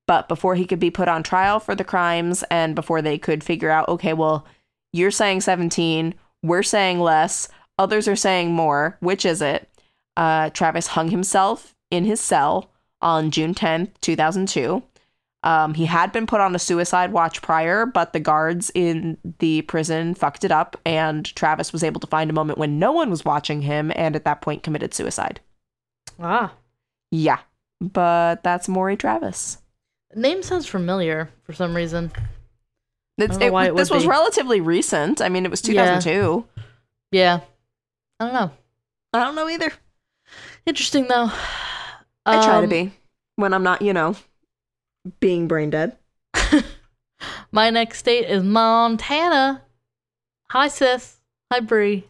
But 0.05 0.27
before 0.27 0.55
he 0.55 0.65
could 0.65 0.81
be 0.81 0.91
put 0.91 1.07
on 1.07 1.23
trial 1.23 1.61
for 1.61 1.75
the 1.75 1.85
crimes 1.85 2.43
and 2.51 2.75
before 2.75 3.01
they 3.01 3.17
could 3.17 3.41
figure 3.41 3.69
out, 3.69 3.87
okay, 3.87 4.11
well, 4.11 4.45
you're 4.91 5.11
saying 5.11 5.39
17, 5.39 6.13
we're 6.43 6.61
saying 6.61 6.99
less, 6.99 7.47
others 7.77 8.05
are 8.05 8.17
saying 8.17 8.51
more, 8.51 8.97
which 8.99 9.25
is 9.25 9.41
it? 9.41 9.69
Uh, 10.17 10.49
Travis 10.49 10.87
hung 10.87 11.09
himself 11.09 11.73
in 11.89 12.03
his 12.03 12.19
cell 12.19 12.69
on 13.01 13.31
June 13.31 13.53
10th, 13.53 13.89
2002. 14.01 14.83
Um, 15.41 15.73
he 15.73 15.85
had 15.85 16.11
been 16.11 16.27
put 16.27 16.41
on 16.41 16.53
a 16.53 16.59
suicide 16.59 17.13
watch 17.13 17.41
prior, 17.41 17.85
but 17.85 18.11
the 18.11 18.19
guards 18.19 18.69
in 18.75 19.17
the 19.39 19.61
prison 19.63 20.13
fucked 20.13 20.43
it 20.43 20.51
up, 20.51 20.75
and 20.85 21.25
Travis 21.35 21.71
was 21.71 21.81
able 21.83 22.01
to 22.01 22.07
find 22.07 22.29
a 22.29 22.33
moment 22.33 22.59
when 22.59 22.77
no 22.77 22.91
one 22.91 23.09
was 23.09 23.23
watching 23.23 23.61
him, 23.61 23.89
and 23.95 24.15
at 24.17 24.25
that 24.25 24.41
point 24.41 24.63
committed 24.63 24.93
suicide. 24.93 25.39
Ah, 26.19 26.53
Yeah, 27.09 27.39
but 27.79 28.43
that's 28.43 28.67
Maury 28.67 28.97
Travis. 28.97 29.59
name 30.13 30.43
sounds 30.43 30.65
familiar 30.67 31.29
for 31.43 31.53
some 31.53 31.73
reason. 31.73 32.11
It's, 33.17 33.37
it, 33.37 33.53
it 33.53 33.75
this 33.75 33.89
was 33.89 34.03
be. 34.03 34.09
relatively 34.09 34.59
recent. 34.59 35.21
I 35.21 35.29
mean, 35.29 35.45
it 35.45 35.51
was 35.51 35.65
Yeah. 35.65 35.99
2002. 35.99 36.45
Yeah, 37.13 37.39
I 38.19 38.25
don't 38.25 38.33
know. 38.33 38.51
I 39.13 39.23
don't 39.23 39.35
know 39.35 39.47
either. 39.47 39.71
Interesting 40.65 41.07
though. 41.07 41.31
I 42.30 42.45
try 42.45 42.57
to 42.57 42.63
Um, 42.63 42.69
be 42.69 42.91
when 43.36 43.53
I'm 43.53 43.63
not, 43.63 43.82
you 43.82 43.93
know, 43.93 44.15
being 45.19 45.47
brain 45.47 45.69
dead. 45.69 45.97
My 47.51 47.69
next 47.69 47.99
state 47.99 48.25
is 48.30 48.43
Montana. 48.43 49.63
Hi 50.51 50.67
sis. 50.67 51.17
Hi 51.51 51.59
Bree. 51.59 52.05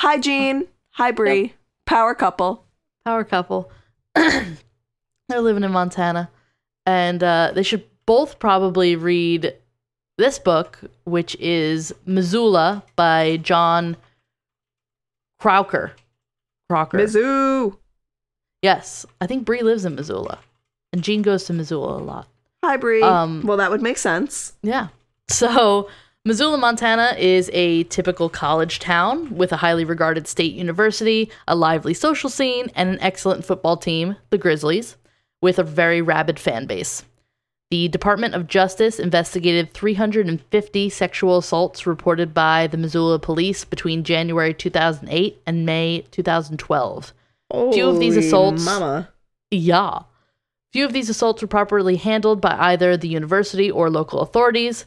Hi, 0.00 0.18
Jean. 0.18 0.66
Hi, 0.94 1.12
Bree. 1.12 1.54
Power 1.86 2.14
couple. 2.14 2.64
Power 3.04 3.22
couple. 3.22 3.70
They're 4.14 5.40
living 5.40 5.62
in 5.62 5.70
Montana, 5.70 6.28
and 6.86 7.22
uh, 7.22 7.52
they 7.54 7.62
should 7.62 7.84
both 8.04 8.38
probably 8.40 8.96
read 8.96 9.54
this 10.18 10.38
book, 10.40 10.80
which 11.04 11.36
is 11.36 11.94
Missoula 12.04 12.82
by 12.96 13.36
John 13.36 13.96
Crowker. 15.38 15.92
Crocker. 16.68 16.98
Mizzou. 16.98 17.76
Yes, 18.62 19.04
I 19.20 19.26
think 19.26 19.44
Bree 19.44 19.62
lives 19.62 19.84
in 19.84 19.94
Missoula, 19.94 20.38
and 20.92 21.02
Jean 21.02 21.22
goes 21.22 21.44
to 21.44 21.52
Missoula 21.52 21.98
a 21.98 22.02
lot. 22.02 22.28
Hi, 22.64 22.76
Bree. 22.76 23.02
Um, 23.02 23.42
well, 23.44 23.56
that 23.56 23.70
would 23.70 23.82
make 23.82 23.98
sense. 23.98 24.52
Yeah. 24.62 24.88
So, 25.28 25.88
Missoula, 26.24 26.56
Montana 26.56 27.16
is 27.18 27.50
a 27.52 27.82
typical 27.84 28.28
college 28.28 28.78
town 28.78 29.34
with 29.34 29.52
a 29.52 29.56
highly 29.56 29.84
regarded 29.84 30.28
state 30.28 30.54
university, 30.54 31.30
a 31.48 31.56
lively 31.56 31.94
social 31.94 32.30
scene, 32.30 32.70
and 32.76 32.88
an 32.88 33.00
excellent 33.00 33.44
football 33.44 33.76
team, 33.76 34.16
the 34.30 34.38
Grizzlies, 34.38 34.96
with 35.40 35.58
a 35.58 35.64
very 35.64 36.00
rabid 36.00 36.38
fan 36.38 36.66
base. 36.66 37.04
The 37.72 37.88
Department 37.88 38.34
of 38.34 38.46
Justice 38.46 39.00
investigated 39.00 39.72
350 39.72 40.90
sexual 40.90 41.38
assaults 41.38 41.86
reported 41.86 42.34
by 42.34 42.66
the 42.66 42.76
Missoula 42.76 43.18
police 43.18 43.64
between 43.64 44.04
January 44.04 44.54
2008 44.54 45.42
and 45.46 45.66
May 45.66 46.04
2012. 46.12 47.12
Few 47.52 47.88
of 47.88 48.00
these 48.00 48.16
assaults- 48.16 48.64
Mama. 48.64 49.08
Yeah. 49.50 50.00
Few 50.72 50.84
of 50.86 50.92
these 50.92 51.10
assaults 51.10 51.42
were 51.42 51.48
properly 51.48 51.96
handled 51.96 52.40
by 52.40 52.56
either 52.58 52.96
the 52.96 53.08
university 53.08 53.70
or 53.70 53.90
local 53.90 54.20
authorities. 54.20 54.86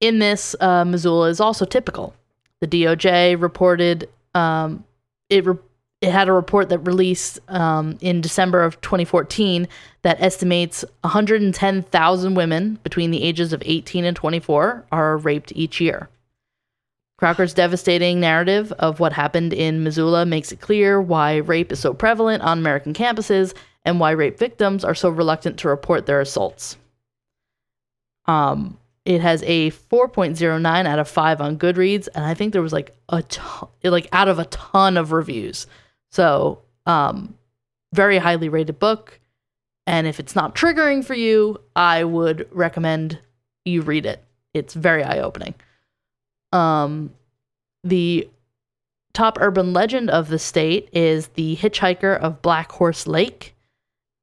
In 0.00 0.18
this, 0.18 0.56
uh, 0.60 0.84
Missoula 0.84 1.28
is 1.28 1.40
also 1.40 1.64
typical. 1.64 2.12
The 2.60 2.66
DOJ 2.66 3.40
reported 3.40 4.08
um, 4.34 4.84
it. 5.30 5.44
Re- 5.46 5.58
it 6.02 6.10
had 6.10 6.28
a 6.28 6.32
report 6.32 6.68
that 6.68 6.80
released 6.80 7.38
um, 7.48 7.96
in 8.02 8.20
December 8.20 8.62
of 8.62 8.78
2014 8.82 9.66
that 10.02 10.20
estimates 10.20 10.84
110,000 11.00 12.34
women 12.34 12.78
between 12.82 13.10
the 13.10 13.22
ages 13.22 13.54
of 13.54 13.62
18 13.64 14.04
and 14.04 14.14
24 14.14 14.84
are 14.92 15.16
raped 15.16 15.52
each 15.56 15.80
year. 15.80 16.10
Crocker's 17.18 17.54
devastating 17.54 18.20
narrative 18.20 18.72
of 18.72 19.00
what 19.00 19.12
happened 19.12 19.52
in 19.52 19.82
Missoula 19.82 20.26
makes 20.26 20.52
it 20.52 20.60
clear 20.60 21.00
why 21.00 21.36
rape 21.36 21.72
is 21.72 21.80
so 21.80 21.94
prevalent 21.94 22.42
on 22.42 22.58
American 22.58 22.92
campuses 22.92 23.54
and 23.84 23.98
why 23.98 24.10
rape 24.10 24.38
victims 24.38 24.84
are 24.84 24.94
so 24.94 25.08
reluctant 25.08 25.58
to 25.58 25.68
report 25.68 26.04
their 26.04 26.20
assaults. 26.20 26.76
Um, 28.26 28.78
it 29.06 29.20
has 29.20 29.42
a 29.44 29.70
4.09 29.70 30.86
out 30.86 30.98
of 30.98 31.08
5 31.08 31.40
on 31.40 31.58
Goodreads, 31.58 32.08
and 32.14 32.24
I 32.24 32.34
think 32.34 32.52
there 32.52 32.60
was 32.60 32.72
like 32.72 32.94
a 33.08 33.22
ton, 33.22 33.68
like 33.84 34.08
out 34.12 34.28
of 34.28 34.38
a 34.38 34.46
ton 34.46 34.96
of 34.96 35.12
reviews. 35.12 35.66
So, 36.10 36.60
um, 36.86 37.38
very 37.94 38.18
highly 38.18 38.48
rated 38.48 38.78
book. 38.78 39.20
And 39.86 40.06
if 40.08 40.18
it's 40.18 40.34
not 40.34 40.56
triggering 40.56 41.04
for 41.04 41.14
you, 41.14 41.60
I 41.76 42.02
would 42.02 42.48
recommend 42.50 43.20
you 43.64 43.82
read 43.82 44.04
it. 44.04 44.22
It's 44.52 44.74
very 44.74 45.04
eye 45.04 45.20
opening. 45.20 45.54
Um, 46.52 47.12
the 47.84 48.28
top 49.12 49.38
urban 49.40 49.72
legend 49.72 50.10
of 50.10 50.28
the 50.28 50.38
state 50.38 50.88
is 50.92 51.28
the 51.28 51.56
hitchhiker 51.56 52.18
of 52.18 52.42
Black 52.42 52.70
Horse 52.72 53.06
Lake. 53.06 53.54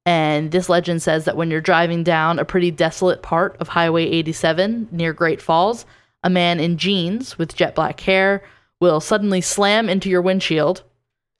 And 0.06 0.50
this 0.50 0.68
legend 0.68 1.02
says 1.02 1.24
that 1.24 1.36
when 1.36 1.50
you're 1.50 1.60
driving 1.60 2.04
down 2.04 2.38
a 2.38 2.44
pretty 2.44 2.70
desolate 2.70 3.22
part 3.22 3.56
of 3.58 3.68
Highway 3.68 4.04
87 4.04 4.88
near 4.92 5.12
Great 5.12 5.40
Falls, 5.40 5.86
a 6.22 6.30
man 6.30 6.60
in 6.60 6.76
jeans 6.76 7.38
with 7.38 7.56
jet 7.56 7.74
black 7.74 8.00
hair 8.00 8.42
will 8.80 9.00
suddenly 9.00 9.40
slam 9.40 9.88
into 9.88 10.10
your 10.10 10.22
windshield. 10.22 10.82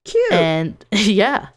Cute. 0.05 0.33
And 0.33 0.85
yeah. 0.93 1.49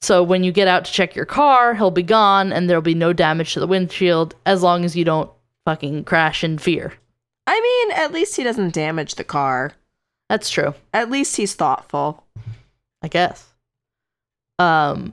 So 0.00 0.22
when 0.22 0.44
you 0.44 0.52
get 0.52 0.68
out 0.68 0.84
to 0.86 0.92
check 0.92 1.14
your 1.14 1.24
car, 1.24 1.74
he'll 1.74 1.90
be 1.90 2.02
gone 2.02 2.52
and 2.52 2.68
there'll 2.68 2.82
be 2.82 2.94
no 2.94 3.12
damage 3.12 3.54
to 3.54 3.60
the 3.60 3.66
windshield 3.66 4.34
as 4.44 4.62
long 4.62 4.84
as 4.84 4.96
you 4.96 5.04
don't 5.04 5.30
fucking 5.64 6.04
crash 6.04 6.44
in 6.44 6.58
fear. 6.58 6.94
I 7.46 7.60
mean, 7.60 7.98
at 7.98 8.12
least 8.12 8.36
he 8.36 8.42
doesn't 8.42 8.74
damage 8.74 9.16
the 9.16 9.24
car. 9.24 9.72
That's 10.28 10.48
true. 10.48 10.74
At 10.92 11.10
least 11.10 11.36
he's 11.36 11.54
thoughtful. 11.54 12.24
I 13.02 13.08
guess. 13.08 13.52
Um, 14.58 15.12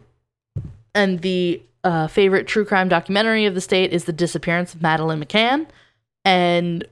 and 0.95 1.21
the 1.21 1.61
uh, 1.83 2.07
favorite 2.07 2.47
true 2.47 2.63
crime 2.65 2.87
documentary 2.87 3.45
of 3.45 3.55
the 3.55 3.61
state 3.61 3.91
is 3.91 4.05
The 4.05 4.13
Disappearance 4.13 4.73
of 4.73 4.81
Madeleine 4.81 5.23
McCann. 5.23 5.67
And 6.23 6.85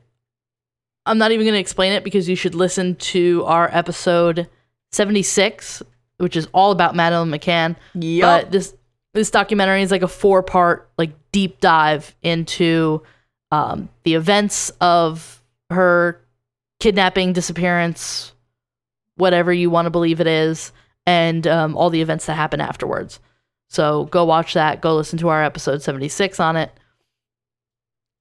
I'm 1.06 1.18
not 1.18 1.32
even 1.32 1.46
going 1.46 1.54
to 1.54 1.60
explain 1.60 1.94
it 1.94 2.04
because 2.04 2.28
you 2.28 2.36
should 2.36 2.56
listen 2.56 2.96
to 2.96 3.44
our 3.46 3.70
episode 3.72 4.50
76, 4.92 5.84
which 6.18 6.36
is 6.36 6.48
all 6.54 6.72
about 6.72 6.96
Madeleine 6.96 7.30
McCann. 7.30 7.76
Yep. 7.96 8.22
But 8.22 8.52
this 8.52 8.76
this 9.14 9.32
documentary 9.32 9.82
is 9.82 9.92
like 9.92 10.04
a 10.04 10.08
four 10.08 10.44
part 10.44 10.90
like 10.98 11.12
deep 11.32 11.60
dive 11.60 12.16
into 12.22 13.02
um, 13.52 13.90
the 14.04 14.16
events 14.16 14.72
of 14.82 15.42
her 15.70 16.22
kidnapping, 16.80 17.34
disappearance, 17.34 18.34
whatever 19.16 19.52
you 19.52 19.70
want 19.70 19.86
to 19.86 19.92
believe 19.92 20.22
it 20.22 20.28
is, 20.28 20.72
and 21.06 21.46
um, 21.48 21.76
all 21.76 21.90
the 21.90 22.02
events 22.02 22.26
that 22.26 22.36
happen 22.36 22.62
afterwards. 22.62 23.20
So 23.70 24.06
go 24.06 24.26
watch 24.26 24.54
that. 24.54 24.82
Go 24.82 24.96
listen 24.96 25.20
to 25.20 25.30
our 25.30 25.44
episode 25.44 25.82
76 25.82 26.40
on 26.40 26.56
it. 26.56 26.72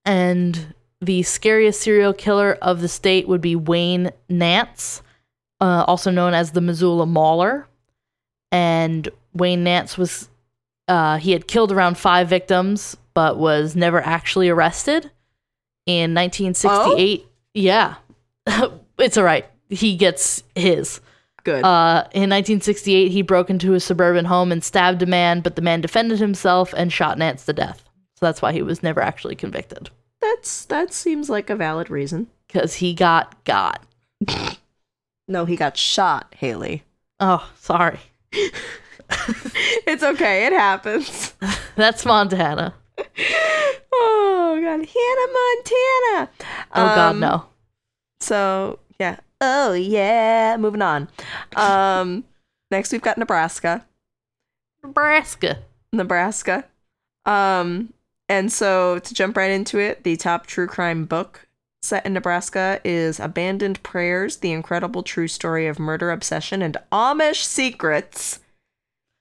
And 0.05 0.74
the 1.01 1.22
scariest 1.22 1.81
serial 1.81 2.12
killer 2.12 2.59
of 2.61 2.81
the 2.81 2.89
state 2.89 3.29
would 3.29 3.41
be 3.41 3.57
Wayne 3.57 4.11
Nance, 4.29 5.03
uh, 5.61 5.85
also 5.87 6.11
known 6.11 6.35
as 6.35 6.53
the 6.53 6.61
Missoula 6.61 7.07
Mauler. 7.07 7.66
And 8.51 9.09
Wayne 9.33 9.64
Nance 9.64 9.97
was, 9.97 10.29
uh, 10.89 11.18
he 11.18 11.33
had 11.33 11.47
killed 11.47 11.72
around 11.72 11.99
five 11.99 12.29
victims, 12.29 12.97
but 13.14 13.39
was 13.39 13.76
never 13.76 14.01
actually 14.01 14.49
arrested. 14.49 15.11
In 15.89 16.12
1968, 16.12 17.26
yeah, 17.55 17.95
it's 18.99 19.16
all 19.16 19.24
right. 19.24 19.47
He 19.70 19.97
gets 19.97 20.43
his. 20.55 21.01
Good. 21.45 21.64
Uh, 21.64 22.05
in 22.12 22.28
1968, 22.28 23.11
he 23.11 23.22
broke 23.22 23.49
into 23.49 23.72
a 23.72 23.80
suburban 23.80 24.26
home 24.26 24.53
and 24.53 24.62
stabbed 24.62 25.01
a 25.01 25.07
man, 25.07 25.41
but 25.41 25.57
the 25.57 25.62
man 25.62 25.80
defended 25.80 26.18
himself 26.18 26.74
and 26.76 26.93
shot 26.93 27.16
Nance 27.16 27.47
to 27.47 27.55
death. 27.55 27.89
So 28.16 28.26
that's 28.26 28.43
why 28.43 28.53
he 28.53 28.61
was 28.61 28.82
never 28.82 29.01
actually 29.01 29.34
convicted 29.34 29.89
That's 30.20 30.66
that 30.66 30.93
seems 30.93 31.30
like 31.30 31.49
a 31.49 31.57
valid 31.57 31.89
reason. 31.89 32.26
because 32.49 32.74
he 32.74 32.93
got 32.93 33.43
got. 33.45 33.82
No, 35.26 35.47
he 35.47 35.57
got 35.57 35.76
shot, 35.76 36.34
Haley. 36.36 36.82
Oh, 37.18 37.49
sorry. 37.61 38.01
it's 38.32 40.03
okay. 40.03 40.47
It 40.47 40.53
happens. 40.53 41.34
That's 41.76 42.05
Montana. 42.05 42.74
Oh 44.01 44.59
god, 44.62 44.86
Hannah 44.86 45.32
Montana. 45.38 46.30
Oh 46.74 46.94
God, 46.94 47.11
Um, 47.11 47.20
no. 47.20 47.44
So 48.20 48.78
yeah. 48.99 49.16
Oh 49.40 49.72
yeah. 49.72 50.57
Moving 50.59 50.82
on. 50.82 51.09
Um, 51.57 52.24
next 52.70 52.92
we've 52.92 53.03
got 53.03 53.18
Nebraska. 53.18 53.84
Nebraska. 54.82 55.59
Nebraska. 55.92 56.64
Um, 57.26 57.92
and 58.28 58.53
so 58.53 58.99
to 59.01 59.14
jump 59.14 59.36
right 59.36 59.51
into 59.51 59.78
it, 59.78 60.05
the 60.05 60.16
top 60.16 60.46
true 60.46 60.66
crime 60.66 61.05
book 61.05 61.46
set 61.82 62.05
in 62.07 62.12
Nebraska 62.12 62.80
is 62.84 63.18
Abandoned 63.18 63.82
Prayers: 63.82 64.38
The 64.38 64.53
Incredible 64.53 65.03
True 65.03 65.28
Story 65.28 65.66
of 65.66 65.78
Murder, 65.78 66.11
Obsession, 66.11 66.62
and 66.62 66.76
Amish 66.92 67.42
Secrets, 67.44 68.40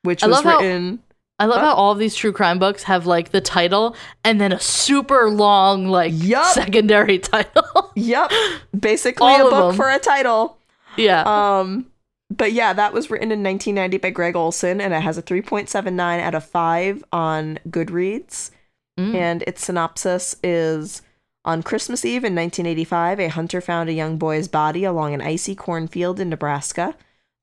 which 0.04 0.24
I 0.24 0.28
was 0.28 0.44
written. 0.46 1.00
I 1.40 1.46
love 1.46 1.58
What? 1.58 1.66
how 1.66 1.74
all 1.76 1.92
of 1.92 2.00
these 2.00 2.16
true 2.16 2.32
crime 2.32 2.58
books 2.60 2.84
have 2.84 3.06
like 3.06 3.30
the 3.30 3.42
title 3.42 3.96
and 4.24 4.42
then 4.42 4.52
a 4.52 4.60
super 4.60 5.30
long 5.30 5.88
like 5.88 6.14
Yup. 6.16 6.46
secondary 6.54 7.20
title. 7.34 7.92
Yep, 7.96 8.32
basically 8.80 9.28
All 9.28 9.48
a 9.48 9.50
book 9.52 9.68
them. 9.72 9.76
for 9.76 9.90
a 9.90 10.00
title. 10.00 10.58
yeah. 10.98 11.22
Um, 11.60 11.88
but 12.36 12.52
yeah, 12.54 12.74
that 12.74 12.92
was 12.92 13.10
written 13.10 13.32
in 13.32 13.44
1990 13.44 13.98
by 14.00 14.10
Gregg 14.10 14.36
Olsen, 14.36 14.82
and 14.82 14.94
it 14.94 15.02
has 15.02 15.18
a 15.18 15.22
3.79 15.24 16.20
out 16.20 16.36
of 16.36 16.44
5 16.44 17.04
on 17.14 17.60
Goodreads. 17.70 18.52
Mm. 19.00 19.16
And 19.16 19.44
its 19.44 19.64
synopsis 19.64 20.36
is 20.44 21.04
On 21.46 21.62
Christmas 21.64 22.04
Eve 22.04 22.26
in 22.26 22.36
1985, 22.36 23.20
a 23.22 23.28
hunter 23.30 23.62
found 23.62 23.90
a 23.90 23.94
young 23.94 24.18
boy's 24.18 24.48
body 24.50 24.84
along 24.84 25.14
an 25.14 25.22
icy 25.22 25.56
cornfield 25.56 26.20
in 26.20 26.30
Nebraska. 26.30 26.96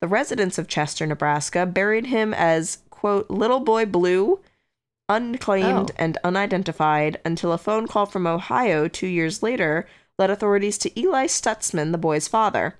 The 0.02 0.08
residents 0.08 0.58
of 0.58 0.68
Chester, 0.68 1.06
Nebraska, 1.06 1.64
buried 1.64 2.06
him 2.06 2.34
as, 2.34 2.78
quote, 3.04 3.28
Little 3.28 3.60
Boy 3.60 3.84
Blue, 3.84 4.40
unclaimed 5.10 5.90
Oh. 5.90 5.94
and 5.98 6.16
unidentified, 6.24 7.20
until 7.22 7.52
a 7.52 7.58
phone 7.58 7.86
call 7.86 8.06
from 8.06 8.26
Ohio 8.26 8.88
two 8.88 9.06
years 9.06 9.42
later 9.42 9.86
led 10.18 10.30
authorities 10.30 10.78
to 10.78 10.98
Eli 10.98 11.26
Stutzman, 11.26 11.92
the 11.92 11.98
boy's 11.98 12.28
father. 12.28 12.76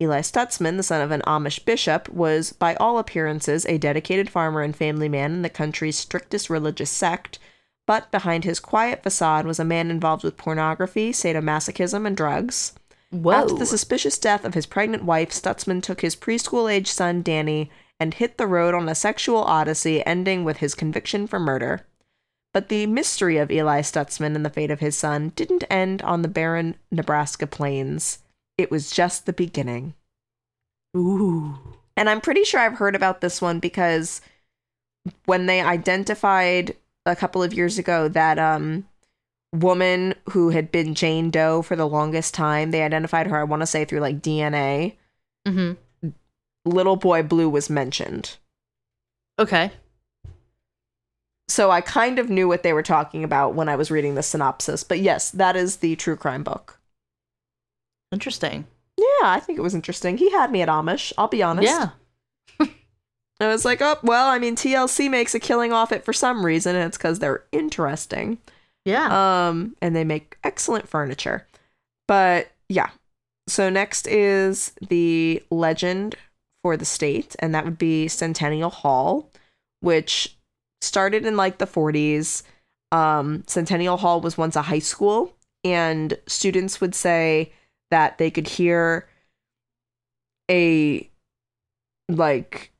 Eli 0.00 0.20
Stutzman, 0.20 0.76
the 0.76 0.84
son 0.84 1.00
of 1.00 1.10
an 1.10 1.22
Amish 1.26 1.64
bishop, 1.64 2.08
was, 2.08 2.52
by 2.52 2.76
all 2.76 3.00
appearances, 3.00 3.66
a 3.66 3.78
dedicated 3.78 4.30
farmer 4.30 4.62
and 4.62 4.76
family 4.76 5.08
man 5.08 5.32
in 5.32 5.42
the 5.42 5.50
country's 5.50 5.98
strictest 5.98 6.48
religious 6.48 6.92
sect, 6.92 7.40
but 7.84 8.12
behind 8.12 8.44
his 8.44 8.60
quiet 8.60 9.02
facade 9.02 9.44
was 9.44 9.58
a 9.58 9.64
man 9.64 9.90
involved 9.90 10.22
with 10.22 10.36
pornography, 10.36 11.10
sadomasochism, 11.10 12.06
and 12.06 12.16
drugs. 12.16 12.74
Whoa. 13.10 13.32
After 13.32 13.54
the 13.56 13.66
suspicious 13.66 14.18
death 14.18 14.44
of 14.44 14.54
his 14.54 14.66
pregnant 14.66 15.02
wife, 15.02 15.30
Stutzman 15.30 15.82
took 15.82 16.02
his 16.02 16.14
preschool 16.14 16.72
age 16.72 16.88
son, 16.88 17.22
Danny, 17.22 17.72
and 18.00 18.14
hit 18.14 18.38
the 18.38 18.46
road 18.46 18.74
on 18.74 18.88
a 18.88 18.94
sexual 18.94 19.38
odyssey, 19.38 20.04
ending 20.04 20.44
with 20.44 20.58
his 20.58 20.74
conviction 20.74 21.26
for 21.26 21.38
murder. 21.38 21.86
But 22.54 22.68
the 22.68 22.86
mystery 22.86 23.36
of 23.36 23.50
Eli 23.50 23.80
Stutzman 23.80 24.34
and 24.34 24.44
the 24.44 24.50
fate 24.50 24.70
of 24.70 24.80
his 24.80 24.96
son 24.96 25.32
didn't 25.36 25.64
end 25.68 26.02
on 26.02 26.22
the 26.22 26.28
barren 26.28 26.76
Nebraska 26.90 27.46
plains. 27.46 28.20
It 28.56 28.70
was 28.70 28.90
just 28.90 29.26
the 29.26 29.32
beginning. 29.32 29.94
Ooh. 30.96 31.58
And 31.96 32.08
I'm 32.08 32.20
pretty 32.20 32.44
sure 32.44 32.60
I've 32.60 32.78
heard 32.78 32.96
about 32.96 33.20
this 33.20 33.42
one 33.42 33.60
because 33.60 34.20
when 35.26 35.46
they 35.46 35.60
identified 35.60 36.76
a 37.06 37.16
couple 37.16 37.42
of 37.42 37.54
years 37.54 37.78
ago 37.78 38.08
that 38.08 38.38
um 38.38 38.86
woman 39.52 40.14
who 40.30 40.50
had 40.50 40.70
been 40.70 40.94
Jane 40.94 41.30
Doe 41.30 41.62
for 41.62 41.76
the 41.76 41.88
longest 41.88 42.34
time. 42.34 42.70
They 42.70 42.82
identified 42.82 43.26
her, 43.26 43.38
I 43.38 43.44
want 43.44 43.62
to 43.62 43.66
say, 43.66 43.84
through 43.84 44.00
like 44.00 44.20
DNA. 44.20 44.96
Mm-hmm. 45.46 45.72
Little 46.68 46.96
Boy 46.96 47.22
Blue 47.22 47.48
was 47.48 47.70
mentioned. 47.70 48.36
Okay. 49.38 49.72
So 51.48 51.70
I 51.70 51.80
kind 51.80 52.18
of 52.18 52.28
knew 52.28 52.46
what 52.46 52.62
they 52.62 52.72
were 52.72 52.82
talking 52.82 53.24
about 53.24 53.54
when 53.54 53.68
I 53.68 53.76
was 53.76 53.90
reading 53.90 54.14
the 54.14 54.22
synopsis. 54.22 54.84
But 54.84 55.00
yes, 55.00 55.30
that 55.30 55.56
is 55.56 55.76
the 55.76 55.96
true 55.96 56.16
crime 56.16 56.42
book. 56.42 56.78
Interesting. 58.12 58.66
Yeah, 58.96 59.04
I 59.22 59.40
think 59.40 59.58
it 59.58 59.62
was 59.62 59.74
interesting. 59.74 60.18
He 60.18 60.30
had 60.30 60.50
me 60.50 60.60
at 60.62 60.68
Amish, 60.68 61.12
I'll 61.16 61.28
be 61.28 61.42
honest. 61.42 61.68
Yeah. 61.68 61.90
I 63.40 63.46
was 63.46 63.64
like, 63.64 63.80
oh, 63.80 63.96
well, 64.02 64.28
I 64.28 64.38
mean, 64.38 64.56
TLC 64.56 65.08
makes 65.08 65.34
a 65.34 65.40
killing 65.40 65.72
off 65.72 65.92
it 65.92 66.04
for 66.04 66.12
some 66.12 66.44
reason, 66.44 66.74
and 66.74 66.84
it's 66.84 66.98
because 66.98 67.18
they're 67.18 67.44
interesting. 67.52 68.38
Yeah. 68.84 69.48
Um, 69.48 69.76
and 69.80 69.94
they 69.94 70.04
make 70.04 70.36
excellent 70.42 70.88
furniture. 70.88 71.46
But 72.06 72.48
yeah. 72.68 72.90
So 73.46 73.70
next 73.70 74.06
is 74.06 74.72
the 74.88 75.42
legend 75.50 76.16
for 76.62 76.76
the 76.76 76.84
state, 76.84 77.36
and 77.38 77.54
that 77.54 77.64
would 77.64 77.78
be 77.78 78.08
Centennial 78.08 78.70
Hall, 78.70 79.30
which 79.80 80.36
started 80.80 81.24
in 81.26 81.36
like 81.36 81.58
the 81.58 81.66
40s. 81.66 82.42
Um, 82.90 83.44
Centennial 83.46 83.96
Hall 83.96 84.20
was 84.20 84.38
once 84.38 84.56
a 84.56 84.62
high 84.62 84.78
school, 84.78 85.36
and 85.64 86.18
students 86.26 86.80
would 86.80 86.94
say 86.94 87.52
that 87.90 88.18
they 88.18 88.30
could 88.30 88.48
hear 88.48 89.08
a 90.50 91.08
like 92.08 92.72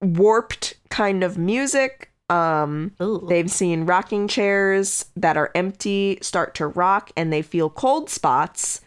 warped 0.00 0.74
kind 0.88 1.22
of 1.22 1.36
music. 1.38 2.12
Um, 2.28 2.92
Ooh. 3.02 3.26
they've 3.28 3.50
seen 3.50 3.86
rocking 3.86 4.28
chairs 4.28 5.06
that 5.16 5.36
are 5.36 5.50
empty 5.54 6.18
start 6.22 6.54
to 6.56 6.68
rock 6.68 7.10
and 7.16 7.32
they 7.32 7.42
feel 7.42 7.68
cold 7.68 8.08
spots 8.08 8.80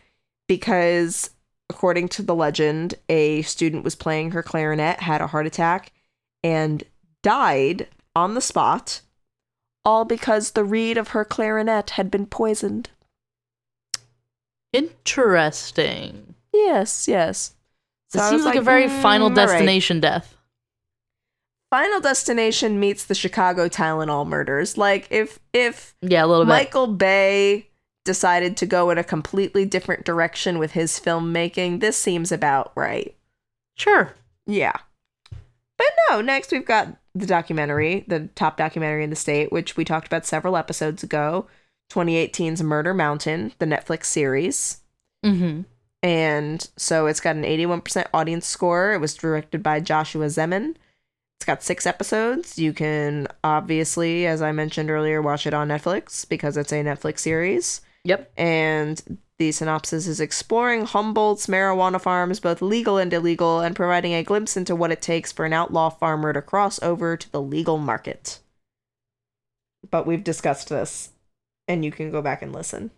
because, 0.48 1.32
according 1.74 2.08
to 2.10 2.22
the 2.22 2.36
legend, 2.36 2.96
a 3.10 3.42
student 3.44 3.84
was 3.84 3.96
playing 3.96 4.32
her 4.32 4.44
clarinet, 4.44 5.02
had 5.02 5.22
a 5.22 5.28
heart 5.28 5.46
attack, 5.48 5.92
and 6.44 6.84
died 7.24 7.88
on 8.16 8.34
the 8.36 8.42
spot, 8.42 9.02
all 9.86 10.06
because 10.06 10.52
the 10.52 10.64
reed 10.64 10.98
of 10.98 11.10
her 11.10 11.26
clarinet 11.26 11.92
had 11.92 12.12
been 12.12 12.26
poisoned. 12.28 12.90
Interesting. 14.74 16.36
Yes, 16.54 17.08
yes. 17.08 17.56
So 18.10 18.20
This 18.20 18.30
seems 18.30 18.46
was 18.46 18.46
like, 18.46 18.56
a 18.56 18.62
very 18.62 18.88
"Hmm, 18.88 19.02
final 19.02 19.30
all 19.30 19.34
right." 19.34 19.36
destination 19.36 20.00
death. 20.00 20.36
Final 21.70 22.00
Destination 22.00 22.80
meets 22.80 23.06
the 23.06 23.16
Chicago 23.16 23.68
Tylenol 23.68 24.28
murders. 24.28 24.78
Like 24.78 25.08
if 25.10 25.40
if 25.54 25.96
Yeah, 26.02 26.26
a 26.26 26.28
little 26.28 26.46
bit. 26.46 26.50
Michael 26.50 26.88
Bay 26.88 27.70
decided 28.04 28.58
to 28.58 28.66
go 28.66 28.90
in 28.90 28.98
a 28.98 29.04
completely 29.04 29.66
different 29.66 30.06
direction 30.06 30.60
with 30.60 30.72
his 30.72 31.00
filmmaking, 31.00 31.80
this 31.80 31.98
seems 31.98 32.32
about 32.32 32.72
right. 32.76 33.16
Sure. 33.76 34.14
Yeah. 34.46 34.76
But 35.78 35.88
no, 36.10 36.22
next 36.22 36.52
we've 36.52 36.66
got 36.66 36.96
the 37.16 37.26
documentary, 37.26 38.04
the 38.08 38.30
top 38.36 38.58
documentary 38.58 39.04
in 39.04 39.10
the 39.10 39.16
state, 39.16 39.52
which 39.52 39.78
we 39.78 39.86
talked 39.86 40.08
about 40.08 40.26
several 40.26 40.58
episodes 40.58 41.04
ago 41.04 41.48
2018's 41.92 42.64
Murder 42.64 42.94
Mountain, 42.94 43.54
the 43.60 43.66
Netflix 43.66 44.06
series. 44.06 44.82
Mm-hmm. 45.24 45.62
And 46.02 46.70
so 46.76 47.08
it's 47.08 47.22
got 47.22 47.36
an 47.36 47.44
81% 47.44 48.08
audience 48.14 48.46
score. 48.46 48.94
It 48.94 49.00
was 49.00 49.16
directed 49.16 49.64
by 49.64 49.80
Joshua 49.80 50.26
Zeman. 50.26 50.76
It's 51.38 51.46
got 51.46 51.64
six 51.64 51.86
episodes. 51.86 52.58
You 52.58 52.74
can 52.74 53.28
obviously, 53.44 54.26
as 54.28 54.42
I 54.42 54.52
mentioned 54.52 54.90
earlier, 54.90 55.22
watch 55.22 55.48
it 55.48 55.54
on 55.54 55.70
Netflix 55.70 56.28
because 56.28 56.58
it's 56.58 56.74
a 56.74 56.84
Netflix 56.84 57.20
series. 57.20 57.82
Yep. 58.06 58.32
And 58.38 59.20
the 59.38 59.52
synopsis 59.52 60.08
is 60.08 60.20
exploring 60.20 60.86
Humboldt's 60.86 61.48
marijuana 61.48 62.00
farms, 62.00 62.40
both 62.40 62.62
legal 62.62 62.98
and 62.98 63.12
illegal, 63.14 63.62
and 63.62 63.76
providing 63.76 64.14
a 64.14 64.24
glimpse 64.24 64.58
into 64.58 64.76
what 64.76 64.92
it 64.92 65.02
takes 65.02 65.32
for 65.32 65.46
an 65.46 65.54
outlaw 65.54 65.90
farmer 65.90 66.34
to 66.34 66.42
cross 66.42 66.82
over 66.84 67.18
to 67.18 67.32
the 67.32 67.42
legal 67.42 67.78
market. 67.78 68.40
But 69.90 70.06
we've 70.06 70.24
discussed 70.24 70.70
this, 70.70 71.12
and 71.68 71.84
you 71.84 71.92
can 71.92 72.12
go 72.12 72.22
back 72.22 72.42
and 72.42 72.54
listen. 72.54 72.92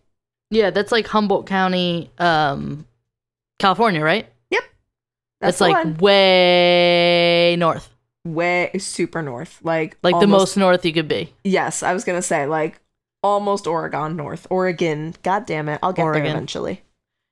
Yeah, 0.51 0.69
that's 0.69 0.91
like 0.91 1.07
Humboldt 1.07 1.47
County, 1.47 2.11
um, 2.19 2.85
California, 3.59 4.01
right? 4.01 4.27
That's 5.41 5.59
That's 5.59 5.73
like 5.73 5.85
one. 5.85 5.97
way 5.97 7.55
north. 7.57 7.89
way 8.25 8.71
super 8.79 9.21
north, 9.21 9.59
like 9.63 9.97
Like 10.01 10.19
the 10.19 10.27
most 10.27 10.57
north 10.57 10.85
you 10.85 10.93
could 10.93 11.07
be. 11.07 11.33
Yes, 11.43 11.83
I 11.83 11.93
was 11.93 12.03
gonna 12.03 12.21
say 12.21 12.47
like 12.47 12.79
almost 13.25 13.65
Oregon 13.67 14.15
north, 14.15 14.45
Oregon. 14.49 15.15
God 15.23 15.45
damn 15.45 15.67
it, 15.69 15.79
I'll 15.81 15.93
get 15.93 16.03
Oregon. 16.03 16.23
there 16.23 16.31
eventually. 16.33 16.81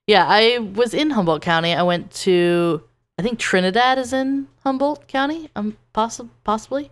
Yeah, 0.08 0.26
I 0.28 0.58
was 0.58 0.94
in 0.94 1.12
Humboldt 1.12 1.42
County. 1.42 1.74
I 1.74 1.84
went 1.84 2.12
to 2.26 2.84
I 3.18 3.22
think 3.22 3.38
Trinidad 3.40 4.00
is 4.00 4.12
in 4.12 4.48
Humboldt 4.64 5.08
County. 5.08 5.50
Um, 5.56 5.78
possi- 5.94 6.30
possibly. 6.44 6.90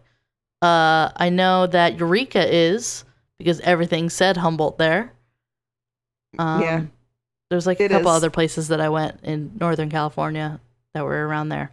Uh, 0.62 1.10
I 1.16 1.30
know 1.30 1.66
that 1.68 1.98
Eureka 1.98 2.46
is 2.56 3.04
because 3.40 3.60
everything 3.62 4.10
said 4.12 4.38
Humboldt 4.38 4.78
there. 4.78 5.14
Um, 6.38 6.62
Yeah. 6.62 6.82
There's 7.50 7.66
like 7.68 7.80
a 7.82 7.86
It 7.86 7.92
couple 7.92 8.12
is. 8.12 8.18
other 8.18 8.30
places 8.30 8.68
that 8.70 8.80
I 8.80 8.88
went 8.90 9.20
in 9.24 9.52
Northern 9.60 9.90
California 9.90 10.62
that 10.94 11.04
were 11.04 11.28
around 11.28 11.50
there, 11.50 11.72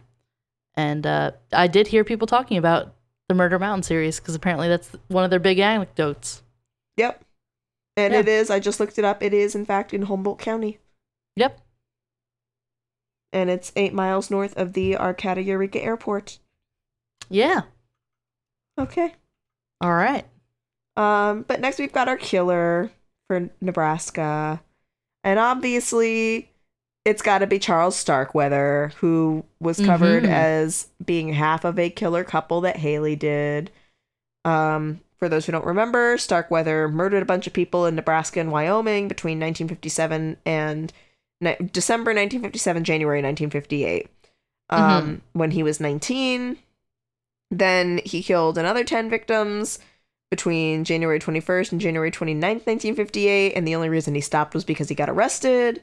and 0.75 1.05
uh, 1.07 1.31
I 1.53 1.67
did 1.67 1.87
hear 1.87 2.03
people 2.03 2.27
talking 2.27 2.57
about 2.57 2.93
the 3.29 3.33
Murder 3.35 3.57
Mountain 3.59 3.83
series 3.83 4.19
because 4.19 4.35
apparently 4.35 4.67
that's 4.67 4.89
one 5.07 5.23
of 5.23 5.29
their 5.29 5.39
big 5.39 5.59
anecdotes. 5.59 6.41
Yep, 6.99 7.23
and 7.97 8.13
Yeah. 8.13 8.19
it 8.19 8.27
is. 8.27 8.49
I 8.49 8.59
just 8.59 8.79
looked 8.79 8.99
it 8.99 9.05
up. 9.05 9.23
It 9.23 9.33
is 9.33 9.55
in 9.55 9.65
fact 9.65 9.93
in 9.93 10.03
Humboldt 10.03 10.37
County, 10.39 10.79
Yep. 11.37 11.59
and 13.31 13.49
it's 13.49 13.71
eight 13.75 13.93
miles 13.93 14.29
north 14.29 14.55
of 14.57 14.73
the 14.73 14.97
Arcata 14.97 15.41
Eureka 15.41 15.81
Airport. 15.81 16.39
Yeah. 17.29 17.61
Okay. 18.77 19.15
All 19.81 19.93
right. 19.93 20.25
Um, 20.97 21.43
but 21.47 21.61
next 21.61 21.79
we've 21.79 21.93
got 21.93 22.09
our 22.09 22.17
killer 22.17 22.91
for 23.27 23.49
Nebraska, 23.61 24.61
and 25.23 25.39
obviously 25.39 26.51
it's 27.05 27.21
got 27.21 27.37
to 27.39 27.47
be 27.47 27.59
Charles 27.59 27.95
Starkweather, 27.95 28.91
who 28.97 29.45
was 29.61 29.79
covered 29.79 30.23
Mhm. 30.23 30.29
as 30.29 30.89
being 31.03 31.31
half 31.33 31.63
of 31.63 31.79
a 31.79 31.89
killer 31.89 32.25
couple 32.25 32.59
that 32.61 32.77
Haley 32.77 33.15
did. 33.15 33.71
Um, 34.43 34.99
for 35.19 35.29
those 35.29 35.45
who 35.45 35.51
don't 35.51 35.65
remember, 35.65 36.17
Starkweather 36.17 36.87
murdered 36.87 37.21
a 37.21 37.25
bunch 37.25 37.45
of 37.45 37.53
people 37.53 37.85
in 37.85 37.95
Nebraska 37.95 38.39
and 38.39 38.51
Wyoming 38.51 39.07
between 39.07 39.39
1957 39.39 40.37
and 40.45 40.93
ni- 41.41 41.57
December 41.71 42.11
1957, 42.11 42.83
January 42.83 43.21
1958. 43.21 44.09
Um, 44.71 45.21
when 45.33 45.51
he 45.51 45.63
was 45.63 45.79
19. 45.79 46.57
Then 47.51 47.99
he 48.05 48.21
killed 48.21 48.57
another 48.57 48.83
10 48.83 49.09
victims 49.09 49.79
between 50.29 50.83
January 50.83 51.19
21st 51.19 51.71
and 51.71 51.81
January 51.81 52.11
29th, 52.11 52.67
1958. 52.67 53.53
And 53.55 53.67
the 53.67 53.73
only 53.75 53.89
reason 53.89 54.13
he 54.13 54.21
stopped 54.21 54.53
was 54.53 54.63
because 54.63 54.87
he 54.87 54.93
got 54.95 55.09
arrested. 55.09 55.81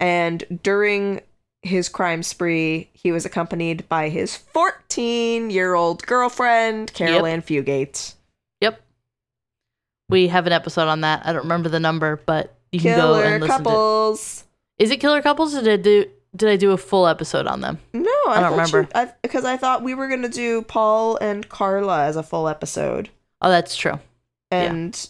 And 0.00 0.42
during 0.64 1.20
his 1.62 1.88
crime 1.88 2.24
spree, 2.24 2.90
he 2.92 3.12
was 3.12 3.24
accompanied 3.24 3.88
by 3.88 4.08
his 4.08 4.36
14 4.36 5.50
year 5.50 5.74
old 5.74 6.04
girlfriend, 6.04 6.92
Caril 6.92 7.14
Yep. 7.14 7.24
Ann 7.24 7.42
Fugate. 7.42 8.14
We 10.14 10.28
have 10.28 10.46
an 10.46 10.52
episode 10.52 10.88
on 10.88 11.00
that. 11.02 11.26
I 11.26 11.32
don't 11.32 11.42
remember 11.42 11.68
the 11.68 11.80
number, 11.80 12.20
but 12.24 12.54
you 12.72 12.80
can 12.80 12.96
go 12.96 13.14
and 13.14 13.42
listen 13.42 13.58
to 13.58 13.64
Killer 13.64 13.64
couples. 13.64 14.44
Is 14.78 14.90
it 14.90 14.98
Killer 15.00 15.22
Couples 15.22 15.54
or 15.54 15.62
did 15.62 15.80
I 15.80 15.82
do 15.82 16.06
did 16.36 16.48
I 16.50 16.56
do 16.56 16.72
a 16.72 16.76
full 16.76 17.06
episode 17.06 17.46
on 17.46 17.60
them? 17.60 17.78
No, 17.92 18.10
I, 18.26 18.34
I 18.36 18.40
don't 18.40 18.50
remember. 18.52 18.80
you- 18.82 18.88
I, 18.94 19.12
because 19.22 19.44
I 19.44 19.56
thought 19.56 19.82
we 19.82 19.94
were 19.94 20.08
going 20.08 20.22
to 20.22 20.28
do 20.28 20.62
Paul 20.62 21.16
and 21.18 21.48
Carla 21.48 22.04
as 22.04 22.16
a 22.16 22.22
full 22.22 22.48
episode. 22.48 23.08
Oh, 23.42 23.50
that's 23.50 23.76
true. 23.76 24.00
Yeah. 24.52 24.62
and 24.72 25.08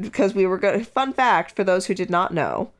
because 0.00 0.34
we 0.34 0.46
were 0.46 0.58
going 0.58 0.80
to, 0.80 0.84
fun 0.84 1.12
fact 1.12 1.54
for 1.56 1.62
those 1.64 1.86
who 1.86 1.94
did 1.94 2.10
not 2.10 2.32
know 2.34 2.70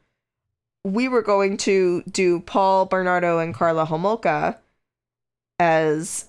we 0.85 1.07
were 1.09 1.23
going 1.23 1.57
to 1.59 2.03
do 2.11 2.41
paul 2.41 2.87
bernardo 2.87 3.39
and 3.39 3.55
carla 3.55 3.85
homolka 3.87 4.57
as 5.59 6.29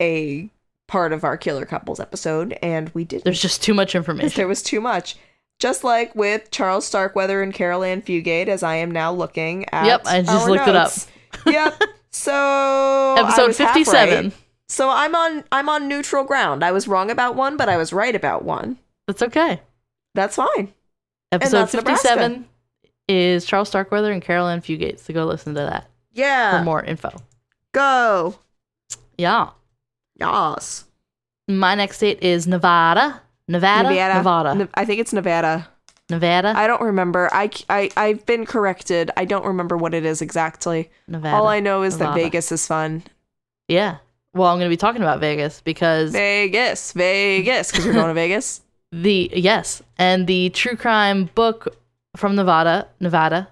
a 0.00 0.50
part 0.88 1.12
of 1.12 1.24
our 1.24 1.36
killer 1.36 1.64
couples 1.66 1.98
episode 2.00 2.56
and 2.62 2.90
we 2.94 3.04
didn't 3.04 3.24
There's 3.24 3.40
just 3.42 3.62
too 3.62 3.74
much 3.74 3.94
information. 3.94 4.32
there 4.36 4.48
was 4.48 4.62
too 4.62 4.80
much 4.80 5.16
just 5.58 5.82
like 5.84 6.14
with 6.14 6.50
charles 6.50 6.86
starkweather 6.86 7.42
and 7.42 7.52
caril 7.54 7.82
ann 7.82 8.02
fugate 8.02 8.46
as 8.48 8.62
i 8.62 8.76
am 8.76 8.90
now 8.90 9.12
looking 9.12 9.64
at 9.72 9.86
Yep, 9.86 10.02
I 10.06 10.22
just 10.22 10.48
looked 10.48 10.68
it 10.68 10.76
up. 10.76 10.92
yep 11.46 11.80
so 12.10 13.14
Episode 13.18 13.54
fifty 13.56 13.82
seven. 13.84 14.24
right. 14.26 14.32
so 14.68 14.88
i'm 14.90 15.14
on 15.14 15.44
i'm 15.52 15.68
on 15.68 15.88
neutral 15.88 16.24
ground 16.24 16.62
i 16.64 16.72
was 16.72 16.86
wrong 16.86 17.10
about 17.10 17.34
one 17.36 17.56
but 17.56 17.68
i 17.68 17.76
was 17.76 17.92
right 17.92 18.14
about 18.14 18.44
one 18.44 18.78
That's 19.06 19.22
okay. 19.22 19.60
that's 20.14 20.36
fine 20.36 20.72
Episode 21.32 21.56
that's 21.58 21.74
fifty 21.74 21.96
seven 21.96 22.46
is 23.08 23.44
Charles 23.44 23.68
Starkweather 23.68 24.10
and 24.12 24.20
Caril 24.22 24.48
Ann 24.48 24.60
Fugate. 24.60 24.98
So 24.98 25.14
go 25.14 25.24
listen 25.26 25.54
to 25.54 25.60
that 25.60 25.88
Yeah. 26.12 26.58
for 26.58 26.64
more 26.64 26.82
info. 26.82 27.10
Go. 27.72 28.36
Yeah. 29.16 29.50
Yas. 30.18 30.84
My 31.48 31.74
next 31.74 31.98
state 31.98 32.22
is 32.22 32.46
Nevada. 32.46 33.22
Nevada, 33.48 33.88
Nevada, 33.90 34.54
Ne- 34.56 34.68
I 34.74 34.84
think 34.84 35.00
it's 35.00 35.12
Nevada. 35.12 35.68
Nevada, 36.10 36.52
I 36.56 36.66
don't 36.66 36.80
remember. 36.80 37.28
I, 37.32 37.50
I, 37.68 37.90
I've 37.96 38.26
been 38.26 38.44
corrected. 38.44 39.10
I 39.16 39.24
don't 39.24 39.44
remember 39.44 39.76
what 39.76 39.94
it 39.94 40.04
is 40.04 40.20
exactly. 40.22 40.90
Nevada. 41.06 41.36
All 41.36 41.46
I 41.46 41.60
know 41.60 41.82
is 41.82 41.94
Nevada. 41.98 42.14
that 42.18 42.22
Vegas 42.24 42.52
is 42.52 42.66
fun. 42.66 43.04
Yeah. 43.68 43.98
Well, 44.34 44.48
I'm 44.48 44.58
going 44.58 44.68
to 44.68 44.72
be 44.72 44.76
talking 44.76 45.02
about 45.02 45.20
Vegas 45.20 45.60
because 45.62 46.12
Vegas, 46.12 46.92
Vegas, 46.92 47.70
because 47.70 47.86
we're 47.86 47.92
going 47.92 48.08
to 48.08 48.14
Vegas. 48.26 48.60
the 48.92 49.30
yes, 49.34 49.82
and 49.98 50.26
the 50.26 50.50
true 50.50 50.76
crime 50.76 51.30
book 51.34 51.76
from 52.16 52.34
Nevada, 52.36 52.86
Nevada, 53.00 53.48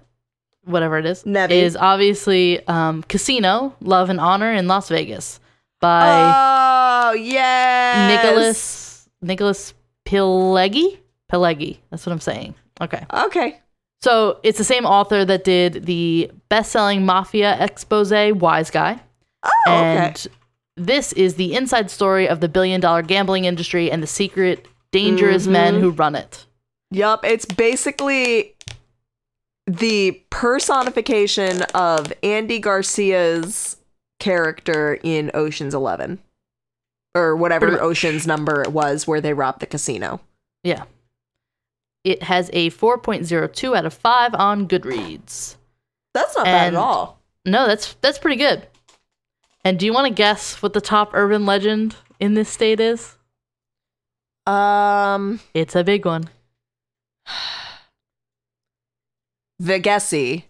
whatever 0.65 0.97
it 0.99 1.05
is, 1.05 1.23
Nevi. 1.23 1.49
is 1.51 1.75
obviously 1.75 2.65
um, 2.67 3.01
Casino: 3.03 3.75
Love 3.81 4.09
and 4.11 4.19
Honor 4.19 4.53
in 4.53 4.67
Las 4.67 4.89
Vegas 4.89 5.39
by 5.85 7.05
Oh 7.07 7.13
yes, 7.13 8.23
Nicholas 8.23 9.09
Nicholas 9.21 9.73
Pileggi. 10.05 10.97
Pileggi. 11.31 11.77
That's 11.89 12.05
what 12.05 12.13
I'm 12.13 12.19
saying. 12.19 12.55
Okay. 12.81 13.05
Okay. 13.13 13.59
So 14.01 14.39
it's 14.43 14.57
the 14.57 14.63
same 14.63 14.85
author 14.85 15.25
that 15.25 15.43
did 15.43 15.85
the 15.85 16.31
best-selling 16.49 17.05
Mafia 17.05 17.57
expose 17.59 18.11
Wise 18.11 18.69
Guy. 18.69 18.99
Oh, 19.43 19.51
okay. 19.67 20.07
And 20.07 20.27
this 20.75 21.13
is 21.13 21.35
the 21.35 21.55
inside 21.55 21.89
story 21.89 22.27
of 22.27 22.39
the 22.39 22.49
billion-dollar 22.49 23.03
gambling 23.03 23.45
industry 23.45 23.89
and 23.89 24.03
the 24.03 24.07
secret, 24.07 24.67
dangerous 24.91 25.43
mm-hmm. 25.43 25.53
men 25.53 25.79
who 25.79 25.91
run 25.91 26.15
it. 26.15 26.45
Yup, 26.91 27.25
it's 27.25 27.45
basically 27.45 28.55
the 29.65 30.21
personification 30.29 31.63
of 31.73 32.13
Andy 32.21 32.59
Garcia's 32.59 33.77
character 34.19 34.99
in 35.03 35.31
Ocean's 35.33 35.73
11 35.73 36.19
or 37.15 37.35
whatever. 37.35 37.81
Ocean's 37.81 38.27
number 38.27 38.61
it 38.61 38.71
was 38.71 39.07
where 39.07 39.21
they 39.21 39.33
robbed 39.33 39.61
the 39.61 39.65
casino. 39.65 40.21
Yeah. 40.63 40.83
It 42.03 42.23
has 42.23 42.49
a 42.53 42.69
4.02 42.69 43.75
out 43.75 43.85
of 43.85 43.93
5 43.93 44.35
on 44.35 44.67
Goodreads. 44.67 45.55
That's 46.13 46.35
not 46.35 46.45
bad 46.45 46.67
at 46.67 46.75
all. 46.75 47.19
No, 47.45 47.67
that's 47.67 47.95
that's 48.01 48.19
pretty 48.19 48.37
good. 48.37 48.67
And 49.63 49.79
do 49.79 49.85
you 49.85 49.93
want 49.93 50.07
to 50.07 50.13
guess 50.13 50.61
what 50.61 50.73
the 50.73 50.81
top 50.81 51.11
urban 51.13 51.45
legend 51.45 51.95
in 52.19 52.35
this 52.35 52.49
state 52.49 52.79
is? 52.79 53.15
Um 54.47 55.39
It's 55.53 55.75
a 55.75 55.83
big 55.83 56.05
one. 56.05 56.29
Vegassi, 59.61 60.43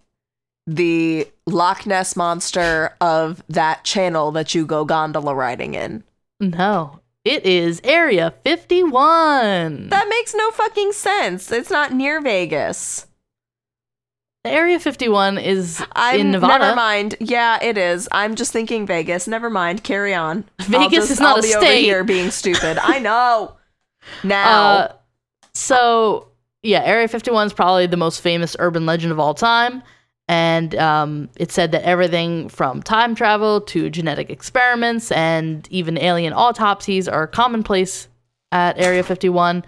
the 0.68 1.28
Loch 1.46 1.86
Ness 1.86 2.16
monster 2.16 2.96
of 3.00 3.44
that 3.50 3.84
channel 3.84 4.32
that 4.32 4.56
you 4.56 4.66
go 4.66 4.86
gondola 4.86 5.36
riding 5.36 5.74
in. 5.76 6.04
No, 6.40 7.00
it 7.24 7.46
is 7.46 7.80
Area 7.84 8.34
51. 8.44 9.90
That 9.90 10.10
makes 10.10 10.34
no 10.34 10.52
fucking 10.52 10.92
sense. 10.94 11.52
It's 11.52 11.70
not 11.70 11.94
near 11.94 12.22
Vegas. 12.22 13.08
Area 14.44 14.80
51 14.80 15.40
is 15.40 15.84
I'm 15.94 16.20
in 16.20 16.32
Nevada. 16.32 16.60
never 16.66 16.76
mind. 16.76 17.16
Yeah, 17.20 17.58
it 17.64 17.80
is. 17.80 18.08
I'm 18.12 18.36
just 18.36 18.52
thinking 18.54 18.86
Vegas. 18.86 19.28
Never 19.28 19.50
mind. 19.50 19.84
Carry 19.84 20.14
on. 20.14 20.46
Vegas 20.60 20.92
just- 20.92 21.12
is 21.12 21.20
not 21.20 21.38
I'll 21.38 21.40
a 21.40 21.42
be 21.42 21.56
over 21.56 21.66
state. 21.66 21.82
here 21.84 22.04
being 22.04 22.30
stupid. 22.30 22.78
I 22.80 23.00
know. 23.08 23.56
Now, 24.24 24.62
Uh, 24.62 24.94
so 25.56 26.28
yeah, 26.62 26.84
Area 26.84 27.08
51 27.08 27.48
is 27.48 27.54
probably 27.54 27.88
the 27.88 27.98
most 27.98 28.22
famous 28.22 28.56
urban 28.60 28.86
legend 28.86 29.12
of 29.12 29.20
all 29.20 29.34
time. 29.34 29.82
And 30.28 30.74
um, 30.76 31.30
it 31.38 31.52
said 31.52 31.72
that 31.74 31.84
everything 31.84 32.50
from 32.50 32.82
time 32.82 33.14
travel 33.14 33.62
to 33.62 33.90
genetic 33.90 34.30
experiments 34.30 35.12
and 35.12 35.68
even 35.70 36.00
alien 36.00 36.34
autopsies 36.34 37.08
are 37.08 37.28
commonplace 37.28 38.08
at 38.52 38.80
Area 38.80 39.04
51. 39.04 39.64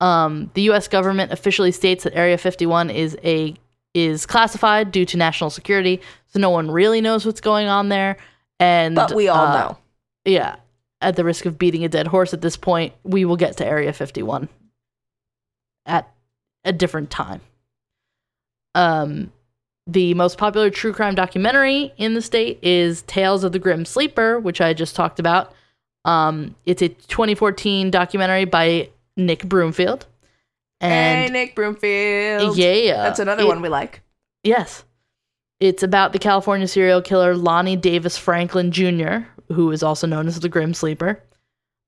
Um, 0.00 0.50
the 0.54 0.62
U.S. 0.62 0.88
government 0.88 1.32
officially 1.32 1.72
states 1.72 2.04
that 2.04 2.14
Area 2.14 2.36
51 2.36 2.90
is 2.90 3.16
a 3.24 3.54
is 3.94 4.26
classified 4.26 4.90
due 4.90 5.06
to 5.06 5.16
national 5.16 5.50
security, 5.50 6.00
so 6.26 6.40
no 6.40 6.50
one 6.50 6.68
really 6.68 7.00
knows 7.00 7.24
what's 7.24 7.40
going 7.40 7.68
on 7.68 7.88
there. 7.88 8.16
And 8.58 8.96
but 8.96 9.14
we 9.14 9.28
all 9.28 9.46
uh, 9.46 9.58
know. 9.58 9.78
yeah, 10.24 10.56
at 11.00 11.16
the 11.16 11.24
risk 11.24 11.46
of 11.46 11.58
beating 11.58 11.84
a 11.84 11.88
dead 11.88 12.08
horse 12.08 12.34
at 12.34 12.40
this 12.40 12.56
point, 12.56 12.92
we 13.04 13.24
will 13.24 13.36
get 13.36 13.56
to 13.58 13.66
Area 13.66 13.92
51 13.92 14.48
at 15.86 16.12
a 16.64 16.72
different 16.72 17.10
time. 17.10 17.40
Um, 18.74 19.32
the 19.86 20.14
most 20.14 20.38
popular 20.38 20.70
true 20.70 20.92
crime 20.92 21.14
documentary 21.14 21.92
in 21.98 22.14
the 22.14 22.22
state 22.22 22.58
is 22.62 23.02
Tales 23.02 23.44
of 23.44 23.52
the 23.52 23.58
Grim 23.58 23.84
Sleeper, 23.84 24.38
which 24.40 24.60
I 24.60 24.72
just 24.72 24.96
talked 24.96 25.18
about. 25.18 25.52
Um, 26.04 26.54
it's 26.66 26.82
a 26.82 26.88
2014 26.88 27.90
documentary 27.90 28.44
by 28.44 28.90
Nick 29.16 29.44
Broomfield. 29.46 30.06
hey, 30.80 31.28
Nick 31.30 31.54
Broomfield. 31.54 32.56
yeah, 32.56 33.02
That's 33.02 33.18
another 33.18 33.42
it- 33.44 33.48
one 33.48 33.60
we 33.62 33.68
like. 33.68 34.02
Yes. 34.42 34.84
It's 35.60 35.82
about 35.82 36.12
the 36.12 36.18
California 36.18 36.66
serial 36.68 37.00
killer 37.00 37.34
Lonnie 37.36 37.76
Davis 37.76 38.18
Franklin 38.18 38.70
Jr., 38.72 39.18
who 39.52 39.70
is 39.70 39.82
also 39.82 40.06
known 40.06 40.26
as 40.26 40.40
the 40.40 40.48
Grim 40.48 40.74
Sleeper. 40.74 41.22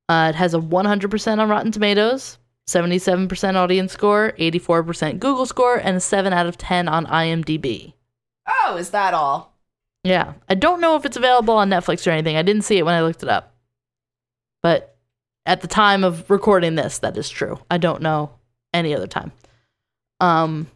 Uh, 0.08 0.28
it 0.32 0.36
has 0.36 0.54
a 0.54 0.58
100% 0.58 1.38
on 1.40 1.48
Rotten 1.48 1.72
Tomatoes, 1.72 2.38
77% 2.68 3.54
audience 3.54 3.92
score, 3.92 4.32
84% 4.38 5.20
Google 5.20 5.46
score, 5.46 5.76
and 5.76 5.96
a 5.96 6.00
7 6.00 6.32
out 6.32 6.46
of 6.46 6.58
10 6.58 6.88
on 6.88 7.06
IMDb. 7.06 7.94
Oh, 8.48 8.76
is 8.76 8.90
that 8.90 9.14
all? 9.14 9.54
Yeah. 10.02 10.34
I 10.48 10.54
don't 10.54 10.80
know 10.80 10.96
if 10.96 11.04
it's 11.04 11.16
available 11.16 11.54
on 11.54 11.70
Netflix 11.70 12.06
or 12.06 12.10
anything. 12.10 12.36
I 12.36 12.42
didn't 12.42 12.62
see 12.62 12.78
it 12.78 12.84
when 12.84 12.94
I 12.94 13.02
looked 13.02 13.22
it 13.22 13.28
up. 13.28 13.54
But 14.62 14.96
at 15.44 15.60
the 15.60 15.68
time 15.68 16.02
of 16.02 16.28
recording 16.28 16.74
this, 16.74 16.98
that 16.98 17.16
is 17.16 17.28
true. 17.28 17.58
I 17.70 17.78
don't 17.78 18.02
know 18.02 18.30
any 18.74 18.94
other 18.94 19.06
time. 19.06 19.32
Um, 20.20 20.68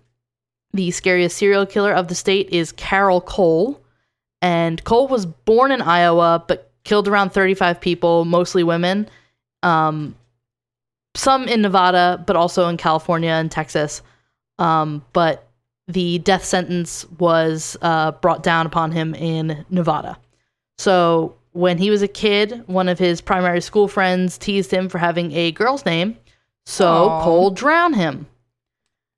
the 0.73 0.93
scariest 0.93 1.37
serial 1.37 1.67
killer 1.67 1.93
of 1.93 2.09
the 2.09 2.15
state 2.15 2.51
is 2.51 2.73
Carroll 2.73 3.21
Cole. 3.21 3.81
And 4.43 4.83
Cole 4.85 5.09
was 5.09 5.27
born 5.27 5.73
in 5.73 5.83
Iowa, 5.83 6.45
but 6.47 6.73
killed 6.85 7.09
around 7.09 7.31
35 7.31 7.81
people, 7.81 8.25
mostly 8.25 8.63
women. 8.63 9.09
Um, 9.63 10.15
some 11.15 11.49
in 11.49 11.63
Nevada, 11.63 12.23
but 12.27 12.37
also 12.37 12.69
in 12.69 12.77
California 12.77 13.31
and 13.31 13.51
Texas. 13.51 14.03
Um, 14.59 15.05
but 15.13 15.49
the 15.89 16.19
death 16.19 16.45
sentence 16.45 17.05
was 17.19 17.77
uh, 17.83 18.13
brought 18.13 18.43
down 18.43 18.67
upon 18.67 18.93
him 18.93 19.15
in 19.15 19.65
Nevada. 19.71 20.19
So 20.79 21.37
when 21.53 21.79
he 21.79 21.91
was 21.91 22.03
a 22.03 22.09
kid, 22.09 22.63
one 22.67 22.89
of 22.89 22.99
his 22.99 23.21
primary 23.21 23.61
school 23.61 23.89
friends 23.89 24.39
teased 24.39 24.71
him 24.71 24.89
for 24.89 24.99
having 24.99 25.33
a 25.33 25.53
girl's 25.53 25.85
name. 25.85 26.17
So 26.67 27.09
Aw. 27.09 27.25
Cole 27.25 27.51
drowned 27.51 27.97
him. 27.97 28.27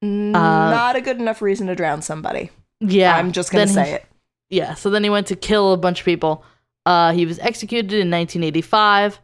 Not 0.00 0.96
a 0.96 1.00
good 1.00 1.18
enough 1.18 1.42
reason 1.42 1.66
to 1.68 1.74
drown 1.74 2.02
somebody. 2.02 2.50
Yeah, 2.80 3.16
I'm 3.16 3.32
just 3.32 3.52
going 3.52 3.68
to 3.68 3.72
say 3.72 3.88
he- 3.88 3.94
it. 3.94 4.06
Yeah, 4.50 4.74
so 4.74 4.90
then 4.90 5.02
he 5.02 5.08
went 5.08 5.28
to 5.28 5.36
kill 5.36 5.72
a 5.72 5.78
bunch 5.78 6.00
of 6.00 6.04
people. 6.04 6.44
Uh, 6.84 7.12
he 7.12 7.24
was 7.24 7.38
executed 7.38 7.92
in 7.92 8.10
1985. 8.10 9.18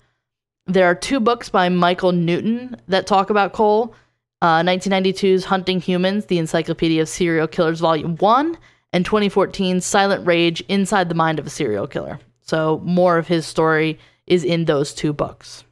There 0.69 0.85
are 0.85 0.95
two 0.95 1.19
books 1.19 1.49
by 1.49 1.71
Michael 1.71 2.13
Newton 2.13 2.77
that 2.89 3.07
talk 3.07 3.31
about 3.31 3.55
Cole. 3.55 3.95
Uh, 4.43 4.61
1992's 4.61 5.47
Hunting 5.47 5.81
Humans, 5.81 6.27
the 6.27 6.39
Encyclopedia 6.39 7.03
of 7.03 7.09
Serial 7.09 7.49
Killers, 7.49 7.81
Volume 7.81 8.17
1, 8.17 8.57
and 8.93 9.05
2014's 9.05 9.85
Silent 9.85 10.27
Rage 10.27 10.61
Inside 10.69 11.09
the 11.09 11.15
Mind 11.15 11.39
of 11.39 11.47
a 11.47 11.51
Serial 11.51 11.87
Killer. 11.87 12.21
So 12.43 12.81
more 12.85 13.17
of 13.17 13.27
his 13.27 13.47
story 13.47 13.99
is 14.27 14.45
in 14.45 14.67
those 14.67 14.93
two 14.93 15.13
books. 15.15 15.65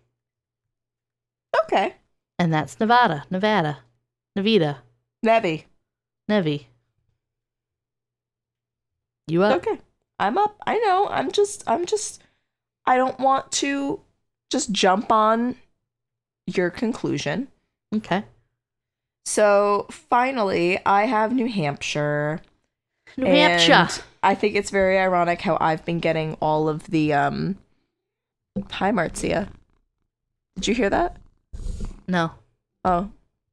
Okay. 1.64 1.94
And 2.38 2.52
that's 2.52 2.80
Nevada, 2.80 3.24
Nevada, 3.30 3.78
Nevada, 4.34 4.82
Nevi. 5.24 5.64
Nevi. 6.28 6.66
You 9.28 9.42
up? 9.42 9.56
Okay. 9.58 9.78
I'm 10.18 10.38
up. 10.38 10.56
I 10.66 10.78
know. 10.78 11.08
I'm 11.10 11.30
just 11.30 11.64
I'm 11.66 11.84
just 11.84 12.22
I 12.86 12.96
don't 12.96 13.18
want 13.18 13.52
to 13.52 14.00
just 14.50 14.72
jump 14.72 15.10
on 15.12 15.56
your 16.46 16.70
conclusion. 16.70 17.48
Okay. 17.94 18.24
So 19.24 19.86
finally, 19.90 20.78
I 20.86 21.06
have 21.06 21.32
New 21.32 21.48
Hampshire. 21.48 22.40
New 23.16 23.26
and 23.26 23.60
Hampshire. 23.60 24.02
I 24.22 24.34
think 24.34 24.54
it's 24.56 24.70
very 24.70 24.98
ironic 24.98 25.40
how 25.40 25.56
I've 25.60 25.84
been 25.84 26.00
getting 26.00 26.34
all 26.40 26.68
of 26.68 26.84
the 26.88 27.12
um 27.12 27.56
Hi 28.72 28.90
Marcia. 28.90 29.48
Did 30.56 30.68
you 30.68 30.74
hear 30.74 30.90
that? 30.90 31.16
No. 32.08 32.32
Oh. 32.84 33.10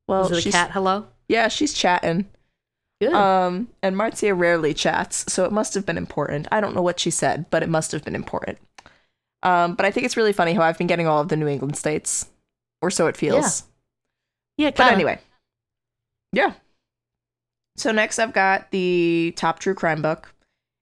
Well, 0.07 0.25
Is 0.25 0.31
it 0.31 0.37
a 0.37 0.41
she's 0.41 0.53
cat? 0.53 0.71
Hello? 0.71 1.07
yeah, 1.27 1.47
she's 1.47 1.73
chatting. 1.73 2.27
Good. 3.01 3.13
Um, 3.13 3.67
and 3.81 3.97
Marcia 3.97 4.33
rarely 4.33 4.73
chats, 4.73 5.25
so 5.31 5.43
it 5.45 5.51
must 5.51 5.73
have 5.73 5.85
been 5.85 5.97
important. 5.97 6.47
I 6.51 6.61
don't 6.61 6.75
know 6.75 6.81
what 6.81 6.99
she 6.99 7.09
said, 7.09 7.49
but 7.49 7.63
it 7.63 7.69
must 7.69 7.91
have 7.91 8.03
been 8.03 8.15
important. 8.15 8.59
Um, 9.43 9.75
but 9.75 9.85
I 9.85 9.91
think 9.91 10.05
it's 10.05 10.17
really 10.17 10.33
funny 10.33 10.53
how 10.53 10.63
I've 10.63 10.77
been 10.77 10.87
getting 10.87 11.07
all 11.07 11.21
of 11.21 11.27
the 11.27 11.35
New 11.35 11.47
England 11.47 11.77
states, 11.77 12.27
or 12.81 12.89
so 12.89 13.07
it 13.07 13.17
feels. 13.17 13.63
yeah, 14.57 14.71
But 14.71 14.93
anyway, 14.93 15.19
yeah. 16.31 16.53
So 17.75 17.91
next, 17.91 18.19
I've 18.19 18.33
got 18.33 18.71
the 18.71 19.33
top 19.35 19.59
true 19.59 19.73
crime 19.73 20.01
book, 20.01 20.33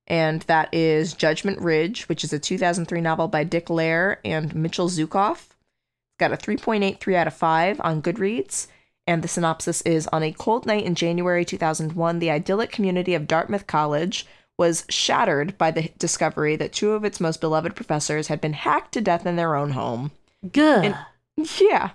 and 0.08 0.42
that 0.44 0.74
is 0.74 1.14
Judgment 1.14 1.60
Ridge, 1.60 2.08
which 2.10 2.24
is 2.24 2.34
a 2.34 2.40
2003 2.40 3.02
novel 3.02 3.28
by 3.28 3.44
Dick 3.44 3.68
Lehr 3.68 4.18
and 4.24 4.54
Mitchell 4.56 4.90
Zuckoff. 4.90 5.48
It's 5.50 6.20
got 6.20 6.34
a 6.34 6.38
3.83 6.38 7.16
out 7.16 7.28
of 7.28 7.34
5 7.34 7.82
on 7.84 8.02
Goodreads. 8.02 8.68
And 9.08 9.24
the 9.24 9.28
synopsis 9.28 9.82
is 9.82 10.08
On 10.08 10.22
a 10.22 10.32
cold 10.32 10.66
night 10.66 10.86
in 10.86 10.96
January 10.96 11.44
2001, 11.44 12.20
the 12.20 12.30
idyllic 12.30 12.72
community 12.72 13.16
of 13.16 13.28
Dartmouth 13.28 13.66
College 13.66 14.28
was 14.62 14.86
shattered 14.90 15.58
by 15.58 15.72
the 15.72 15.90
discovery 15.98 16.56
that 16.56 16.72
two 16.72 16.92
of 16.92 17.04
its 17.04 17.20
most 17.20 17.42
beloved 17.42 17.76
professors 17.76 18.28
had 18.28 18.40
been 18.40 18.54
hacked 18.54 18.92
to 18.92 19.02
death 19.02 19.26
in 19.26 19.36
their 19.36 19.56
own 19.56 19.72
home. 19.72 20.12
Good. 20.52 20.86
And- 20.86 20.96
Yeah. 21.60 21.90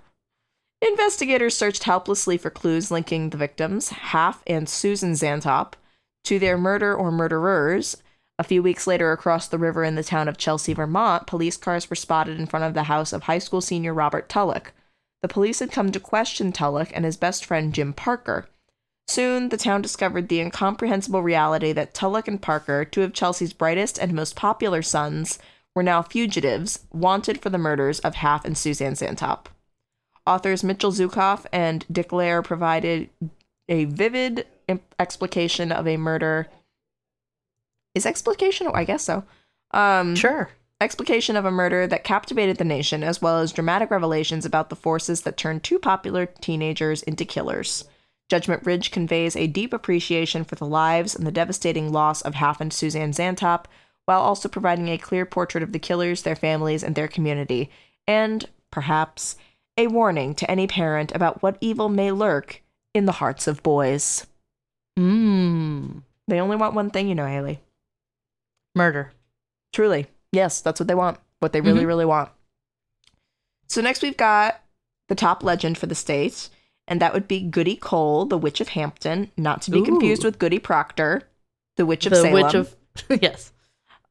Investigators 0.83 1.57
searched 1.57 1.85
helplessly 1.85 2.37
for 2.37 2.51
clues 2.51 2.91
linking 2.91 3.31
the 3.31 3.37
victims, 3.37 3.91
Half 3.91 4.43
and 4.49 4.69
Susan 4.69 5.13
Zantop, 5.13 5.75
to 6.25 6.41
their 6.41 6.59
murder 6.59 6.93
or 6.93 7.13
murderers. 7.13 7.99
A 8.37 8.43
few 8.43 8.65
weeks 8.65 8.89
later, 8.89 9.13
across 9.13 9.47
the 9.47 9.59
river 9.59 9.85
in 9.85 9.95
the 9.95 10.03
town 10.03 10.27
of 10.27 10.37
Chelsea, 10.37 10.75
Vermont, 10.75 11.29
police 11.29 11.57
cars 11.57 11.89
were 11.89 11.95
spotted 11.95 12.41
in 12.41 12.47
front 12.47 12.65
of 12.65 12.75
the 12.75 12.83
house 12.85 13.13
of 13.13 13.23
high 13.23 13.39
school 13.39 13.61
senior 13.61 13.95
Robert 13.95 14.29
Tulloch. 14.29 14.73
The 15.23 15.29
police 15.29 15.61
had 15.61 15.71
come 15.71 15.93
to 15.93 16.01
question 16.01 16.51
Tulloch 16.51 16.91
and 16.93 17.05
his 17.05 17.17
best 17.17 17.45
friend 17.45 17.73
Jim 17.73 17.93
Parker. 17.93 18.49
Soon, 19.09 19.51
the 19.51 19.57
town 19.57 19.83
discovered 19.83 20.29
the 20.29 20.41
incomprehensible 20.41 21.23
reality 21.23 21.73
that 21.73 21.95
Tulloch 21.95 22.27
and 22.27 22.43
Parker, 22.43 22.85
two 22.85 23.03
of 23.03 23.13
Chelsea's 23.13 23.53
brightest 23.53 23.99
and 23.99 24.13
most 24.13 24.35
popular 24.35 24.83
sons, 24.83 25.39
were 25.75 25.83
now 25.83 26.03
fugitives, 26.03 26.81
wanted 26.93 27.41
for 27.41 27.51
the 27.51 27.59
murders 27.59 28.01
of 28.01 28.17
Half 28.17 28.45
and 28.45 28.59
Susanne 28.59 28.95
Zantop. 28.95 29.47
Authors 30.27 30.65
Mitchell 30.65 30.91
Zuckoff 30.91 31.47
and 31.53 31.85
Dick 31.91 32.09
Lehr 32.09 32.43
provided 32.43 33.11
a 33.69 33.85
vivid 33.85 34.47
explication 34.99 35.71
of 35.71 35.87
a 35.87 35.97
murder. 35.97 36.49
Is 37.95 38.07
explication? 38.07 38.67
Oh, 38.67 38.73
I 38.75 38.85
guess 38.85 39.05
so. 39.05 39.25
Um, 39.71 40.17
sure. 40.17 40.51
explication 40.81 41.37
of 41.37 41.45
a 41.45 41.51
murder 41.51 41.87
that 41.87 42.05
captivated 42.05 42.57
the 42.57 42.65
nation, 42.65 43.05
as 43.05 43.23
well 43.23 43.39
as 43.39 43.53
dramatic 43.53 43.91
revelations 43.91 44.45
about 44.45 44.69
the 44.69 44.77
forces 44.77 45.23
that 45.23 45.37
turned 45.37 45.63
two 45.63 45.79
popular 45.79 46.27
teenagers 46.27 47.03
into 47.05 47.25
killers. 47.25 47.85
Judgment 48.29 48.67
Ridge 48.67 48.91
conveys 48.91 49.37
a 49.37 49.47
deep 49.47 49.73
appreciation 49.73 50.45
for 50.45 50.57
the 50.57 50.67
lives 50.67 51.15
and 51.15 51.27
the 51.27 51.33
devastating 51.33 51.93
loss 51.93 52.23
of 52.23 52.35
Half 52.35 52.61
and 52.61 52.73
Susanne 52.73 53.13
Zantop, 53.13 53.67
while 54.05 54.21
also 54.21 54.49
providing 54.49 54.89
a 54.89 54.99
clear 54.99 55.25
portrait 55.27 55.63
of 55.63 55.73
the 55.73 55.79
killers, 55.79 56.23
their 56.23 56.37
families, 56.37 56.83
and 56.83 56.95
their 56.95 57.09
community, 57.09 57.71
and, 58.07 58.49
perhaps, 58.71 59.37
a 59.77 59.87
warning 59.89 60.35
to 60.35 60.51
any 60.51 60.67
parent 60.67 61.13
about 61.15 61.43
what 61.43 61.59
evil 61.61 61.89
may 61.89 62.11
lurk 62.11 62.63
in 62.95 63.05
the 63.05 63.13
hearts 63.13 63.47
of 63.47 63.63
boys. 63.63 64.27
Mmm. 64.99 66.03
They 66.29 66.41
only 66.41 66.57
want 66.57 66.75
one 66.75 66.91
thing, 66.91 67.09
you 67.09 67.15
know, 67.15 67.27
Haley. 67.27 67.61
Murder. 68.75 69.13
Truly. 69.73 70.07
Yes, 70.33 70.61
that's 70.61 70.81
what 70.81 70.89
they 70.89 70.95
want. 70.95 71.19
What 71.41 71.53
they 71.53 71.61
really, 71.61 71.85
Mhm. 71.85 71.87
really 71.87 72.05
want. 72.05 72.31
So 73.69 73.81
next 73.81 74.03
we've 74.03 74.17
got 74.17 74.61
the 75.09 75.15
top 75.15 75.43
legend 75.43 75.79
for 75.79 75.87
the 75.87 75.95
state, 75.95 76.49
and 76.89 77.01
that 77.01 77.13
would 77.13 77.27
be 77.27 77.41
Goody 77.41 77.77
Cole, 77.77 78.27
the 78.27 78.39
Witch 78.39 78.61
of 78.61 78.69
Hampton, 78.69 79.31
not 79.37 79.63
to 79.63 79.71
be 79.71 79.83
confused 79.83 80.25
with 80.25 80.39
Goody 80.39 80.59
Proctor, 80.59 81.23
the 81.77 81.87
Witch 81.87 82.07
of 82.07 82.11
the 82.11 82.17
Salem. 82.17 82.33
witch 82.33 82.55
of 82.55 82.77
yes. 83.23 83.53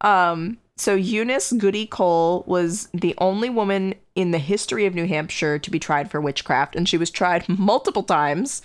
Um, 0.02 0.58
so 0.78 0.94
Eunice 0.94 1.54
Goody 1.54 1.88
Cole 1.88 2.44
was 2.48 2.90
the 2.94 3.16
only 3.18 3.50
woman 3.50 3.96
in 4.16 4.32
the 4.32 4.40
history 4.40 4.86
of 4.86 4.94
New 4.94 5.08
Hampshire 5.08 5.58
to 5.58 5.72
be 5.72 5.80
tried 5.80 6.12
for 6.12 6.20
witchcraft, 6.20 6.76
and 6.76 6.88
she 6.88 6.98
was 6.98 7.10
tried 7.10 7.48
multiple 7.50 8.04
times. 8.04 8.62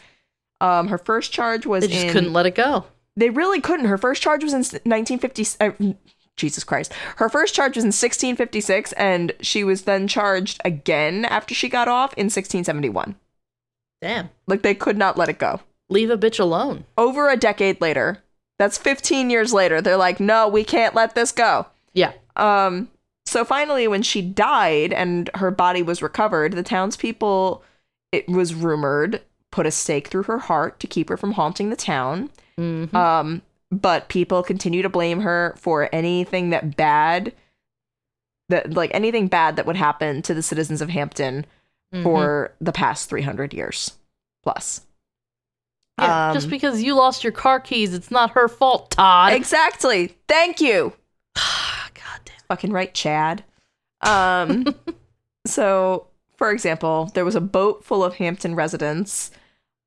Um, 0.61 0.89
her 0.89 0.99
first 0.99 1.33
charge 1.33 1.67
was 1.67 1.85
They 1.85 1.89
just 1.89 2.07
in, 2.07 2.13
couldn't 2.13 2.33
let 2.33 2.47
it 2.47 2.55
go. 2.55 2.85
They 3.17 3.31
really 3.31 3.61
couldn't. 3.61 3.87
Her 3.87 3.99
first 3.99 4.23
charge 4.23 4.43
was 4.43 4.53
in 4.53 4.59
1950. 4.59 5.47
Uh, 5.61 5.95
Jesus 6.37 6.65
Christ. 6.65 6.93
Her 7.17 7.29
first 7.29 7.55
charge 7.55 7.77
was 7.77 7.85
in 7.85 7.89
1656, 7.89 8.93
and 8.93 9.33
she 9.41 9.63
was 9.63 9.83
then 9.83 10.09
charged 10.09 10.61
again 10.65 11.27
after 11.27 11.55
she 11.55 11.69
got 11.69 11.87
off 11.87 12.15
in 12.15 12.27
1671. 12.27 13.15
Damn. 14.01 14.31
Like 14.47 14.63
they 14.63 14.75
could 14.75 14.97
not 14.97 15.17
let 15.17 15.29
it 15.29 15.39
go. 15.39 15.61
Leave 15.89 16.11
a 16.11 16.19
bitch 16.19 16.39
alone. 16.39 16.85
Over 16.97 17.29
a 17.29 17.37
decade 17.37 17.81
later, 17.81 18.23
that's 18.59 18.79
15 18.79 19.31
years 19.31 19.53
later, 19.53 19.81
they're 19.81 19.97
like, 19.97 20.21
no, 20.21 20.47
we 20.49 20.65
can't 20.65 20.95
let 20.95 21.15
this 21.15 21.33
go. 21.33 21.67
Yeah. 21.93 22.13
Um, 22.37 22.89
so 23.27 23.45
finally, 23.45 23.89
when 23.89 24.03
she 24.03 24.23
died 24.23 24.93
and 24.93 25.31
her 25.35 25.51
body 25.51 25.83
was 25.83 26.03
recovered, 26.03 26.53
the 26.53 26.63
townspeople, 26.63 27.63
it 28.13 28.29
was 28.29 28.55
rumored, 28.55 29.23
put 29.51 29.67
a 29.67 29.71
stake 29.71 30.09
through 30.09 30.25
her 30.25 30.39
heart 30.39 30.81
to 30.81 30.87
keep 30.87 31.09
her 31.09 31.17
from 31.17 31.33
haunting 31.33 31.71
the 31.71 31.77
town. 31.77 32.31
Mhm. 32.59 32.93
Um, 32.95 33.43
but 33.71 34.09
people 34.09 34.43
continue 34.43 34.83
to 34.83 34.89
blame 34.89 35.21
her 35.21 35.55
for 35.59 35.89
anything 35.93 36.51
that 36.51 36.77
bad, 36.77 37.33
that 38.49 38.75
like 38.75 38.91
anything 38.93 39.29
bad 39.29 39.57
that 39.57 39.67
would 39.67 39.77
happen 39.77 40.23
to 40.23 40.35
the 40.35 40.43
citizens 40.43 40.81
of 40.81 40.89
Hampton 40.89 41.47
Mhm. 41.95 42.03
for 42.03 42.55
the 42.61 42.73
past 42.73 43.09
300 43.09 43.53
years 43.53 43.93
plus. 44.43 44.83
Yeah, 45.99 46.29
um, 46.29 46.35
just 46.35 46.49
because 46.49 46.83
you 46.83 46.95
lost 46.95 47.25
your 47.25 47.33
car 47.33 47.61
keys, 47.61 47.93
it's 47.93 48.11
not 48.11 48.31
her 48.31 48.49
fault, 48.49 48.93
Todd. 48.93 49.33
Exactly. 49.33 50.17
Thank 50.29 50.61
you. 50.61 50.93
God 51.35 52.21
damn. 52.25 52.37
Fucking 52.49 52.73
right, 52.73 52.95
Chad. 52.95 53.45
Um, 54.03 54.67
so, 55.47 56.07
for 56.37 56.51
example, 56.51 57.11
there 57.15 57.25
was 57.25 57.35
a 57.35 57.41
boat 57.41 57.85
full 57.85 58.03
of 58.03 58.15
Hampton 58.15 58.55
residents 58.55 59.31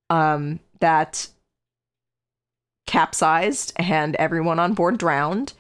um, 0.10 0.60
that 0.80 1.28
capsized 2.86 3.74
and 3.78 4.16
everyone 4.18 4.60
on 4.60 4.74
board 4.74 4.98
drowned, 4.98 5.54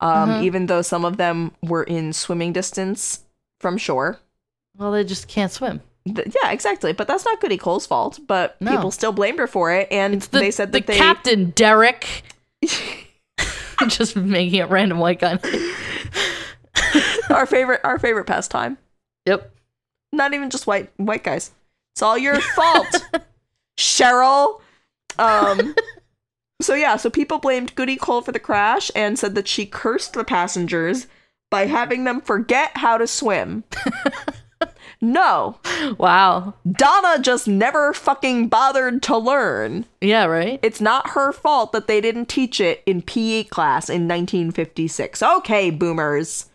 um, 0.00 0.30
Mhm. 0.30 0.42
even 0.42 0.66
though 0.66 0.82
some 0.82 1.04
of 1.04 1.16
them 1.16 1.52
were 1.62 1.82
in 1.82 2.12
swimming 2.12 2.52
distance 2.52 3.24
from 3.60 3.78
shore. 3.78 4.20
Well, 4.78 4.92
they 4.92 5.04
just 5.04 5.28
can't 5.28 5.50
swim. 5.52 5.80
Th- 6.06 6.34
yeah, 6.42 6.52
exactly. 6.52 6.92
But 6.92 7.08
that's 7.08 7.24
not 7.24 7.40
Goody 7.40 7.56
Cole's 7.56 7.86
fault. 7.86 8.20
But 8.26 8.60
No. 8.60 8.72
people 8.72 8.90
still 8.90 9.12
blamed 9.12 9.38
her 9.38 9.46
for 9.46 9.72
it, 9.72 9.88
and 9.90 10.22
the, 10.22 10.38
they 10.38 10.50
said 10.50 10.72
the 10.72 10.80
that 10.80 10.86
they 10.86 10.96
captain, 10.96 11.50
Derek. 11.50 12.22
just 13.88 14.16
making 14.16 14.60
a 14.60 14.66
random 14.66 14.98
white 14.98 15.18
guy. 15.20 15.38
our 17.30 17.46
favorite 17.46 17.80
our 17.84 17.98
favorite 17.98 18.24
pastime. 18.26 18.78
yep. 19.26 19.52
Not 20.12 20.32
even 20.34 20.50
just 20.50 20.66
white 20.66 20.90
white 20.96 21.24
guys. 21.24 21.50
It's 21.94 22.02
all 22.02 22.16
your 22.18 22.40
fault, 22.40 23.04
Cheryl. 23.78 24.60
Um. 25.18 25.74
So 26.62 26.74
yeah, 26.74 26.96
so 26.96 27.10
people 27.10 27.38
blamed 27.38 27.74
Goody 27.74 27.96
Cole 27.96 28.22
for 28.22 28.32
the 28.32 28.38
crash 28.38 28.90
and 28.94 29.18
said 29.18 29.34
that 29.34 29.48
she 29.48 29.66
cursed 29.66 30.14
the 30.14 30.24
passengers 30.24 31.06
by 31.50 31.66
having 31.66 32.04
them 32.04 32.20
forget 32.20 32.70
how 32.76 32.96
to 32.98 33.06
swim. 33.06 33.64
No, 35.00 35.58
Wow. 35.98 36.54
Donna 36.70 37.22
just 37.22 37.46
never 37.46 37.92
fucking 37.92 38.48
bothered 38.48 39.02
to 39.04 39.16
learn. 39.16 39.84
Yeah, 40.00 40.24
right? 40.24 40.58
It's 40.62 40.80
not 40.80 41.10
her 41.10 41.32
fault 41.32 41.72
that 41.72 41.86
they 41.86 42.00
didn't 42.00 42.26
teach 42.26 42.60
it 42.60 42.82
in 42.86 43.02
PE 43.02 43.44
class 43.44 43.88
in 43.90 44.08
1956. 44.08 45.22
Okay, 45.22 45.70
boomers. 45.70 46.46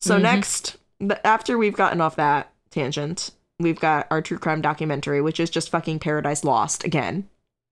So 0.00 0.18
Mhm. 0.18 0.22
next, 0.22 0.76
after 1.24 1.56
we've 1.56 1.76
gotten 1.76 2.00
off 2.00 2.16
that 2.16 2.50
tangent, 2.70 3.30
we've 3.58 3.80
got 3.80 4.06
our 4.10 4.20
true 4.20 4.38
crime 4.38 4.60
documentary, 4.60 5.20
which 5.20 5.40
is 5.40 5.50
just 5.50 5.70
fucking 5.70 5.98
Paradise 6.00 6.44
Lost 6.44 6.84
again. 6.84 7.28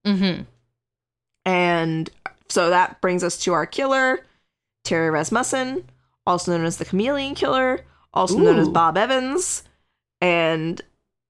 Mm-hmm. 0.07 0.42
And 1.44 2.11
so 2.48 2.70
that 2.70 3.01
brings 3.01 3.22
us 3.24 3.36
to 3.38 3.53
our 3.53 3.66
killer, 3.66 4.24
Terry 4.84 5.11
Rasmussen, 5.11 5.84
also 6.26 6.53
known 6.57 6.64
as 6.66 6.76
the 6.78 6.84
Chameleon 6.84 7.34
Killer, 7.34 7.84
also 8.14 8.38
known 8.38 8.59
as 8.59 8.68
Bob 8.68 8.96
Evans. 8.96 9.62
And 10.21 10.81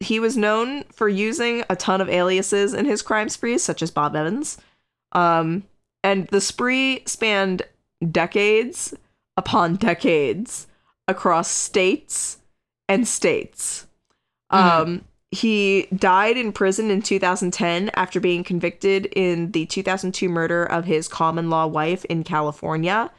he 0.00 0.18
was 0.18 0.36
known 0.36 0.84
for 0.92 1.08
using 1.08 1.64
a 1.68 1.76
ton 1.76 2.00
of 2.00 2.08
aliases 2.08 2.74
in 2.74 2.86
his 2.86 3.02
crime 3.02 3.28
sprees, 3.28 3.62
such 3.62 3.82
as 3.82 3.90
Bob 3.90 4.16
Evans. 4.16 4.58
Um, 5.12 5.64
and 6.02 6.26
the 6.28 6.40
spree 6.40 7.02
spanned 7.06 7.62
decades 8.10 8.94
upon 9.36 9.76
decades 9.76 10.66
across 11.06 11.48
states 11.48 12.38
and 12.88 13.06
states. 13.06 13.86
Um, 14.50 15.04
he 15.30 15.86
died 15.94 16.36
in 16.36 16.52
prison 16.52 16.90
in 16.90 17.02
2010 17.02 17.90
after 17.94 18.18
being 18.18 18.42
convicted 18.42 19.06
in 19.06 19.52
the 19.52 19.66
2002 19.66 20.28
murder 20.28 20.64
of 20.64 20.86
his 20.86 21.06
common 21.06 21.50
law 21.50 21.66
wife 21.66 22.04
in 22.06 22.24
California. 22.24 23.10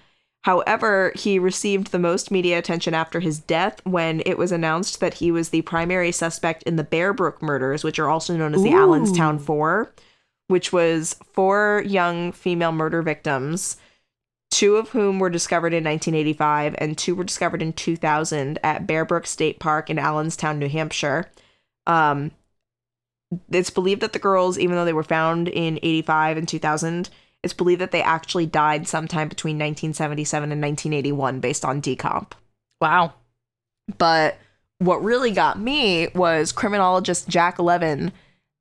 However, 0.43 1.11
he 1.15 1.37
received 1.37 1.91
the 1.91 1.99
most 1.99 2.31
media 2.31 2.57
attention 2.57 2.93
after 2.93 3.19
his 3.19 3.39
death 3.39 3.79
when 3.85 4.23
it 4.25 4.37
was 4.39 4.51
announced 4.51 4.99
that 4.99 5.15
he 5.15 5.31
was 5.31 5.49
the 5.49 5.61
primary 5.61 6.11
suspect 6.11 6.63
in 6.63 6.77
the 6.77 6.83
Bear 6.83 7.13
Brook 7.13 7.43
murders, 7.43 7.83
which 7.83 7.99
are 7.99 8.09
also 8.09 8.35
known 8.35 8.55
as 8.55 8.63
the 8.63 8.73
Ooh. 8.73 8.77
Allenstown 8.77 9.37
Four, 9.37 9.93
which 10.47 10.73
was 10.73 11.15
four 11.31 11.83
young 11.85 12.31
female 12.31 12.71
murder 12.71 13.03
victims, 13.03 13.77
two 14.49 14.77
of 14.77 14.89
whom 14.89 15.19
were 15.19 15.29
discovered 15.29 15.73
in 15.73 15.83
1985 15.83 16.75
and 16.79 16.97
two 16.97 17.13
were 17.13 17.23
discovered 17.23 17.61
in 17.61 17.71
2000 17.71 18.59
at 18.63 18.87
Bear 18.87 19.05
Brook 19.05 19.27
State 19.27 19.59
Park 19.59 19.91
in 19.91 19.99
Allenstown, 19.99 20.57
New 20.57 20.69
Hampshire. 20.69 21.29
Um, 21.85 22.31
it's 23.51 23.69
believed 23.69 24.01
that 24.01 24.13
the 24.13 24.19
girls, 24.19 24.57
even 24.57 24.75
though 24.75 24.85
they 24.85 24.91
were 24.91 25.03
found 25.03 25.47
in 25.47 25.77
85 25.83 26.37
and 26.37 26.47
2000, 26.47 27.09
it's 27.43 27.53
believed 27.53 27.81
that 27.81 27.91
they 27.91 28.03
actually 28.03 28.45
died 28.45 28.87
sometime 28.87 29.27
between 29.27 29.55
1977 29.55 30.51
and 30.51 30.61
1981 30.61 31.39
based 31.39 31.65
on 31.65 31.81
decomp. 31.81 32.31
Wow. 32.79 33.13
But 33.97 34.37
what 34.79 35.03
really 35.03 35.31
got 35.31 35.59
me 35.59 36.07
was 36.15 36.51
criminologist 36.51 37.27
Jack 37.27 37.59
Levin 37.59 38.11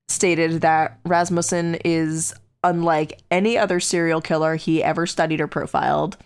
stated 0.09 0.61
that 0.61 0.99
Rasmussen 1.05 1.77
is 1.85 2.35
unlike 2.63 3.21
any 3.31 3.57
other 3.57 3.81
serial 3.81 4.21
killer 4.21 4.57
he 4.57 4.83
ever 4.83 5.07
studied 5.07 5.41
or 5.41 5.47
profiled 5.47 6.17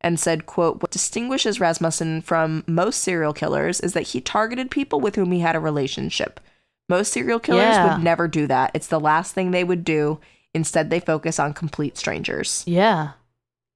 and 0.00 0.18
said 0.18 0.44
quote 0.46 0.82
what 0.82 0.90
distinguishes 0.90 1.60
Rasmussen 1.60 2.20
from 2.20 2.64
most 2.66 3.00
serial 3.00 3.32
killers 3.32 3.80
is 3.80 3.92
that 3.92 4.08
he 4.08 4.20
targeted 4.20 4.70
people 4.70 5.00
with 5.00 5.14
whom 5.16 5.30
he 5.32 5.40
had 5.40 5.56
a 5.56 5.60
relationship. 5.60 6.40
Most 6.88 7.12
serial 7.12 7.38
killers 7.38 7.62
Yeah. 7.62 7.94
would 7.94 8.04
never 8.04 8.28
do 8.28 8.46
that. 8.46 8.70
It's 8.74 8.88
the 8.88 9.00
last 9.00 9.34
thing 9.34 9.50
they 9.50 9.64
would 9.64 9.84
do. 9.84 10.18
Instead 10.54 10.88
they 10.90 11.00
focus 11.00 11.38
on 11.38 11.52
complete 11.52 11.98
strangers. 11.98 12.62
Yeah. 12.66 13.12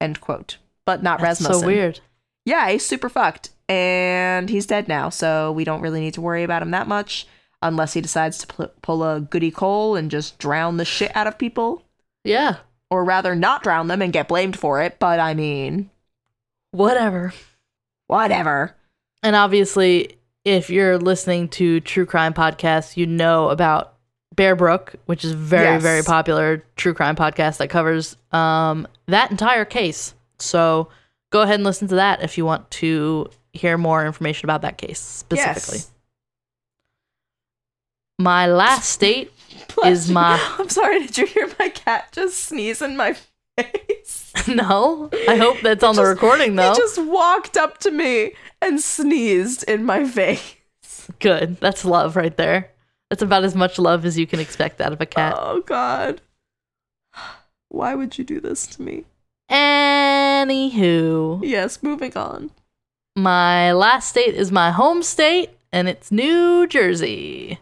End 0.01 0.21
quote. 0.21 0.59
But 0.87 1.03
not 1.03 1.19
That's 1.19 1.41
Rasmussen. 1.41 1.61
so 1.61 1.67
weird. 1.67 2.01
Yeah, 2.45 2.71
he's 2.71 2.87
super 2.87 3.09
fucked. 3.09 3.51
And 3.69 4.49
he's 4.49 4.67
dead 4.67 4.89
now, 4.89 5.11
so 5.11 5.53
we 5.53 5.65
don't 5.65 5.83
really 5.83 6.01
need 6.01 6.15
to 6.15 6.21
worry 6.23 6.43
about 6.45 6.63
him 6.63 6.71
that 6.71 6.89
much 6.89 7.27
unless 7.61 7.93
he 7.93 8.01
decides 8.01 8.39
to 8.39 8.47
pl- 8.47 8.73
pull 8.81 9.03
a 9.05 9.21
goody 9.21 9.51
Cole 9.51 9.97
and 9.97 10.11
just 10.11 10.39
drown 10.39 10.77
the 10.79 10.85
shit 10.87 11.15
out 11.15 11.27
of 11.27 11.37
people. 11.37 11.83
Yeah. 12.25 12.57
Or 12.91 13.05
rather, 13.05 13.35
not 13.35 13.63
drown 13.63 13.89
them 13.89 14.01
and 14.01 14.13
get 14.13 14.29
blamed 14.29 14.59
for 14.59 14.81
it, 14.81 14.99
but 14.99 15.21
I 15.21 15.35
mean, 15.35 15.91
Whatever. 16.71 17.35
whatever. 18.07 18.75
And 19.23 19.37
obviously, 19.37 20.17
if 20.45 20.71
you're 20.71 20.97
listening 20.97 21.49
to 21.51 21.81
true 21.81 22.07
crime 22.07 22.33
podcasts, 22.33 22.97
you 22.97 23.07
know 23.07 23.51
about 23.51 23.95
Bear 24.35 24.55
Brook, 24.55 24.95
which 25.07 25.25
is 25.25 25.33
very, 25.33 25.65
Yes. 25.65 25.83
very 25.83 26.03
popular 26.03 26.65
true 26.77 26.95
crime 26.95 27.17
podcast 27.17 27.57
that 27.59 27.69
covers 27.69 28.17
um, 28.33 28.87
that 29.07 29.31
entire 29.31 29.65
case. 29.65 30.15
So 30.39 30.89
go 31.31 31.43
ahead 31.43 31.57
and 31.57 31.65
listen 31.65 31.89
to 31.89 31.97
that 31.97 32.23
if 32.23 32.39
you 32.39 32.45
want 32.45 32.71
to 32.73 33.29
hear 33.53 33.77
more 33.77 34.07
information 34.07 34.47
about 34.47 34.63
that 34.63 34.79
case 34.79 35.01
specifically. 35.01 35.79
Yes. 35.79 35.91
My 38.19 38.47
last 38.47 38.89
state 38.91 39.33
is 39.85 40.11
my 40.11 40.39
I'm 40.59 40.69
sorry, 40.69 41.01
did 41.07 41.19
you 41.19 41.27
hear 41.27 41.49
my 41.59 41.69
cat 41.71 42.09
just 42.13 42.39
sneeze 42.45 42.83
in 42.83 42.97
my 42.97 43.17
face? 43.57 44.33
no. 44.49 45.09
I 45.29 45.37
hope 45.37 45.61
that's 45.63 45.83
on 45.85 45.97
the 45.97 46.05
recording 46.05 46.57
though. 46.57 46.73
He 46.73 46.77
just 46.79 46.99
walked 47.03 47.57
up 47.57 47.79
to 47.79 47.91
me 47.91 48.33
and 48.61 48.81
sneezed 48.81 49.65
in 49.65 49.85
my 49.85 50.05
face. 50.05 50.55
Good. 51.21 51.57
That's 51.61 51.85
love 51.85 52.15
right 52.17 52.37
there. 52.37 52.71
That's 53.11 53.23
about 53.23 53.45
as 53.45 53.55
much 53.55 53.79
love 53.79 54.05
as 54.05 54.19
you 54.19 54.27
can 54.27 54.39
expect 54.41 54.81
out 54.81 54.93
of 54.93 55.01
a 55.01 55.07
cat. 55.07 55.35
Oh, 55.37 55.63
God. 55.63 56.21
Why 57.71 57.95
would 57.95 58.19
you 58.19 58.25
do 58.25 58.41
this 58.41 58.67
to 58.69 58.83
me? 58.83 59.05
Anywho, 59.51 61.41
Yes, 61.43 61.83
moving 61.83 62.17
on. 62.17 62.51
my 63.17 63.73
last 63.73 64.09
state 64.11 64.35
is 64.35 64.53
my 64.53 64.71
home 64.71 65.03
state, 65.03 65.51
and 65.73 65.89
it's 65.89 66.13
New 66.13 66.67
Jersey. 66.67 67.59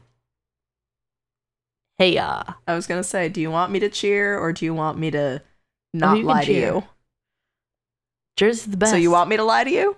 Hey 1.99 2.15
ya. 2.15 2.43
I 2.67 2.75
was 2.75 2.87
gonna 2.87 3.03
say, 3.05 3.29
do 3.29 3.41
you 3.41 3.51
want 3.51 3.73
me 3.73 3.79
to 3.81 3.89
cheer 3.89 4.39
or 4.39 4.53
do 4.53 4.65
you 4.67 4.75
want 4.75 4.99
me 4.99 5.11
to 5.13 5.43
not 5.95 6.19
Oh, 6.19 6.21
lie 6.21 6.41
to 6.45 6.47
cheer. 6.47 6.75
you? 6.75 6.85
Jersey's 8.37 8.67
the 8.67 8.77
best. 8.77 8.91
So 8.93 8.97
you 8.99 9.11
want 9.11 9.31
me 9.31 9.37
to 9.39 9.45
lie 9.45 9.65
to 9.65 9.71
you? 9.71 9.97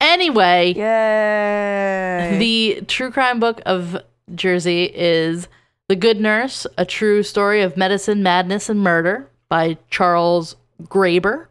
Anyway, 0.00 0.74
Yay! 0.76 2.36
the 2.38 2.84
true 2.86 3.10
crime 3.10 3.40
book 3.40 3.60
of 3.66 3.96
Jersey 4.34 4.90
is 4.94 5.48
The 5.88 5.96
Good 5.96 6.20
Nurse, 6.20 6.66
a 6.76 6.84
true 6.84 7.22
story 7.22 7.62
of 7.62 7.76
medicine, 7.76 8.22
madness, 8.22 8.68
and 8.68 8.80
murder 8.80 9.28
by 9.48 9.78
Charles 9.90 10.56
Graeber. 10.82 11.46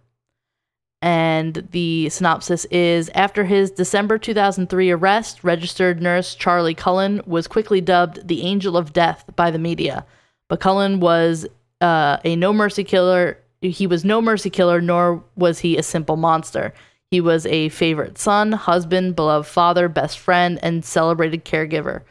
And 1.01 1.67
the 1.71 2.09
synopsis 2.09 2.65
is 2.65 3.09
After 3.13 3.45
his 3.45 3.69
December 3.71 4.17
2003 4.17 4.91
arrest, 4.91 5.43
registered 5.43 6.01
nurse 6.01 6.33
Charlie 6.33 6.73
Cullen 6.73 7.21
was 7.25 7.47
quickly 7.47 7.81
dubbed 7.81 8.27
the 8.27 8.41
Angel 8.41 8.75
of 8.75 8.93
Death 8.93 9.23
by 9.35 9.51
the 9.51 9.59
media. 9.59 10.05
But 10.49 10.59
Cullen 10.59 10.99
was 10.99 11.45
uh, 11.81 12.17
a 12.23 12.35
no 12.35 12.51
mercy 12.51 12.83
killer. 12.83 13.37
He 13.61 13.85
was 13.85 14.03
no 14.03 14.21
mercy 14.21 14.49
killer, 14.49 14.81
nor 14.81 15.23
was 15.35 15.59
he 15.59 15.77
a 15.77 15.83
simple 15.83 16.17
monster. 16.17 16.73
He 17.11 17.21
was 17.21 17.45
a 17.45 17.69
favorite 17.69 18.17
son, 18.17 18.51
husband, 18.51 19.15
beloved 19.15 19.47
father, 19.47 19.87
best 19.87 20.19
friend, 20.19 20.59
and 20.61 20.83
celebrated 20.83 21.45
caregiver. 21.45 22.01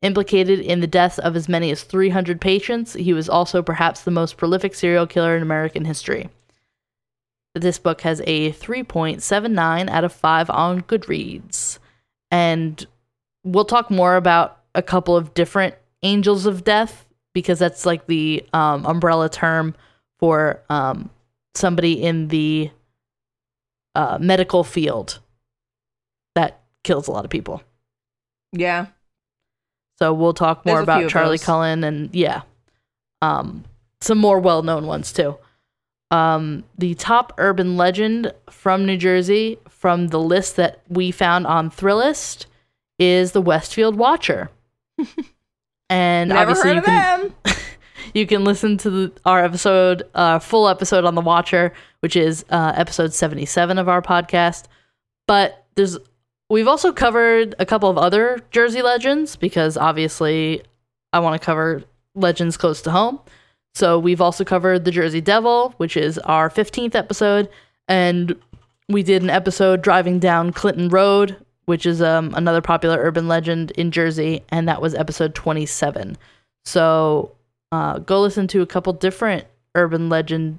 Implicated 0.00 0.60
in 0.60 0.80
the 0.80 0.86
deaths 0.86 1.18
of 1.18 1.34
as 1.34 1.48
many 1.48 1.70
as 1.70 1.82
300 1.82 2.40
patients, 2.40 2.92
he 2.94 3.12
was 3.12 3.28
also 3.28 3.62
perhaps 3.62 4.02
the 4.02 4.12
most 4.12 4.36
prolific 4.36 4.74
serial 4.74 5.06
killer 5.06 5.36
in 5.36 5.42
American 5.42 5.84
history. 5.84 6.28
This 7.54 7.78
book 7.78 8.02
has 8.02 8.22
a 8.24 8.52
3.79 8.52 9.88
out 9.88 10.04
of 10.04 10.12
5 10.12 10.50
on 10.50 10.82
Goodreads. 10.82 11.78
And 12.30 12.86
we'll 13.42 13.64
talk 13.64 13.90
more 13.90 14.14
about 14.16 14.60
a 14.74 14.82
couple 14.82 15.16
of 15.16 15.34
different 15.34 15.74
angels 16.02 16.46
of 16.46 16.62
death 16.62 17.08
because 17.34 17.58
that's 17.58 17.84
like 17.84 18.06
the 18.06 18.46
um, 18.52 18.86
umbrella 18.86 19.28
term 19.28 19.74
for 20.20 20.62
um, 20.70 21.10
somebody 21.54 22.00
in 22.02 22.28
the 22.28 22.70
uh, 23.94 24.18
medical 24.20 24.62
field 24.62 25.18
that 26.34 26.60
kills 26.84 27.08
a 27.08 27.10
lot 27.10 27.24
of 27.24 27.30
people. 27.30 27.62
yeah. 28.52 28.86
So 29.98 30.14
we'll 30.14 30.34
talk 30.34 30.64
more 30.64 30.76
There's 30.76 30.84
about 30.84 31.10
Charlie. 31.10 31.38
Cullen 31.38 31.82
and 31.82 32.14
yeah, 32.14 32.42
um, 33.20 33.64
some 34.00 34.18
more 34.18 34.38
well-known 34.38 34.86
ones 34.86 35.12
too. 35.12 35.36
Um, 36.10 36.64
the 36.78 36.94
top 36.94 37.34
urban 37.36 37.76
legend 37.76 38.32
from 38.48 38.86
New 38.86 38.96
Jersey, 38.96 39.58
from 39.68 40.08
the 40.08 40.20
list 40.20 40.56
that 40.56 40.80
we 40.88 41.10
found 41.10 41.46
on 41.46 41.70
Thrillist, 41.70 42.46
is 42.98 43.32
the 43.32 43.42
Westfield 43.42 43.96
Watcher. 43.96 44.50
and 45.90 46.28
Never 46.30 46.40
obviously 46.40 46.68
heard 46.68 46.74
you 46.74 46.78
of 46.78 46.84
can 46.84 47.32
them. 47.44 47.56
you 48.14 48.26
can 48.26 48.44
listen 48.44 48.78
to 48.78 48.90
the, 48.90 49.12
our 49.24 49.44
episode, 49.44 50.04
uh, 50.14 50.38
full 50.38 50.68
episode 50.68 51.04
on 51.04 51.14
the 51.14 51.20
Watcher, 51.20 51.72
which 52.00 52.16
is 52.16 52.44
uh, 52.50 52.72
episode 52.76 53.12
seventy-seven 53.12 53.78
of 53.78 53.88
our 53.88 54.00
podcast. 54.00 54.64
But 55.26 55.66
there's 55.74 55.98
we've 56.50 56.68
also 56.68 56.92
covered 56.92 57.54
a 57.58 57.66
couple 57.66 57.90
of 57.90 57.98
other 57.98 58.40
Jersey 58.50 58.82
legends 58.82 59.36
because 59.36 59.76
obviously 59.76 60.62
I 61.12 61.20
want 61.20 61.40
to 61.40 61.44
cover 61.44 61.84
legends 62.14 62.56
close 62.56 62.82
to 62.82 62.90
home. 62.90 63.20
So 63.74 63.98
we've 63.98 64.20
also 64.20 64.44
covered 64.44 64.84
the 64.84 64.90
Jersey 64.90 65.20
Devil, 65.20 65.74
which 65.76 65.96
is 65.96 66.18
our 66.18 66.50
fifteenth 66.50 66.96
episode, 66.96 67.48
and 67.86 68.34
we 68.88 69.02
did 69.02 69.22
an 69.22 69.30
episode 69.30 69.82
driving 69.82 70.18
down 70.18 70.52
Clinton 70.52 70.88
Road, 70.88 71.36
which 71.66 71.86
is 71.86 72.02
um, 72.02 72.34
another 72.34 72.62
popular 72.62 72.98
urban 72.98 73.28
legend 73.28 73.70
in 73.72 73.90
Jersey, 73.90 74.42
and 74.48 74.66
that 74.66 74.82
was 74.82 74.94
episode 74.94 75.34
twenty-seven. 75.34 76.16
So 76.64 77.32
uh, 77.70 77.98
go 77.98 78.20
listen 78.20 78.48
to 78.48 78.62
a 78.62 78.66
couple 78.66 78.92
different 78.94 79.44
urban 79.74 80.08
legend 80.08 80.58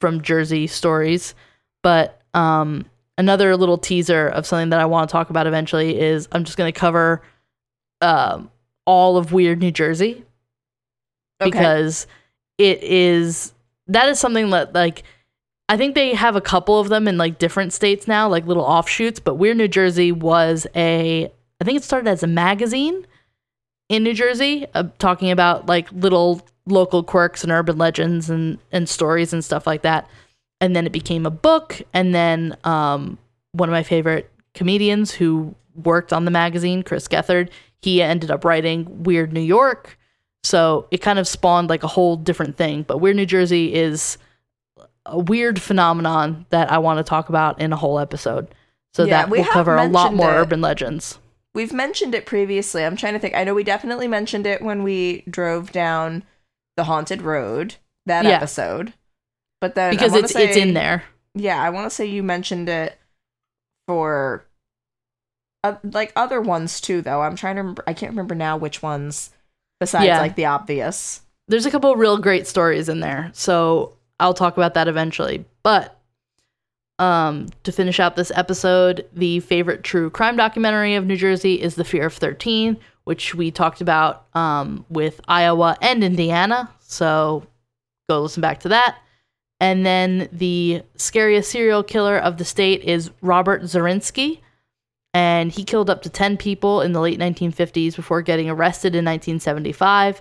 from 0.00 0.20
Jersey 0.20 0.66
stories. 0.66 1.34
But 1.82 2.20
um, 2.34 2.84
another 3.18 3.56
little 3.56 3.78
teaser 3.78 4.28
of 4.28 4.46
something 4.46 4.70
that 4.70 4.80
I 4.80 4.84
want 4.84 5.08
to 5.08 5.12
talk 5.12 5.30
about 5.30 5.46
eventually 5.46 5.98
is 5.98 6.28
I'm 6.32 6.44
just 6.44 6.56
going 6.58 6.72
to 6.72 6.78
cover 6.78 7.22
um, 8.00 8.50
all 8.84 9.16
of 9.16 9.32
Weird 9.32 9.60
New 9.60 9.70
Jersey 9.70 10.24
Okay. 11.40 11.50
because 11.50 12.06
it 12.58 12.82
is 12.82 13.52
that 13.88 14.08
is 14.08 14.18
something 14.18 14.50
that 14.50 14.74
like 14.74 15.02
I 15.68 15.76
think 15.76 15.94
they 15.94 16.14
have 16.14 16.36
a 16.36 16.40
couple 16.40 16.78
of 16.78 16.88
them 16.88 17.08
in 17.08 17.18
like 17.18 17.38
different 17.38 17.72
states 17.72 18.06
now, 18.06 18.28
like 18.28 18.46
little 18.46 18.62
offshoots. 18.64 19.18
But 19.20 19.34
Weird 19.34 19.56
New 19.56 19.68
Jersey 19.68 20.12
was 20.12 20.66
a 20.74 21.30
I 21.60 21.64
think 21.64 21.76
it 21.76 21.84
started 21.84 22.08
as 22.08 22.22
a 22.22 22.26
magazine 22.26 23.06
in 23.88 24.02
New 24.02 24.14
Jersey, 24.14 24.66
uh, 24.74 24.84
talking 24.98 25.30
about 25.30 25.66
like 25.66 25.90
little 25.92 26.42
local 26.66 27.02
quirks 27.02 27.42
and 27.42 27.52
urban 27.52 27.78
legends 27.78 28.30
and 28.30 28.58
and 28.72 28.88
stories 28.88 29.32
and 29.32 29.44
stuff 29.44 29.66
like 29.66 29.82
that. 29.82 30.08
And 30.60 30.74
then 30.74 30.86
it 30.86 30.92
became 30.92 31.26
a 31.26 31.30
book, 31.30 31.82
and 31.92 32.14
then 32.14 32.56
um, 32.64 33.18
one 33.52 33.68
of 33.68 33.72
my 33.72 33.82
favorite 33.82 34.30
comedians 34.54 35.10
who 35.12 35.54
worked 35.74 36.12
on 36.14 36.24
the 36.24 36.30
magazine, 36.30 36.82
Chris 36.82 37.06
Gethard, 37.08 37.50
he 37.82 38.00
ended 38.00 38.30
up 38.30 38.42
writing 38.44 39.02
Weird 39.02 39.32
New 39.34 39.42
York. 39.42 39.98
So 40.44 40.86
it 40.90 40.98
kind 41.02 41.18
of 41.18 41.28
spawned 41.28 41.68
like 41.68 41.82
a 41.82 41.88
whole 41.88 42.16
different 42.16 42.56
thing. 42.56 42.84
But 42.84 42.98
Weird 42.98 43.16
New 43.16 43.26
Jersey 43.26 43.74
is 43.74 44.16
a 45.04 45.18
weird 45.18 45.60
phenomenon 45.60 46.46
that 46.50 46.70
I 46.72 46.78
want 46.78 46.98
to 46.98 47.04
talk 47.04 47.28
about 47.28 47.60
in 47.60 47.72
a 47.72 47.76
whole 47.76 47.98
episode. 47.98 48.48
So 48.94 49.04
Yeah, 49.04 49.10
that 49.22 49.30
we 49.30 49.38
will 49.40 49.44
cover 49.46 49.76
a 49.76 49.86
lot 49.86 50.14
more 50.14 50.32
it. 50.32 50.38
urban 50.38 50.62
legends. 50.62 51.18
We've 51.54 51.72
mentioned 51.72 52.14
it 52.14 52.24
previously. 52.26 52.82
I'm 52.84 52.96
trying 52.96 53.12
to 53.12 53.18
think. 53.18 53.34
I 53.34 53.44
know 53.44 53.54
we 53.54 53.62
definitely 53.64 54.08
mentioned 54.08 54.46
it 54.46 54.62
when 54.62 54.82
we 54.82 55.22
drove 55.28 55.70
down 55.72 56.22
the 56.76 56.84
haunted 56.84 57.20
road 57.22 57.74
that 58.06 58.24
Yeah. 58.24 58.30
episode. 58.32 58.94
But 59.66 59.74
then 59.74 59.90
Because 59.90 60.14
it's 60.14 60.34
it's 60.36 60.56
in 60.56 60.74
there. 60.74 61.02
Yeah, 61.34 61.60
I 61.60 61.70
want 61.70 61.86
to 61.90 61.90
say 61.94 62.06
you 62.06 62.22
mentioned 62.22 62.68
it 62.68 62.96
for 63.88 64.46
uh, 65.64 65.74
like 65.82 66.12
other 66.14 66.40
ones 66.40 66.80
too 66.80 67.02
though. 67.02 67.20
I'm 67.22 67.34
trying 67.36 67.56
to 67.56 67.62
remember 67.62 67.82
I 67.86 67.92
can't 67.94 68.12
remember 68.12 68.34
now 68.36 68.56
which 68.56 68.80
ones 68.82 69.30
besides 69.80 70.06
Yeah. 70.06 70.20
like 70.20 70.36
the 70.36 70.44
obvious. 70.46 71.22
there's 71.48 71.66
a 71.66 71.70
couple 71.70 71.92
of 71.92 71.98
real 71.98 72.16
great 72.18 72.46
stories 72.46 72.88
in 72.88 73.00
there. 73.00 73.30
So 73.34 73.94
I'll 74.20 74.34
talk 74.34 74.56
about 74.56 74.74
that 74.74 74.86
eventually. 74.88 75.44
But 75.62 75.98
Um, 76.98 77.48
to 77.64 77.72
finish 77.72 78.00
out 78.00 78.16
this 78.16 78.32
episode, 78.34 79.06
the 79.12 79.40
favorite 79.40 79.82
true 79.84 80.08
crime 80.10 80.36
documentary 80.36 80.94
of 80.94 81.04
New 81.06 81.16
Jersey 81.16 81.60
is 81.60 81.74
The 81.74 81.84
Fear 81.84 82.06
of 82.06 82.14
13, 82.14 82.78
which 83.04 83.34
we 83.34 83.50
talked 83.50 83.80
about 83.82 84.24
um, 84.34 84.86
with 84.88 85.20
Iowa 85.28 85.76
and 85.82 86.02
Indiana. 86.02 86.70
So 86.80 87.46
go 88.08 88.22
listen 88.22 88.40
back 88.40 88.60
to 88.60 88.68
that. 88.70 88.96
And 89.60 89.86
then 89.86 90.28
the 90.32 90.82
scariest 90.96 91.50
serial 91.50 91.82
killer 91.82 92.18
of 92.18 92.36
the 92.36 92.44
state 92.44 92.82
is 92.82 93.10
Robert 93.22 93.62
Zarinsky. 93.62 94.40
And 95.14 95.50
he 95.50 95.64
killed 95.64 95.88
up 95.88 96.02
to 96.02 96.10
10 96.10 96.36
people 96.36 96.82
in 96.82 96.92
the 96.92 97.00
late 97.00 97.18
1950s 97.18 97.96
before 97.96 98.20
getting 98.20 98.50
arrested 98.50 98.94
in 98.94 99.04
1975. 99.04 100.20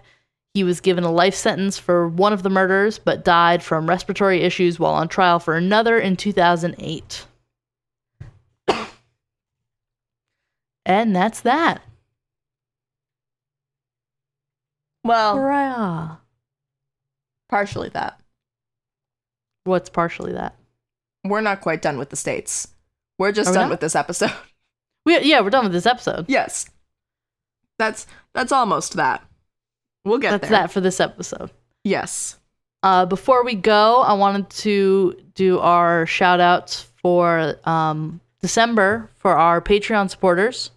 He 0.53 0.63
was 0.63 0.79
given 0.79 1.03
a 1.03 1.11
life 1.11 1.36
sentence 1.36 1.77
for 1.77 2.07
one 2.07 2.31
of 2.31 2.43
the 2.43 2.49
murders, 2.49 2.97
but 2.97 3.25
died 3.25 3.61
from 3.61 3.89
respiratory 3.89 4.39
issues 4.39 4.79
while 4.79 4.93
on 4.93 5.09
trial 5.09 5.38
for 5.39 5.57
another 5.57 5.99
in 5.99 6.15
2008. 6.15 7.25
and 10.86 11.13
that's 11.13 11.41
that. 11.41 11.81
Well, 15.03 15.36
Hurrah. 15.36 16.15
partially 17.49 17.89
that. 17.89 18.17
What's 19.66 19.89
partially 19.89 20.32
that? 20.34 20.55
We're 21.26 21.41
not 21.41 21.59
quite 21.61 21.82
done 21.82 21.97
with 21.97 22.09
the 22.09 22.16
states. 22.16 22.70
We're 23.20 23.32
just 23.34 23.49
Are 23.49 23.51
we 23.51 23.55
done 23.55 23.63
not? 23.66 23.72
with 23.72 23.80
this 23.82 23.95
episode. 23.95 24.32
We, 25.05 25.20
yeah, 25.20 25.41
we're 25.41 25.51
done 25.51 25.66
with 25.66 25.72
this 25.74 25.86
episode. 25.86 26.26
yes. 26.28 26.66
That's 27.78 28.07
that's 28.34 28.51
almost 28.51 28.93
that. 28.93 29.24
We'll 30.03 30.18
get 30.18 30.32
That's 30.32 30.49
there. 30.49 30.61
that 30.61 30.72
for 30.72 30.82
this 30.82 30.99
episode. 30.99 31.51
Yes. 31.84 32.38
Uh, 32.82 33.05
before 33.05 33.43
we 33.45 33.53
go, 33.53 34.01
I 34.01 34.13
wanted 34.13 34.49
to 34.61 35.16
do 35.36 35.59
our 35.59 36.07
shout 36.07 36.39
outs 36.39 36.88
for 37.03 37.55
um, 37.66 38.20
December 38.41 39.11
for 39.18 39.38
our 39.38 39.61
Patreon 39.61 40.09
supporters. 40.09 40.72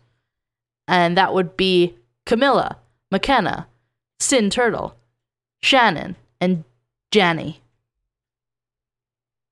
And 0.87 1.17
that 1.17 1.33
would 1.33 1.57
be 1.57 1.95
Camilla, 2.27 2.77
McKenna, 3.11 3.67
Sin 4.21 4.51
Turtle, 4.51 4.95
Shannon, 5.63 6.17
and 6.39 6.65
Janny. 7.13 7.57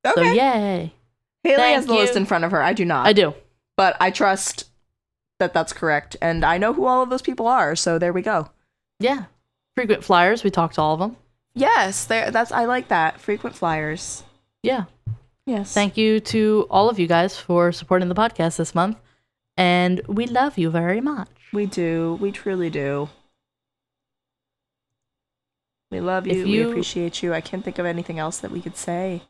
Okay. 0.06 0.14
So, 0.14 0.32
yay. 0.32 0.92
Haley 1.42 1.56
Thank 1.56 1.76
has 1.76 1.86
the 1.86 1.94
list 1.94 2.16
in 2.16 2.26
front 2.26 2.44
of 2.44 2.50
her. 2.50 2.62
I 2.62 2.72
do 2.72 2.84
not. 2.84 3.06
I 3.06 3.12
do. 3.12 3.34
but 3.76 3.96
I 4.00 4.10
trust 4.10 4.64
that 5.38 5.52
that's 5.52 5.72
correct, 5.72 6.16
and 6.20 6.44
I 6.44 6.58
know 6.58 6.72
who 6.72 6.86
all 6.86 7.02
of 7.02 7.10
those 7.10 7.22
people 7.22 7.46
are. 7.46 7.76
So 7.76 7.98
there 7.98 8.12
we 8.12 8.22
go. 8.22 8.50
Yeah. 8.98 9.24
Frequent 9.76 10.02
flyers. 10.02 10.42
We 10.42 10.50
talked 10.50 10.76
to 10.76 10.80
all 10.80 10.94
of 10.94 11.00
them. 11.00 11.16
Yes, 11.54 12.04
there. 12.04 12.30
That's 12.30 12.52
I 12.52 12.64
like 12.64 12.88
that. 12.88 13.20
Frequent 13.20 13.54
flyers. 13.54 14.22
Yeah. 14.62 14.84
Yes. 15.46 15.72
Thank 15.72 15.96
you 15.96 16.18
to 16.20 16.66
all 16.70 16.88
of 16.90 16.98
you 16.98 17.06
guys 17.06 17.38
for 17.38 17.70
supporting 17.72 18.08
the 18.08 18.14
podcast 18.14 18.56
this 18.56 18.74
month. 18.74 18.98
And 19.56 20.00
we 20.08 20.26
love 20.26 20.58
you 20.58 20.70
very 20.70 21.00
much. 21.00 21.28
We 21.52 21.66
do. 21.66 22.18
We 22.20 22.32
truly 22.32 22.68
do. 22.70 23.08
We 25.90 26.00
love 26.00 26.26
you. 26.26 26.40
If 26.40 26.46
We 26.46 26.62
appreciate 26.62 27.22
you. 27.22 27.32
I 27.32 27.40
can't 27.40 27.64
think 27.64 27.78
of 27.78 27.86
anything 27.86 28.18
else 28.18 28.38
that 28.38 28.50
we 28.50 28.60
could 28.60 28.76
say. 28.76 29.22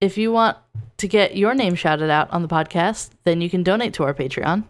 If 0.00 0.18
you 0.18 0.32
want 0.32 0.58
to 0.98 1.08
get 1.08 1.36
your 1.36 1.54
name 1.54 1.74
shouted 1.74 2.10
out 2.10 2.30
on 2.30 2.42
the 2.42 2.48
podcast, 2.48 3.10
then 3.24 3.40
you 3.40 3.48
can 3.48 3.62
donate 3.62 3.94
to 3.94 4.04
our 4.04 4.12
Patreon. 4.12 4.64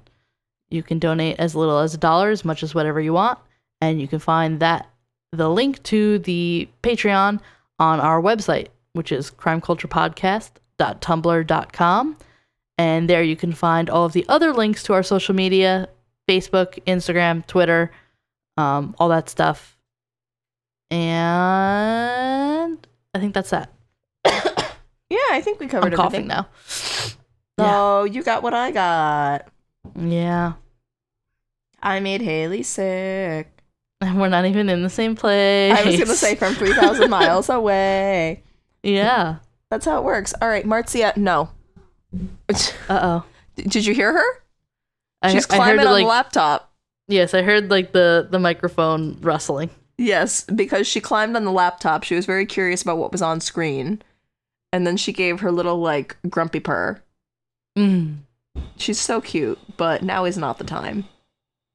You 0.71 0.83
can 0.83 0.99
donate 0.99 1.39
as 1.39 1.55
little 1.55 1.79
as 1.79 1.95
a 1.95 1.99
dollar, 1.99 2.31
as 2.31 2.45
much 2.45 2.63
as 2.63 2.75
whatever 2.75 3.01
you 3.01 3.13
want, 3.13 3.39
and 3.81 4.01
you 4.01 4.09
can 4.09 4.19
find 4.19 4.61
that 4.61 4.89
the 5.33 5.51
link 5.51 5.83
to 5.85 6.19
the 6.21 6.69
Patreon 6.83 7.41
on 7.79 8.01
our 8.01 8.21
website, 8.21 8.69
which 8.93 9.13
is 9.13 9.31
crimeculturepodcast.tumblr.com. 9.31 12.17
And 12.79 13.09
there 13.09 13.23
you 13.23 13.37
can 13.37 13.53
find 13.53 13.89
all 13.89 14.05
of 14.05 14.13
the 14.13 14.27
other 14.29 14.53
links 14.53 14.83
to 14.85 14.93
our 14.93 15.03
social 15.03 15.35
media 15.35 15.89
Facebook, 16.29 16.79
Instagram, 16.85 17.47
Twitter, 17.47 17.91
um, 18.57 18.95
all 18.99 19.09
that 19.09 19.29
stuff. 19.29 19.77
And 20.91 22.87
I 23.15 23.19
think 23.19 23.35
that's 23.35 23.51
that. 23.51 23.76
Yeah, 25.11 25.19
I 25.31 25.41
think 25.41 25.61
we 25.61 25.67
covered 25.69 25.93
I'm 25.93 25.97
coughing 25.97 26.29
everything. 26.29 26.29
now. 26.29 26.49
Yeah. 27.59 27.71
So 27.71 28.05
you 28.05 28.23
got 28.23 28.43
what 28.43 28.55
I 28.55 28.71
got. 28.71 29.49
Yeah. 29.99 30.55
I 31.83 32.01
made 32.01 32.21
Haley 32.23 32.63
sick. 32.63 33.49
And 34.01 34.21
we're 34.21 34.29
not 34.29 34.47
even 34.47 34.69
in 34.69 34.83
the 34.83 34.91
same 34.91 35.15
place. 35.15 35.73
I 35.73 35.85
was 35.85 35.97
gonna 35.99 36.15
say 36.15 36.35
from 36.35 36.55
three 36.57 36.73
thousand 36.75 37.09
miles 37.11 37.49
away. 37.49 38.43
Yeah. 38.83 39.37
That's 39.71 39.87
how 39.87 39.99
it 39.99 40.05
works. 40.05 40.35
All 40.41 40.49
right, 40.49 40.67
Marcia. 40.67 41.13
No. 41.17 41.51
Uh 42.89 43.01
oh. 43.03 43.25
Did 43.57 43.85
you 43.87 43.93
hear 43.95 44.13
her? 44.13 44.43
She's 45.31 45.47
climbing 45.47 45.81
on 45.87 45.93
like 45.93 46.05
the 46.05 46.09
laptop. 46.09 46.73
yes, 47.09 47.35
I 47.35 47.43
heard 47.43 47.69
like 47.71 47.93
the 47.93 48.29
the 48.31 48.39
microphone 48.39 49.19
rustling. 49.21 49.71
Yes, 49.99 50.45
because 50.45 50.87
she 50.87 51.01
climbed 51.01 51.37
on 51.37 51.45
the 51.45 51.51
laptop. 51.51 52.05
She 52.05 52.15
was 52.15 52.27
very 52.27 52.47
curious 52.47 52.83
about 52.83 52.99
what 52.99 53.11
was 53.13 53.23
on 53.23 53.41
screen. 53.41 54.03
And 54.77 54.87
then 54.87 54.99
she 54.99 55.11
gave 55.11 55.41
her 55.41 55.51
little 55.51 55.79
like 55.79 56.19
grumpy 56.29 56.61
purr. 56.61 57.01
Mm. 57.79 58.19
She's 58.77 59.01
so 59.01 59.23
cute, 59.23 59.59
but 59.79 60.03
now 60.03 60.27
is 60.27 60.37
not 60.37 60.59
the 60.59 60.65
time. 60.65 61.07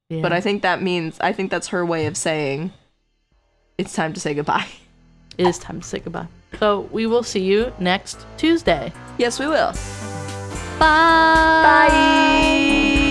Yeah. 0.08 0.22
But 0.22 0.32
I 0.32 0.40
think 0.40 0.62
that 0.62 0.80
means 0.80 1.18
I 1.20 1.32
think 1.32 1.50
that's 1.50 1.66
her 1.68 1.84
way 1.84 2.06
of 2.06 2.16
saying 2.16 2.70
it's 3.76 3.92
time 3.92 4.12
to 4.12 4.20
say 4.20 4.34
goodbye. 4.34 4.68
it 5.36 5.48
is 5.48 5.58
time 5.58 5.80
to 5.80 5.86
say 5.86 5.98
goodbye. 5.98 6.28
So 6.60 6.82
we 6.92 7.06
will 7.06 7.24
see 7.24 7.42
you 7.42 7.72
next 7.80 8.24
Tuesday. 8.36 8.92
Yes, 9.18 9.40
we 9.40 9.48
will. 9.48 9.72
Bye. 10.78 11.88
Bye. 11.88 13.01